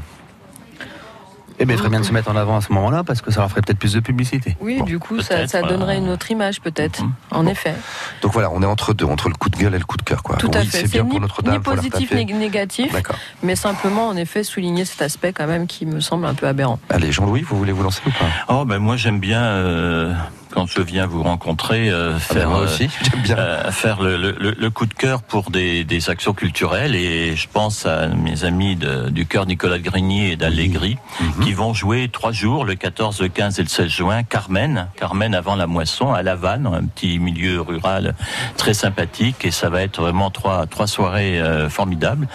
Eh 1.60 1.66
bien, 1.66 1.76
très 1.76 1.89
bien 1.89 1.99
de 1.99 2.06
se 2.06 2.12
mettre 2.14 2.30
en 2.30 2.36
avant 2.36 2.58
à 2.58 2.62
ce 2.62 2.72
moment-là, 2.74 3.04
parce 3.04 3.22
que 3.22 3.32
ça 3.32 3.41
leur 3.41 3.49
ferait 3.49 3.62
peut-être 3.62 3.80
plus 3.80 3.93
de 3.93 3.99
publicité. 3.99 4.58
Oui, 4.60 4.82
du 4.84 4.99
coup, 4.99 5.22
ça, 5.22 5.47
ça 5.47 5.62
donnerait 5.62 5.95
euh, 5.95 5.99
une 5.99 6.10
autre 6.10 6.30
image, 6.32 6.62
peut-être. 6.62 7.04
Mhm. 7.04 7.12
En 7.32 7.45
effet. 7.47 7.74
donc 8.22 8.32
voilà 8.34 8.49
on 8.51 8.62
est 8.62 8.66
entre 8.66 8.93
deux 8.93 9.06
entre 9.06 9.28
le 9.30 9.36
coup 9.36 9.49
de 9.49 9.58
gueule 9.58 9.74
et 9.76 9.80
le 9.80 9.86
coup 9.86 9.97
de 9.97 10.04
cœur 10.04 10.22
quoi 10.24 10.36
Tout 10.38 10.51
à 10.54 10.60
oui 10.60 10.68
fait. 10.68 10.80
c'est 10.82 10.91
bien 10.91 11.04
ni, 11.04 11.10
pour 11.10 11.20
Notre-Dame 11.20 11.62
positif 11.62 12.12
ni 12.14 12.26
négatif, 12.26 12.91
d'accord 12.91 13.18
mais 13.41 13.56
simplement, 13.56 14.08
en 14.08 14.16
effet, 14.16 14.43
souligner 14.43 14.86
cet 14.86 15.01
aspect 15.01 15.34
quand 15.34 15.47
même 15.47 15.68
qui 15.68 15.86
me 15.86 15.99
semble 15.99 16.26
un 16.26 16.34
peu 16.34 16.47
aberrant. 16.47 16.80
allez 16.89 17.12
Jean-Louis 17.12 17.41
vous 17.41 17.58
voulez 17.58 17.72
vous 17.72 17.84
lancer 17.84 18.01
ou 18.06 18.12
pas? 18.12 18.54
Oh 18.54 18.66
ben 18.66 18.78
moi 18.80 18.95
j'aime 18.97 19.20
bien 19.20 19.41
euh, 19.43 20.14
quand 20.54 20.68
je 20.68 20.82
viens 20.82 21.08
vous 21.08 21.24
rencontrer, 21.24 21.89
euh, 21.89 22.20
faire, 22.20 22.49
moi 22.49 22.60
euh, 22.60 22.66
aussi, 22.66 22.88
bien. 23.24 23.38
euh, 23.39 23.72
faire 23.72 24.01
le, 24.04 24.18
le- 24.18 24.36
le- 24.56 24.70
coup 24.70 24.86
de 24.86 24.93
cœur 24.93 25.24
pour 25.24 25.49
des, 25.49 25.84
des 25.84 26.10
actions 26.12 26.34
culturelles. 26.34 26.95
Et 26.95 27.36
je 27.36 27.47
pense 27.51 27.88
à 27.88 28.08
mes 28.08 28.43
amis 28.43 28.76
de- 28.76 29.10
du 29.10 29.26
cœur 29.26 29.47
Nicolas 29.47 29.80
Grigny 29.80 30.30
et 30.32 30.36
d'Allegri, 30.36 30.97
Mhm. 31.20 31.43
qui 31.43 31.54
vont 31.54 31.74
jouer 31.74 32.08
trois 32.12 32.32
jours, 32.32 32.66
le 32.66 32.76
14, 32.76 33.20
le 33.22 33.30
15 33.30 33.60
et 33.60 33.64
le 33.64 33.68
16 33.68 33.88
juin, 33.88 34.22
Carmen, 34.24 34.88
Carmen 34.95 35.34
avant 35.34 35.56
la 35.56 35.66
moisson, 35.66 36.14
à 36.14 36.22
La 36.22 36.36
Vanne, 36.36 36.68
un 36.68 36.86
petit 36.86 37.18
milieu 37.18 37.60
rural 37.62 38.14
très 38.56 38.76
sympathique. 38.76 39.45
Et 39.45 39.51
ça 39.51 39.70
va 39.70 39.82
être 39.82 40.01
vraiment 40.01 40.30
trois, 40.30 40.68
trois 40.68 40.86
soirées 40.88 41.41
euh, 41.41 41.68
formidables. 41.70 42.28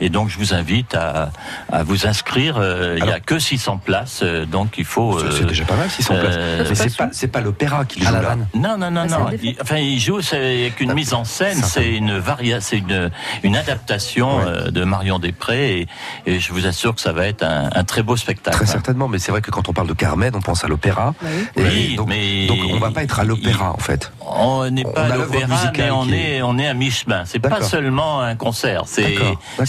Et 0.00 0.10
donc 0.10 0.28
je 0.28 0.38
vous 0.38 0.54
invite 0.54 0.94
à, 0.94 1.32
à 1.72 1.82
vous 1.82 2.06
inscrire. 2.06 2.56
Euh, 2.58 2.94
Il 2.98 3.04
n'y 3.04 3.10
a 3.10 3.18
que 3.20 3.40
600 3.40 3.78
places, 3.78 4.20
euh, 4.22 4.46
donc 4.46 4.78
il 4.78 4.84
faut... 4.84 5.18
C'est- 5.18 5.38
c'est 5.38 5.44
déjà 5.46 5.64
pas 5.64 5.74
mal, 5.76 5.90
600 5.90 6.14
places. 6.20 6.38
Mais 6.68 6.74
c'est 6.76 6.96
pas, 6.96 7.08
c'est 7.10 7.28
pas 7.28 7.40
l'opéra 7.40 7.63
qui 7.88 8.00
joue 8.02 8.12
là. 8.12 8.36
non, 8.54 8.76
non, 8.78 8.90
non, 8.90 9.02
Ah, 9.04 9.18
non. 9.18 9.26
Il, 9.42 9.56
enfin, 9.60 9.76
il 9.76 9.98
joue 9.98 10.20
c'est 10.20 10.36
avec 10.36 10.80
une 10.80 10.92
mise 10.94 11.14
en 11.14 11.24
scène, 11.24 11.60
c'est 11.62 11.94
une 11.96 12.22
c'est 12.60 12.78
une, 12.78 13.10
une 13.42 13.56
adaptation 13.56 14.40
euh, 14.40 14.70
de 14.70 14.84
Marion 14.84 15.18
Després, 15.18 15.80
et, 15.80 15.86
et 16.26 16.40
je 16.40 16.52
vous 16.52 16.66
assure 16.66 16.94
que 16.94 17.00
ça 17.00 17.12
va 17.12 17.26
être 17.26 17.42
un, 17.42 17.70
un 17.74 17.84
très 17.84 18.02
beau 18.02 18.16
spectacle. 18.16 18.56
Très 18.56 18.66
certainement, 18.66 19.08
mais 19.08 19.18
c'est 19.18 19.32
vrai 19.32 19.40
que 19.40 19.50
quand 19.50 19.68
on 19.68 19.72
parle 19.72 19.88
de 19.88 19.92
Carmen, 19.94 20.32
on 20.34 20.40
pense 20.40 20.64
à 20.64 20.68
l'opéra. 20.68 21.14
Et 21.56 21.62
Oui, 21.62 21.96
donc, 21.96 22.08
mais 22.08 22.46
donc 22.46 22.58
on 22.72 22.78
va 22.78 22.90
pas 22.90 23.02
être 23.02 23.18
à 23.20 23.24
l'opéra 23.24 23.72
en 23.72 23.78
fait. 23.78 24.12
On 24.20 24.68
n'est 24.70 24.84
pas 24.84 25.06
On 25.08 25.10
à 25.10 25.16
l'opéra, 25.16 25.46
mais 25.76 25.90
on 25.90 26.04
qui 26.04 26.14
est, 26.14 26.42
on 26.42 26.58
est 26.58 26.66
à 26.68 26.74
mi-chemin. 26.74 27.24
C'est 27.24 27.38
pas 27.38 27.62
seulement 27.62 28.20
un 28.20 28.36
concert, 28.36 28.82
c'est 28.86 29.16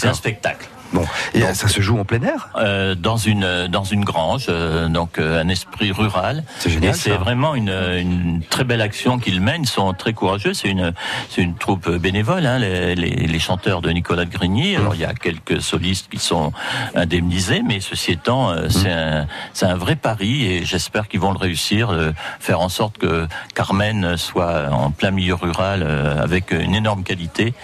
un 0.02 0.14
spectacle. 0.14 0.68
Bon, 0.92 1.04
et 1.34 1.42
ça 1.54 1.68
se 1.68 1.80
joue 1.80 1.98
en 1.98 2.04
plein 2.04 2.22
air? 2.22 2.48
euh, 2.56 2.94
Dans 2.94 3.16
une 3.16 3.66
dans 3.68 3.84
une 3.84 4.04
grange, 4.04 4.46
euh, 4.48 4.88
donc 4.88 5.18
euh, 5.18 5.42
un 5.42 5.48
esprit 5.48 5.92
rural. 5.92 6.44
C'est 6.58 6.70
génial, 6.70 6.90
Et 6.90 6.94
c'est 6.96 7.10
vraiment 7.16 7.54
une, 7.54 7.70
une 7.70 8.42
très 8.48 8.64
belle 8.64 8.80
action 8.80 9.18
qu'ils 9.18 9.40
mènent. 9.40 9.62
Ils 9.62 9.68
sont 9.68 9.92
très 9.92 10.12
courageux. 10.12 10.54
C'est 10.54 10.68
une 10.68 10.92
c'est 11.28 11.42
une 11.42 11.54
troupe 11.56 11.88
bénévole, 11.90 12.46
hein, 12.46 12.58
les, 12.58 12.94
les, 12.94 13.10
les 13.10 13.38
chanteurs 13.38 13.82
de 13.82 13.90
Nicolas 13.90 14.24
de 14.24 14.30
Grigny. 14.30 14.76
Alors 14.76 14.94
il 14.94 15.00
y 15.00 15.04
a 15.04 15.14
quelques 15.14 15.60
solistes 15.60 16.08
qui 16.10 16.18
sont 16.18 16.52
indemnisés, 16.94 17.62
mais 17.66 17.80
ceci 17.80 18.12
étant, 18.12 18.50
euh, 18.50 18.68
c'est 18.68 18.92
un 18.92 19.26
c'est 19.52 19.66
un 19.66 19.76
vrai 19.76 19.96
pari 19.96 20.46
et 20.46 20.64
j'espère 20.64 21.08
qu'ils 21.08 21.20
vont 21.20 21.32
le 21.32 21.38
réussir, 21.38 21.90
euh, 21.90 22.12
faire 22.40 22.60
en 22.60 22.68
sorte 22.68 22.98
que 22.98 23.26
Carmen 23.54 24.16
soit 24.16 24.68
en 24.70 24.90
plein 24.90 25.10
milieu 25.10 25.34
rural 25.34 25.82
euh, 25.82 26.22
avec 26.22 26.52
une 26.52 26.74
énorme 26.74 27.02
qualité. 27.02 27.54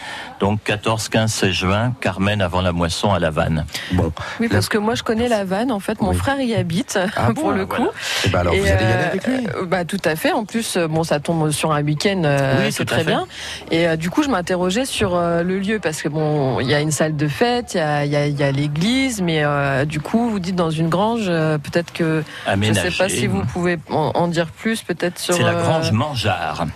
Donc 0.43 0.59
14, 0.65 1.09
15, 1.09 1.33
16 1.33 1.51
juin, 1.53 1.95
Carmen 2.01 2.43
avant 2.43 2.63
la 2.63 2.73
moisson 2.73 3.13
à 3.15 3.21
La 3.21 3.31
Vanne. 3.31 3.65
Bon. 3.93 4.13
Oui, 4.41 4.49
parce 4.49 4.69
que 4.69 4.77
moi 4.77 4.97
je 4.97 5.05
connais 5.05 5.29
la 5.29 5.45
vanne. 5.45 5.71
En 5.71 5.79
fait, 5.79 6.01
mon 6.01 6.13
frère 6.15 6.41
y 6.41 6.53
habite 6.57 6.99
Ah 7.17 7.27
pour 7.33 7.45
bon, 7.45 7.51
le 7.51 7.63
voilà. 7.65 7.85
coup. 7.85 7.91
Eh 8.25 8.29
ben 8.29 8.41
alors, 8.41 8.53
vous 8.53 8.61
allez 8.63 8.69
y 8.71 8.73
aller 8.73 8.85
euh, 8.93 9.07
avec 9.11 9.25
lui? 9.29 9.47
Bah 9.69 9.85
tout 9.85 10.01
à 10.05 10.17
fait. 10.17 10.33
En 10.33 10.45
plus, 10.45 10.77
euh, 10.77 10.89
bon, 10.89 11.05
ça 11.05 11.21
tombe 11.21 11.49
sur 11.53 11.71
un 11.71 11.81
week-end, 11.85 12.23
euh, 12.25 12.57
Oui, 12.65 12.73
c'est 12.73 12.85
très 12.85 13.05
bien. 13.05 13.27
Et 13.71 13.87
euh, 13.87 13.95
du 13.95 14.11
coup, 14.11 14.25
je 14.25 14.31
m'interrogeais 14.31 14.85
sur 14.85 15.15
euh, 15.15 15.45
le 15.45 15.61
lieu 15.61 15.79
parce 15.79 16.03
que 16.03 16.09
bon, 16.09 16.59
il 16.59 16.67
y 16.69 16.75
a 16.75 16.81
une 16.81 16.91
salle 16.91 17.15
de 17.15 17.29
fête, 17.29 17.75
il 17.75 17.79
y 17.79 17.81
a, 17.81 18.05
il 18.05 18.11
y 18.11 18.17
a- 18.17 18.27
il 18.27 18.37
y 18.37 18.43
a 18.43 18.51
l'église, 18.51 19.23
mais 19.23 19.45
euh, 19.45 19.85
du 19.85 20.01
coup, 20.01 20.29
vous 20.29 20.41
dites 20.41 20.57
dans 20.57 20.71
une 20.71 20.89
grange, 20.89 21.27
euh, 21.29 21.59
peut-être 21.59 21.93
que 21.93 22.25
je 22.49 22.53
ne 22.57 22.75
sais 22.75 22.91
pas 22.91 23.09
si 23.09 23.29
vous 23.29 23.45
pouvez 23.45 23.79
en, 23.91 24.11
en 24.15 24.27
dire 24.27 24.49
plus, 24.51 24.83
peut-être 24.83 25.21
sur. 25.21 25.37
C'est 25.37 25.45
la 25.45 25.51
euh, 25.51 25.63
Grange 25.63 25.93
Mangeard. 25.93 26.67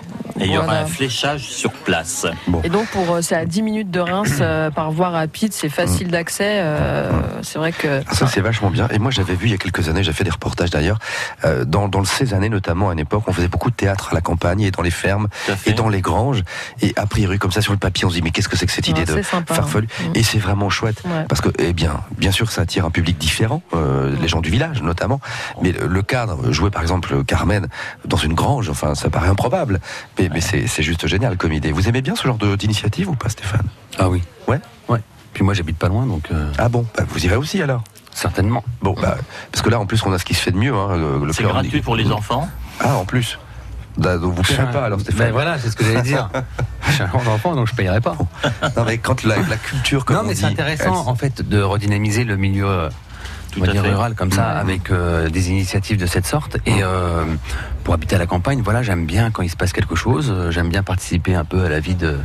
Et 0.41 0.45
il 0.47 0.53
y 0.53 0.59
aura 0.59 0.77
un 0.79 0.87
fléchage 0.87 1.49
sur 1.49 1.71
place. 1.73 2.27
Et 2.65 2.69
donc 2.69 2.87
pour 2.89 3.11
euh, 3.15 3.21
c'est 3.23 3.35
à 3.37 3.45
10 3.47 3.63
minutes 3.63 3.91
de 3.91 4.01
Reims 4.01 4.39
euh, 4.41 4.71
par 4.71 4.91
voie 4.91 5.09
rapide, 5.11 5.53
c'est 5.53 5.69
facile 5.69 6.09
d'accès. 6.09 6.61
euh, 6.61 7.11
c'est 7.43 7.59
vrai 7.59 7.73
que 7.73 8.03
Ah, 8.09 8.15
ça 8.15 8.27
c'est 8.27 8.41
vachement 8.41 8.71
bien. 8.71 8.89
Et 8.89 8.99
moi 8.99 9.11
j'avais 9.11 9.35
vu 9.35 9.47
il 9.47 9.51
y 9.53 9.55
a 9.55 9.59
quelques 9.59 9.89
années, 9.89 10.03
j'ai 10.03 10.13
fait 10.13 10.25
des 10.25 10.31
reportages 10.31 10.71
d'ailleurs, 10.71 10.99
euh, 11.45 11.65
dans, 11.65 11.89
dans 11.89 12.01
le 12.01 12.05
Cézanne 12.07 12.47
notamment 12.49 12.91
à 12.91 12.93
une 12.93 12.99
époque, 12.99 13.23
on 13.27 13.33
faisait 13.33 13.49
beaucoup 13.49 13.71
de 13.71 13.77
théâtre 13.77 14.09
à 14.13 14.15
la 14.15 14.21
campagne 14.21 14.61
et 14.61 14.71
dans 14.71 14.83
les 14.83 14.91
fermes 14.91 15.29
et 15.65 15.73
dans 15.73 15.89
les 15.89 16.01
granges. 16.01 16.43
Et 16.83 16.93
a 16.97 17.07
priori 17.07 17.39
comme 17.39 17.53
ça 17.53 17.61
sur 17.63 17.73
le 17.73 17.79
papier, 17.79 18.05
on 18.05 18.11
se 18.11 18.15
dit 18.17 18.23
mais 18.23 18.31
qu'est-ce 18.31 18.49
que 18.49 18.57
c'est 18.57 18.67
que 18.67 18.73
cette 18.73 18.87
Ouais, 18.87 18.93
idée 18.93 19.05
de 19.05 19.13
c'est 19.13 19.23
sympa, 19.23 19.55
farfelu 19.55 19.89
hein. 20.01 20.11
Et 20.15 20.23
c'est 20.23 20.39
vraiment 20.39 20.69
chouette 20.71 21.03
Ouais. 21.07 21.25
parce 21.29 21.41
que 21.41 21.49
eh 21.59 21.73
bien, 21.73 22.01
bien 22.19 22.31
sûr 22.31 22.51
ça 22.51 22.63
attire 22.63 22.85
un 22.85 22.91
public 22.91 23.17
différent, 23.19 23.63
euh, 23.75 24.15
les 24.21 24.29
gens 24.29 24.41
du 24.41 24.51
village 24.51 24.83
notamment. 24.83 25.21
Mais 25.63 25.73
le, 25.73 25.87
le 25.87 26.03
cadre, 26.03 26.53
jouer 26.53 26.71
par 26.71 26.83
exemple 26.83 27.25
Carmen 27.25 27.69
dans 28.05 28.17
une 28.17 28.35
grange, 28.35 28.69
enfin 28.71 28.95
ça 28.95 29.09
paraît 29.11 29.29
improbable, 29.29 29.81
mais, 30.19 30.26
mais 30.33 30.41
c'est 30.41 30.67
c'est 30.67 30.83
juste 30.83 31.07
génial 31.07 31.37
comme 31.37 31.53
idée. 31.53 31.73
Vous 31.73 31.89
aimez 31.89 32.03
bien 32.03 32.15
ce 32.17 32.27
genre 32.27 32.39
de- 32.39 32.57
d'initiative 32.57 33.09
ou 33.09 33.15
pas, 33.15 33.29
Stéphane? 33.29 33.67
Ah 33.99 34.09
oui. 34.09 34.23
Ouais? 34.49 34.61
Ouais. 34.89 35.01
Puis 35.33 35.45
moi 35.45 35.55
j'habite 35.55 35.79
pas 35.79 35.89
loin 35.89 36.07
donc. 36.07 36.29
euh, 36.33 36.51
Ah 36.59 36.69
bon, 36.69 36.87
bah, 36.97 37.05
vous 37.09 37.25
irez 37.25 37.37
aussi 37.37 37.61
alors? 37.63 37.83
Certainement. 38.13 38.65
Bon, 38.81 38.95
bah, 39.01 39.19
parce 39.53 39.63
que 39.63 39.69
là, 39.69 39.79
en 39.79 39.85
plus, 39.85 40.03
on 40.07 40.13
a 40.13 40.19
ce 40.19 40.25
qui 40.25 40.33
se 40.33 40.41
fait 40.41 40.51
de 40.51 40.57
mieux. 40.57 40.75
Hein, 40.75 40.97
le, 40.97 41.27
le 41.27 41.33
C'est 41.35 41.43
gratuit 41.43 41.83
pour 41.83 41.97
les 41.97 42.11
enfants 42.11 42.49
Ah, 42.81 42.95
en 42.97 43.05
plus. 43.05 43.39
Bah, 43.99 44.17
donc 44.19 44.35
vous 44.35 44.43
ne 44.43 44.73
pas 44.73 44.85
alors, 44.85 45.01
Stéphane. 45.01 45.27
Ben 45.27 45.33
voilà, 45.33 45.59
c'est 45.59 45.71
ce 45.71 45.77
que 45.77 45.85
j'allais 45.85 46.03
dire. 46.03 46.29
Je 46.87 46.93
suis 46.93 47.03
un 47.03 47.07
grand 47.09 47.27
enfant 47.27 47.55
donc 47.55 47.67
je 47.69 47.75
payerai 47.75 48.01
pas. 48.01 48.17
Non, 48.77 48.85
mais 48.87 48.99
quand 48.99 49.23
la, 49.25 49.37
la 49.37 49.57
culture, 49.57 50.05
comme 50.05 50.17
non, 50.17 50.23
on 50.23 50.27
mais 50.29 50.35
c'est 50.35 50.45
intéressant 50.45 51.03
elle- 51.03 51.09
en 51.11 51.15
fait 51.15 51.47
de 51.47 51.61
redynamiser 51.61 52.25
le 52.25 52.37
milieu 52.37 52.89
on 53.57 53.61
va 53.61 53.69
à 53.69 53.73
dire 53.73 53.83
fait. 53.83 53.89
rural 53.89 54.15
comme 54.15 54.31
ça 54.33 54.55
Mmh. 54.55 54.59
avec 54.59 54.91
euh, 54.91 55.29
des 55.31 55.49
initiatives 55.51 55.97
de 55.99 56.07
cette 56.07 56.27
sorte 56.27 56.59
et 56.67 56.83
euh, 56.83 57.25
pour 57.87 57.95
habiter 57.95 58.17
à 58.17 58.19
la 58.19 58.27
campagne 58.27 58.63
voilà 58.65 58.83
j'aime 58.83 59.07
bien 59.07 59.31
quand 59.31 59.43
il 59.45 59.49
se 59.49 59.55
passe 59.57 59.73
quelque 59.73 59.95
chose 59.95 60.33
euh, 60.35 60.51
j'aime 60.51 60.69
bien 60.71 60.83
participer 60.83 61.37
un 61.37 61.45
peu 61.45 61.63
à 61.65 61.69
la 61.69 61.79
vie 61.79 61.95
de, 61.95 62.19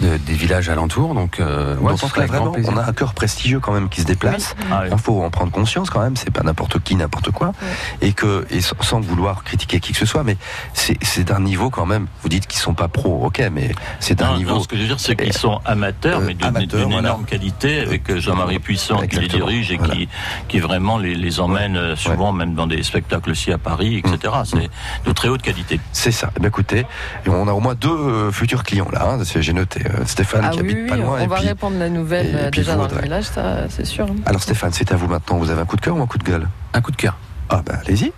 de- 0.00 0.16
des 0.16 0.32
villages 0.32 0.70
alentours 0.70 1.12
donc 1.14 1.38
euh, 1.38 1.76
ouais, 1.76 1.92
Donc, 1.92 2.00
grand 2.00 2.26
vraiment, 2.26 2.52
on 2.66 2.76
a 2.78 2.86
un 2.88 2.92
cœur 2.94 3.12
prestigieux 3.12 3.60
quand 3.60 3.74
même 3.74 3.90
qui 3.90 4.00
se 4.00 4.06
déplace. 4.06 4.54
Oui. 4.58 4.64
Ah 4.72 4.80
oui. 4.84 4.88
Il 4.92 4.98
faut 4.98 5.22
en 5.22 5.28
prendre 5.30 5.52
conscience 5.52 5.90
quand 5.90 6.00
même. 6.00 6.16
C'est 6.16 6.30
pas 6.30 6.42
n'importe 6.42 6.78
qui, 6.82 6.96
n'importe 6.96 7.30
quoi. 7.30 7.52
Et 8.00 8.12
que, 8.12 8.46
et 8.50 8.60
sans- 8.62 9.00
vouloir 9.00 9.44
critiquer 9.44 9.80
qui 9.80 9.92
que 9.92 9.98
ce 9.98 10.06
soit, 10.06 10.24
mais 10.24 10.36
c'est 10.72 10.96
c'est 11.02 11.24
d'un 11.24 11.40
niveau 11.40 11.68
quand 11.70 11.84
même. 11.86 12.06
Vous 12.22 12.28
dites 12.30 12.46
qu'ils 12.46 12.60
sont 12.60 12.72
pas 12.74 12.88
pros, 12.88 13.24
ok, 13.26 13.42
mais 13.52 13.74
c'est 14.00 14.14
d'un 14.14 14.30
Non, 14.32 14.36
niveau. 14.38 14.54
non, 14.54 14.60
ce 14.62 14.68
que 14.68 14.76
je 14.76 14.82
veux 14.82 14.86
dire, 14.88 15.00
c'est 15.00 15.14
qu'ils 15.16 15.32
sont 15.34 15.60
amateurs, 15.66 16.20
mais 16.20 16.34
d'une 16.34 16.50
voilà. 16.84 16.98
énorme 17.00 17.24
qualité, 17.26 17.80
avec 17.80 18.08
euh, 18.10 18.18
Jean-Marie 18.20 18.58
Puissant 18.58 18.98
qui 19.06 19.16
les 19.20 19.28
dirige 19.28 19.70
et 19.72 19.76
voilà. 19.76 19.94
qui, 19.94 20.08
qui 20.48 20.58
vraiment 20.60 20.96
les, 20.98 21.14
les 21.14 21.40
emmène 21.40 21.76
euh, 21.76 21.96
souvent 21.96 22.32
même 22.32 22.54
dans 22.54 22.66
des 22.66 22.82
spectacles 22.82 23.30
aussi 23.30 23.52
à 23.52 23.58
Paris, 23.58 23.98
etc. 24.04 24.32
C'est 24.44 24.70
de 25.04 25.12
très 25.12 25.28
haute 25.28 25.42
qualité. 25.42 25.80
C'est 25.92 26.10
ça. 26.10 26.30
Eh 26.36 26.40
bien, 26.40 26.48
écoutez, 26.48 26.80
et 27.24 27.28
on 27.28 27.46
a 27.48 27.52
au 27.52 27.60
moins 27.60 27.74
deux 27.74 27.88
euh, 27.90 28.30
futurs 28.32 28.62
clients 28.64 28.88
là. 28.92 29.06
hein. 29.06 29.18
C'est- 29.24 29.42
J'ai 29.42 29.52
noté 29.52 29.82
euh, 29.86 30.04
Stéphane 30.06 30.42
ah 30.44 30.50
qui 30.50 30.60
oui, 30.60 30.70
habite 30.72 30.78
oui, 30.82 30.88
pas 30.88 30.96
loin. 30.96 31.18
on 31.18 31.24
et 31.24 31.26
va 31.26 31.36
puis- 31.36 31.48
répondre 31.48 31.78
la 31.78 31.88
nouvelle 31.88 32.26
et 32.26 32.34
euh, 32.34 32.50
puis 32.50 32.60
déjà 32.60 32.76
vous, 32.76 32.86
dans 32.86 32.94
le 32.96 33.02
village, 33.02 33.24
ça 33.24 33.68
c'est 33.68 33.84
sûr. 33.84 34.06
Alors 34.26 34.42
Stéphane, 34.42 34.72
c'est 34.72 34.92
à 34.92 34.96
vous 34.96 35.06
maintenant. 35.08 35.36
Vous 35.38 35.50
avez 35.50 35.60
un 35.60 35.66
coup 35.66 35.76
de 35.76 35.80
cœur 35.80 35.96
ou 35.96 36.02
un 36.02 36.06
coup 36.06 36.18
de 36.18 36.24
gueule? 36.24 36.48
Un 36.74 36.80
coup 36.80 36.90
de 36.90 36.96
cœur 36.96 37.16
Ah 37.48 37.62
bah 37.64 37.74
allez-y. 37.84 38.12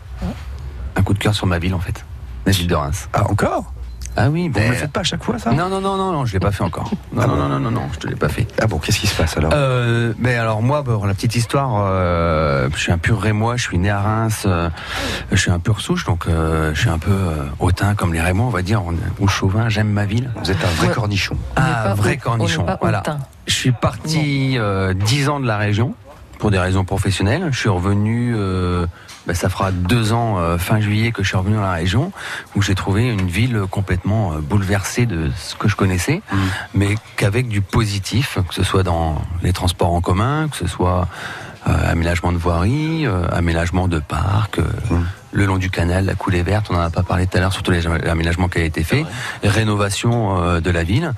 un 0.97 1.03
coup 1.03 1.15
de 1.15 1.19
cœur 1.19 1.35
sur 1.35 1.47
ma 1.47 1.59
ville 1.59 1.75
en 1.75 1.81
fait 1.81 2.05
la 2.47 2.53
ville 2.53 2.67
de 2.67 2.75
Reims 2.75 3.09
Ah 3.13 3.25
encore? 3.31 3.73
Ah 4.21 4.29
oui 4.31 4.49
Vous 4.49 4.55
ben, 4.55 4.65
ne 4.67 4.69
le 4.71 4.75
faites 4.75 4.93
pas 4.93 5.01
à 5.01 5.05
chaque 5.05 5.23
fois 5.25 5.39
ça? 5.39 5.53
Non 5.53 5.69
non 5.69 5.81
non 5.81 5.97
non 5.97 6.13
non 6.13 6.27
je 6.27 6.33
l'ai 6.33 6.41
pas 6.41 6.51
fait 6.53 6.65
encore 6.65 6.91
non 7.13 7.27
non, 7.27 7.37
non 7.37 7.49
non 7.49 7.61
non 7.61 7.71
non 7.71 7.83
je 7.93 7.99
te 7.99 8.07
l'ai 8.09 8.17
pas 8.17 8.29
fait 8.29 8.47
Ah 8.61 8.67
bon, 8.67 8.79
qu'est-ce 8.79 8.99
qui 8.99 9.07
se 9.07 9.15
passe 9.17 9.37
alors? 9.37 9.51
Euh, 9.55 10.13
mais 10.19 10.35
alors 10.37 10.61
moi, 10.63 10.83
pour 10.83 11.07
la 11.07 11.15
petite 11.15 11.35
histoire, 11.37 11.71
euh, 11.87 12.69
je 12.75 12.79
suis 12.81 12.93
un 12.93 12.99
pur 12.99 13.21
Rémois, 13.21 13.57
je 13.57 13.63
suis 13.63 13.79
né 13.79 13.91
à 13.91 14.01
Reims, 14.01 14.45
euh, 14.47 14.69
je 15.33 15.37
suis 15.37 15.51
un 15.51 15.59
pur 15.59 15.81
souche, 15.81 16.05
donc 16.05 16.27
euh, 16.27 16.73
je 16.75 16.81
suis 16.81 16.91
un 16.91 16.99
peu 16.99 17.11
euh, 17.11 17.45
hautain 17.61 17.95
comme 17.95 18.13
les 18.13 18.21
Rémois, 18.21 18.47
on 18.47 18.51
va 18.51 18.63
dire, 18.63 18.83
on- 18.85 18.95
ou 19.23 19.29
chauvin, 19.29 19.69
j'aime 19.69 19.89
ma 19.91 20.05
ville. 20.05 20.31
Vous 20.43 20.51
êtes 20.51 20.63
un 20.65 20.69
vrai 20.77 20.89
Ouais. 20.89 20.95
cornichon. 20.95 21.37
Ah, 21.57 21.61
pas 21.85 21.95
vrai 21.95 22.17
haut- 22.19 22.23
cornichon, 22.25 22.63
on 22.63 22.65
n'est 22.67 22.73
pas 22.73 22.79
voilà. 22.81 23.01
hautain. 23.01 23.19
Je 23.47 23.55
suis 23.55 23.73
parti 23.73 24.57
euh, 24.59 24.93
10 24.95 25.29
ans 25.29 25.41
de 25.41 25.47
la 25.47 25.57
région 25.57 25.95
pour 26.39 26.51
des 26.51 26.59
raisons 26.59 26.85
professionnelles. 26.85 27.49
Je 27.51 27.59
suis 27.59 27.69
revenu, 27.69 28.35
euh, 28.37 28.87
ben, 29.29 29.35
ça 29.35 29.51
fera 29.51 29.71
deux 29.73 30.13
ans 30.15 30.39
euh, 30.39 30.57
fin 30.57 30.81
juillet 30.81 31.13
que 31.13 31.23
je 31.23 31.29
suis 31.29 31.37
revenu 31.37 31.57
dans 31.57 31.63
la 31.63 31.73
région, 31.73 32.13
où 32.57 32.63
j'ai 32.63 32.75
trouvé 32.75 33.09
une 33.09 33.29
ville 33.29 33.65
complètement 33.71 34.33
euh, 34.33 34.39
bouleversée 34.41 35.05
de 35.05 35.31
ce 35.37 35.55
que 35.55 35.69
je 35.69 35.77
connaissais, 35.77 36.23
mais 36.73 36.95
qu'avec 37.17 37.47
du 37.47 37.61
positif, 37.61 38.39
que 38.49 38.55
ce 38.55 38.65
soit 38.65 38.83
dans 38.83 39.21
les 39.43 39.53
transports 39.53 39.93
en 39.93 40.01
commun, 40.01 40.49
que 40.49 40.57
ce 40.57 40.67
soit 40.67 41.07
euh, 41.69 41.93
aménagement 41.93 42.33
de 42.33 42.39
voirie, 42.39 43.07
aménagement 43.31 43.87
de 43.87 43.99
parcs. 43.99 44.59
euh, 44.59 44.65
Le 45.31 45.45
long 45.45 45.59
du 45.59 45.69
canal, 45.69 46.07
la 46.07 46.15
coulée 46.15 46.43
verte, 46.43 46.69
on 46.71 46.73
n'en 46.73 46.81
a 46.81 46.91
pas 46.91 47.03
parlé 47.03 47.27
tout 47.27 47.37
à 47.37 47.41
l'heure, 47.41 47.53
surtout 47.53 47.71
les 47.71 47.87
aménagements 47.87 48.49
qui 48.49 48.61
a 48.61 48.65
été 48.65 48.83
fait, 48.83 49.05
rénovation 49.45 50.59
de 50.59 50.71
la 50.71 50.85
ville. 50.85 51.13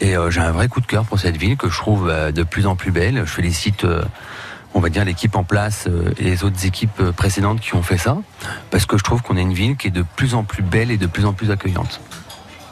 Et 0.00 0.14
j'ai 0.30 0.40
un 0.40 0.52
vrai 0.52 0.68
coup 0.68 0.80
de 0.80 0.86
cœur 0.86 1.04
pour 1.04 1.18
cette 1.18 1.36
ville 1.36 1.56
que 1.56 1.68
je 1.68 1.76
trouve 1.76 2.06
de 2.08 2.42
plus 2.44 2.68
en 2.68 2.76
plus 2.76 2.92
belle. 2.92 3.24
Je 3.26 3.32
félicite, 3.32 3.84
on 4.74 4.80
va 4.80 4.88
dire, 4.88 5.04
l'équipe 5.04 5.34
en 5.36 5.44
place 5.44 5.86
euh, 5.88 6.12
et 6.18 6.24
les 6.24 6.44
autres 6.44 6.66
équipes 6.66 7.00
euh, 7.00 7.12
précédentes 7.12 7.60
qui 7.60 7.74
ont 7.74 7.82
fait 7.82 7.98
ça, 7.98 8.18
parce 8.70 8.86
que 8.86 8.98
je 8.98 9.04
trouve 9.04 9.22
qu'on 9.22 9.36
est 9.36 9.42
une 9.42 9.54
ville 9.54 9.76
qui 9.76 9.88
est 9.88 9.92
de 9.92 10.04
plus 10.16 10.34
en 10.34 10.44
plus 10.44 10.62
belle 10.62 10.90
et 10.90 10.96
de 10.96 11.06
plus 11.06 11.24
en 11.24 11.32
plus 11.32 11.50
accueillante. 11.50 12.00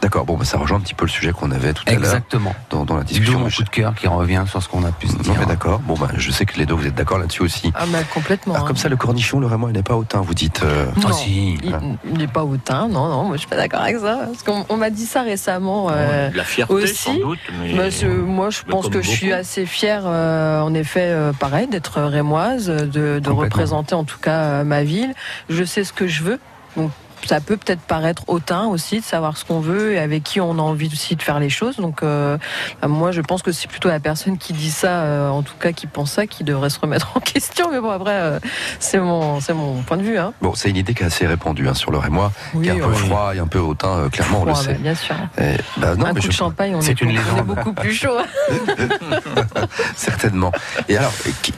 D'accord, 0.05 0.27
bon, 0.27 0.37
bah, 0.37 0.45
ça 0.45 0.59
rejoint 0.59 0.77
un 0.77 0.81
petit 0.83 0.93
peu 0.93 1.07
le 1.07 1.11
sujet 1.11 1.33
qu'on 1.33 1.51
avait 1.51 1.73
tout 1.73 1.83
à 1.87 1.93
l'heure. 1.93 2.01
Exactement. 2.01 2.55
Dans, 2.69 2.85
dans 2.85 2.97
la 2.99 3.05
discussion. 3.05 3.39
mon 3.39 3.49
coup 3.49 3.63
de 3.63 3.69
cœur 3.71 3.95
qui 3.95 4.07
revient 4.07 4.45
sur 4.47 4.63
ce 4.63 4.69
qu'on 4.69 4.85
a 4.85 4.93
pu 4.93 5.09
se 5.09 5.17
dire. 5.17 5.33
Non 5.33 5.41
mais 5.41 5.47
d'accord. 5.47 5.79
Bon 5.79 5.95
bah 5.95 6.09
je 6.15 6.31
sais 6.31 6.45
que 6.45 6.59
les 6.59 6.67
deux 6.67 6.75
vous 6.75 6.87
êtes 6.87 6.95
d'accord 6.95 7.17
là-dessus 7.19 7.41
aussi. 7.41 7.73
Ah 7.75 7.85
bah 7.87 8.01
complètement. 8.13 8.53
Alors, 8.53 8.67
hein. 8.67 8.69
comme 8.69 8.77
ça 8.77 8.91
le 8.91 8.97
cornichon, 8.97 9.41
le 9.41 9.47
rémois, 9.47 9.71
il 9.71 9.77
n'est 9.77 9.83
pas 9.83 9.97
hautain, 9.97 10.21
vous 10.21 10.35
dites. 10.35 10.63
euh, 10.63 10.85
Non, 10.99 11.09
Ah, 11.09 11.13
si. 11.15 11.57
il 12.05 12.19
n'est 12.19 12.27
pas 12.27 12.45
hautain, 12.45 12.87
non, 12.89 13.09
non, 13.09 13.25
moi 13.25 13.37
je 13.37 13.39
suis 13.41 13.49
pas 13.49 13.57
d'accord 13.57 13.81
avec 13.81 13.97
ça. 13.97 14.27
Parce 14.27 14.43
qu'on 14.43 14.67
on 14.69 14.77
m'a 14.77 14.91
dit 14.91 15.07
ça 15.07 15.23
récemment. 15.23 15.89
euh, 15.91 16.29
la 16.35 16.45
fierté, 16.45 16.75
aussi. 16.75 16.95
sans 16.95 17.15
doute. 17.15 17.39
Mais... 17.63 17.73
Bah, 17.75 17.85
moi, 18.27 18.51
je 18.51 18.61
mais 18.67 18.71
pense 18.73 18.89
que 18.91 19.01
je 19.01 19.09
suis 19.09 19.33
assez 19.33 19.65
fière, 19.65 20.03
euh, 20.05 20.61
en 20.61 20.75
effet, 20.75 21.07
euh, 21.07 21.33
pareil, 21.33 21.67
d'être 21.67 22.03
rémoise, 22.03 22.67
de, 22.67 23.21
de 23.21 23.31
représenter 23.31 23.95
en 23.95 24.05
tout 24.05 24.19
cas 24.19 24.41
euh, 24.43 24.65
ma 24.65 24.85
ville. 24.85 25.15
Je 25.49 25.65
sais 25.65 25.83
ce 25.83 25.95
que 25.95 26.07
je 26.07 26.23
veux. 26.25 26.41
Donc, 26.77 26.91
ça 27.27 27.41
peut 27.41 27.57
peut-être 27.57 27.81
paraître 27.81 28.25
hautain 28.29 28.67
aussi 28.67 29.01
de 29.01 29.05
savoir 29.05 29.37
ce 29.37 29.45
qu'on 29.45 29.61
veut 29.61 29.93
et 29.93 29.99
avec 29.99 30.23
qui 30.23 30.41
on 30.41 30.53
a 30.59 30.63
envie 30.63 30.89
aussi 30.93 31.17
de 31.17 31.23
faire 31.23 31.39
les 31.41 31.51
choses. 31.51 31.77
Donc 31.77 32.03
euh, 32.03 32.39
moi, 32.87 33.13
je 33.13 33.21
pense 33.21 33.43
que 33.43 33.53
c'est 33.53 33.69
plutôt 33.69 33.89
la 33.89 34.01
personne 34.01 34.39
qui 34.39 34.53
dit 34.53 34.71
ça, 34.71 35.03
euh, 35.03 35.29
en 35.29 35.43
tout 35.43 35.55
cas 35.59 35.73
qui 35.73 35.87
pense 35.87 36.13
ça, 36.13 36.27
qui 36.27 36.45
devrait 36.45 36.71
se 36.71 36.79
remettre 36.81 37.13
en 37.17 37.21
question. 37.21 37.71
Mais 37.71 37.81
bon, 37.81 37.91
après, 37.91 38.13
euh, 38.15 38.39
c'est 38.79 38.99
mon, 38.99 39.41
c'est 39.41 39.55
mon 39.55 39.83
point 39.83 39.97
de 39.97 40.03
vue. 40.03 40.19
Hein. 40.19 40.33
Bon, 40.43 40.55
c'est 40.55 40.71
une 40.71 40.77
idée 40.77 40.95
qui 40.95 41.03
est 41.03 41.07
assez 41.07 41.27
répandue 41.27 41.69
hein, 41.69 41.75
sur 41.75 41.91
le 41.91 41.99
Rémois, 41.99 42.33
Oui, 42.55 42.65
qui 42.65 42.69
est 42.69 42.73
un 42.81 42.87
peu 42.89 42.93
oui. 42.93 42.97
froid 42.97 43.33
et 43.35 43.39
un 43.39 43.47
peu 43.47 43.59
hautain, 43.59 43.89
euh, 43.99 44.09
clairement, 44.09 44.43
on 44.43 44.45
le 44.45 44.55
sait. 44.55 44.73
bah, 44.75 44.79
bien 44.81 44.95
sûr. 44.95 45.15
Eh, 45.39 45.43
bah, 45.79 45.95
non, 45.97 46.07
Un 46.07 46.13
mais 46.13 46.21
coup 46.21 46.27
de 46.27 46.33
je- 46.33 46.37
champagne, 46.37 46.75
on 46.75 46.81
est, 46.81 46.83
C'est 46.83 47.01
une 47.01 47.15
beaucoup- 47.15 47.29
on 47.35 47.39
est 47.39 47.43
beaucoup 47.43 47.73
plus 47.73 47.95
chaud. 47.95 48.19
Certainement. 49.97 50.53
Et 50.89 50.97
alors, 50.97 51.13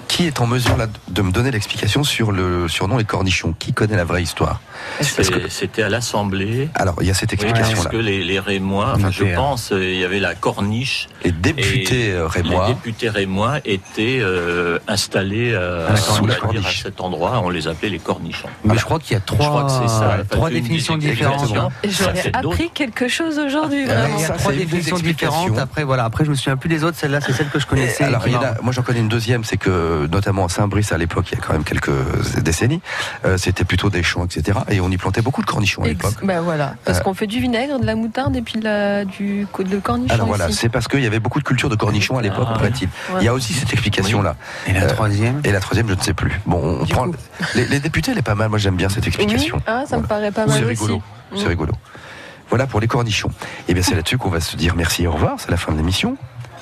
qui, 0.09 0.27
est 0.27 0.41
en 0.41 0.47
mesure 0.47 0.77
là, 0.77 0.87
de 1.09 1.23
me 1.23 1.31
donner 1.31 1.51
l'explication 1.51 2.03
sur 2.05 2.33
le 2.33 2.69
surnom 2.69 2.97
les 2.97 3.05
cornichons? 3.05 3.55
Qui 3.59 3.73
connaît 3.73 3.97
la 3.97 4.05
vraie 4.05 4.23
histoire? 4.23 4.61
Parce 4.99 5.13
que- 5.31 5.49
C'est- 5.49 5.56
C'était 5.57 5.83
à 5.83 5.89
l'Assemblée. 5.89 6.69
Alors, 6.75 6.97
il 7.01 7.07
y 7.07 7.11
a 7.11 7.15
cette 7.15 7.31
Oui, 7.33 7.39
explication-là. 7.41 7.77
parce 7.83 7.89
que 7.89 7.97
les, 7.97 8.23
les 8.23 8.39
Rémois, 8.39 8.93
enfin, 8.97 9.11
je 9.11 9.25
hein. 9.25 9.33
pense, 9.35 9.73
euh, 9.73 9.83
il 9.83 9.99
y 9.99 10.05
avait 10.05 10.21
la 10.21 10.35
corniche. 10.35 11.09
Les 11.25 11.33
députés 11.33 12.13
euh, 12.13 12.27
rémois. 12.27 12.69
Les 12.69 12.75
députés 12.75 13.09
rémois 13.09 13.59
étaient 13.65 14.19
euh, 14.21 14.79
installés 14.87 15.53
euh, 15.55 15.89
À 15.89 15.93
la 15.93 16.53
dire, 16.53 16.67
à 16.67 16.71
cet 16.71 17.01
endroit. 17.01 17.41
On 17.43 17.49
les 17.49 17.69
appelait 17.69 17.89
les 17.89 17.99
cornichons. 17.99 18.49
Mais 18.65 18.77
je 18.77 18.85
crois 18.85 18.99
qu'il 18.99 19.17
y 19.17 19.17
a 19.17 19.23
Je 19.27 19.33
crois 19.35 19.47
trois, 19.47 19.65
que 19.65 19.89
ça. 19.89 20.19
Trois 20.29 20.51
définitions 20.51 20.97
différentes. 20.99 21.49
Ça 21.49 21.69
J'aurais 21.85 22.31
appris 22.35 22.71
quelque 22.75 23.09
chose 23.09 23.39
aujourd'hui, 23.39 23.81
Il 23.83 23.87
vraiment. 23.87 24.19
y 24.19 24.25
a 24.25 24.31
trois 24.31 24.53
définitions 24.53 24.99
différentes. 24.99 25.59
Après, 25.59 25.85
voilà. 25.85 26.05
Après, 26.05 26.25
je 26.27 26.31
me 26.31 26.35
souviens 26.35 26.57
plus 26.59 26.69
des 26.69 26.85
autres. 26.85 26.99
Celle-là, 26.99 27.21
c'est 27.23 27.33
celle 27.33 27.49
que 27.49 27.59
je 27.59 27.67
connaissais. 27.67 28.05
Alors, 28.05 28.27
il 28.27 28.35
y 28.35 28.37
en 28.37 28.43
a- 28.43 28.61
moi 28.63 28.73
j'en 28.73 28.83
connais 28.83 29.01
une 29.01 29.09
deuxième, 29.09 29.43
c'est 29.45 29.57
que 29.57 30.07
notamment 30.07 30.45
à 30.45 30.49
Saint-Brice 30.51 30.93
à 30.93 30.99
l'époque, 30.99 31.27
il 31.33 31.39
y 31.39 31.41
a 31.41 31.45
quand 31.45 31.53
même 31.55 31.65
quelques 31.65 31.91
décennies, 32.43 32.81
euh, 33.25 33.37
c'était 33.39 33.65
plutôt 33.65 33.89
des 33.91 34.03
champs, 34.03 34.25
etc. 34.25 34.59
Et 34.69 34.81
on 34.81 34.91
y 34.91 34.97
plantait 34.99 35.23
beaucoup 35.23 35.36
de 35.43 35.47
cornichons 35.47 35.83
à 35.83 35.89
l'époque. 35.89 36.15
bah 36.23 36.41
voilà, 36.41 36.75
parce 36.85 36.99
Euh, 36.99 37.03
qu'on 37.03 37.15
fait 37.15 37.27
du 37.27 37.41
vinaigre, 37.41 37.79
de 37.79 37.87
la 37.87 37.95
moutarde 37.95 38.35
et 38.37 38.43
puis 38.43 38.59
de 38.61 38.65
la, 38.65 39.05
du 39.05 39.47
de 39.59 39.79
cornichon 39.79 40.15
Alors 40.15 40.27
voilà, 40.27 40.51
c'est 40.51 40.69
parce 40.69 40.89
qu'il 40.89 41.01
y 41.01 41.07
avait 41.07 41.21
beaucoup 41.21 41.39
de 41.39 41.45
culture 41.45 41.69
de 41.69 41.77
cornichons 41.77 42.19
à 42.19 42.23
l'époque, 42.23 42.49
Ah, 42.51 42.55
paraît-il. 42.55 42.89
ouais. 43.15 43.21
Il 43.21 43.25
y 43.25 43.29
a 43.29 43.35
aussi 43.35 43.53
cette 43.53 43.73
explication-là. 43.73 44.37
Et 44.67 44.73
la 44.73 44.83
Euh, 44.85 44.89
troisième? 44.89 45.41
Et 45.45 45.53
la 45.53 45.61
troisième, 45.61 45.89
je 45.89 45.95
ne 45.95 46.01
sais 46.01 46.15
plus. 46.15 46.41
Bon, 46.47 46.79
on 46.81 46.85
Du 46.85 46.93
prend. 46.93 47.07
Les, 47.55 47.67
les 47.67 47.81
députés, 47.81 48.13
elle 48.13 48.19
est 48.19 48.23
pas 48.23 48.35
mal. 48.35 48.49
Moi, 48.49 48.59
j'aime 48.59 48.77
bien 48.77 48.89
cette 48.89 49.07
explication. 49.07 49.57
Oui, 49.57 49.63
ah, 49.67 49.85
ça 49.89 49.99
me 49.99 50.07
paraît 50.07 50.31
pas 50.33 50.47
mal 50.47 50.59
C'est 50.59 50.65
rigolo. 50.65 51.03
C'est 51.35 51.45
Mm. 51.45 51.49
rigolo. 51.49 51.73
Voilà 52.49 52.67
pour 52.69 52.79
les 52.81 52.87
cornichons. 52.87 53.31
Et 53.69 53.75
bien, 53.75 53.83
c'est 53.83 53.97
là-dessus 53.97 54.19
qu'on 54.19 54.31
va 54.31 54.41
se 54.41 54.57
dire 54.57 54.75
merci 54.77 55.03
et 55.03 55.07
au 55.09 55.13
revoir. 55.13 55.35
C'est 55.39 55.51
la 55.51 55.57
fin 55.57 55.73
de 55.73 55.77
l'émission. 55.79 56.17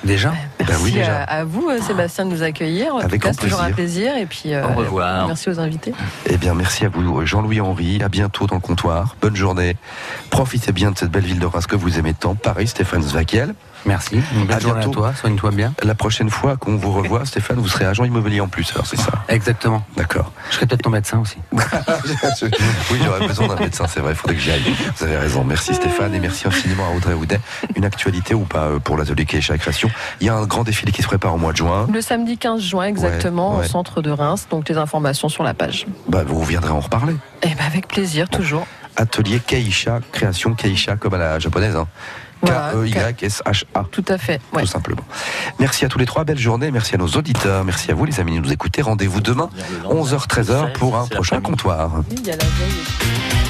Déjà 0.05 0.33
ben 0.59 0.75
oui, 0.83 0.91
Merci 0.93 0.93
déjà. 0.93 1.23
à, 1.23 1.39
à 1.39 1.43
vous, 1.43 1.67
euh, 1.69 1.79
Sébastien, 1.81 2.25
de 2.25 2.29
nous 2.31 2.41
accueillir. 2.43 2.93
En 2.95 2.99
Avec 2.99 3.11
tout 3.21 3.27
cas, 3.27 3.31
grand 3.31 3.33
c'est 3.33 3.41
toujours 3.41 3.61
un 3.61 3.71
plaisir. 3.71 4.11
plaisir. 4.11 4.17
Et 4.17 4.25
puis, 4.25 4.53
euh, 4.53 4.63
Au 4.67 4.73
revoir. 4.73 5.27
merci 5.27 5.49
aux 5.49 5.59
invités. 5.59 5.93
Eh 6.27 6.37
bien, 6.37 6.53
merci 6.53 6.85
à 6.85 6.89
vous, 6.89 7.25
Jean-Louis 7.25 7.59
Henry. 7.59 8.01
À 8.03 8.07
bientôt 8.09 8.47
dans 8.47 8.55
le 8.55 8.61
comptoir. 8.61 9.15
Bonne 9.21 9.35
journée. 9.35 9.75
Profitez 10.29 10.71
bien 10.71 10.91
de 10.91 10.97
cette 10.97 11.11
belle 11.11 11.25
ville 11.25 11.39
de 11.39 11.45
Reims 11.45 11.67
que 11.67 11.75
vous 11.75 11.99
aimez 11.99 12.13
tant. 12.13 12.35
Paris, 12.35 12.67
Stéphane 12.67 13.01
Zvakiel. 13.03 13.53
Merci. 13.85 14.21
Une 14.35 14.45
belle 14.45 14.57
À 14.57 14.59
journée 14.59 14.83
à 14.83 14.87
toi. 14.87 15.13
Soigne-toi 15.13 15.51
bien. 15.51 15.73
La 15.83 15.95
prochaine 15.95 16.29
fois 16.29 16.57
qu'on 16.57 16.75
vous 16.75 16.91
revoit, 16.91 17.25
Stéphane, 17.25 17.57
vous 17.57 17.67
serez 17.67 17.85
agent 17.85 18.03
immobilier 18.03 18.41
en 18.41 18.47
plus. 18.47 18.71
Alors, 18.73 18.87
c'est 18.87 18.99
ça. 18.99 19.11
Exactement. 19.27 19.85
D'accord. 19.95 20.31
Je 20.49 20.55
serai 20.55 20.65
peut-être 20.65 20.81
ton 20.81 20.89
médecin 20.89 21.19
aussi. 21.19 21.37
oui, 21.51 22.99
j'aurais 23.03 23.27
besoin 23.27 23.47
d'un 23.47 23.55
médecin, 23.55 23.85
c'est 23.87 23.99
vrai, 23.99 24.13
il 24.13 24.15
faudrait 24.15 24.35
que 24.35 24.41
j'y 24.41 24.51
aille. 24.51 24.63
Vous 24.97 25.03
avez 25.03 25.17
raison. 25.17 25.43
Merci 25.43 25.73
Stéphane 25.75 26.13
et 26.13 26.19
merci 26.19 26.47
infiniment 26.47 26.87
à 26.87 26.95
Audrey 26.95 27.13
Houdet. 27.13 27.39
Une 27.75 27.85
actualité 27.85 28.33
ou 28.33 28.43
pas 28.43 28.65
euh, 28.65 28.79
pour 28.79 28.97
l'atelier 28.97 29.25
Keisha 29.25 29.57
Création. 29.57 29.89
Il 30.21 30.27
y 30.27 30.29
a 30.29 30.35
un 30.35 30.45
grand 30.45 30.63
défilé 30.63 30.91
qui 30.91 31.01
se 31.01 31.07
prépare 31.07 31.33
au 31.33 31.37
mois 31.37 31.51
de 31.51 31.57
juin. 31.57 31.87
Le 31.91 32.01
samedi 32.01 32.37
15 32.37 32.61
juin, 32.61 32.85
exactement, 32.85 33.57
ouais. 33.57 33.65
au 33.65 33.67
centre 33.67 34.01
de 34.01 34.11
Reims. 34.11 34.47
Donc, 34.49 34.69
les 34.69 34.77
informations 34.77 35.29
sur 35.29 35.43
la 35.43 35.53
page. 35.53 35.85
Bah, 36.07 36.23
vous 36.25 36.43
viendrez 36.43 36.71
en 36.71 36.79
reparler. 36.79 37.15
Et 37.43 37.49
ben, 37.49 37.65
avec 37.65 37.87
plaisir, 37.87 38.29
toujours. 38.29 38.65
Atelier 38.97 39.39
Keisha 39.39 39.99
Création, 40.11 40.53
Keisha 40.53 40.95
comme 40.95 41.13
à 41.15 41.17
la 41.17 41.39
japonaise. 41.39 41.75
Hein. 41.75 41.87
Voilà, 42.45 42.71
K-E-Y-S-H-A. 42.73 43.85
Tout 43.91 44.05
à 44.07 44.17
fait. 44.17 44.39
ouais. 44.53 44.61
Tout 44.61 44.67
simplement. 44.67 45.03
Merci 45.59 45.85
à 45.85 45.89
tous 45.89 45.97
les 45.99 46.05
trois, 46.05 46.23
belle 46.23 46.37
journée. 46.39 46.71
Merci 46.71 46.95
à 46.95 46.97
nos 46.97 47.07
auditeurs. 47.07 47.63
Merci 47.63 47.91
à 47.91 47.95
vous, 47.95 48.05
les 48.05 48.19
amis, 48.19 48.35
de 48.35 48.41
nous 48.45 48.53
écouter. 48.53 48.81
Rendez-vous 48.81 49.21
demain, 49.21 49.49
11h-13h, 49.85 50.73
pour 50.73 50.97
un 50.97 51.07
prochain 51.07 51.41
comptoir. 51.41 51.91
Oui, 52.09 52.15
il 52.19 52.27
y 52.27 52.31
a 52.31 52.35
la 52.35 52.43
veille. 52.43 53.44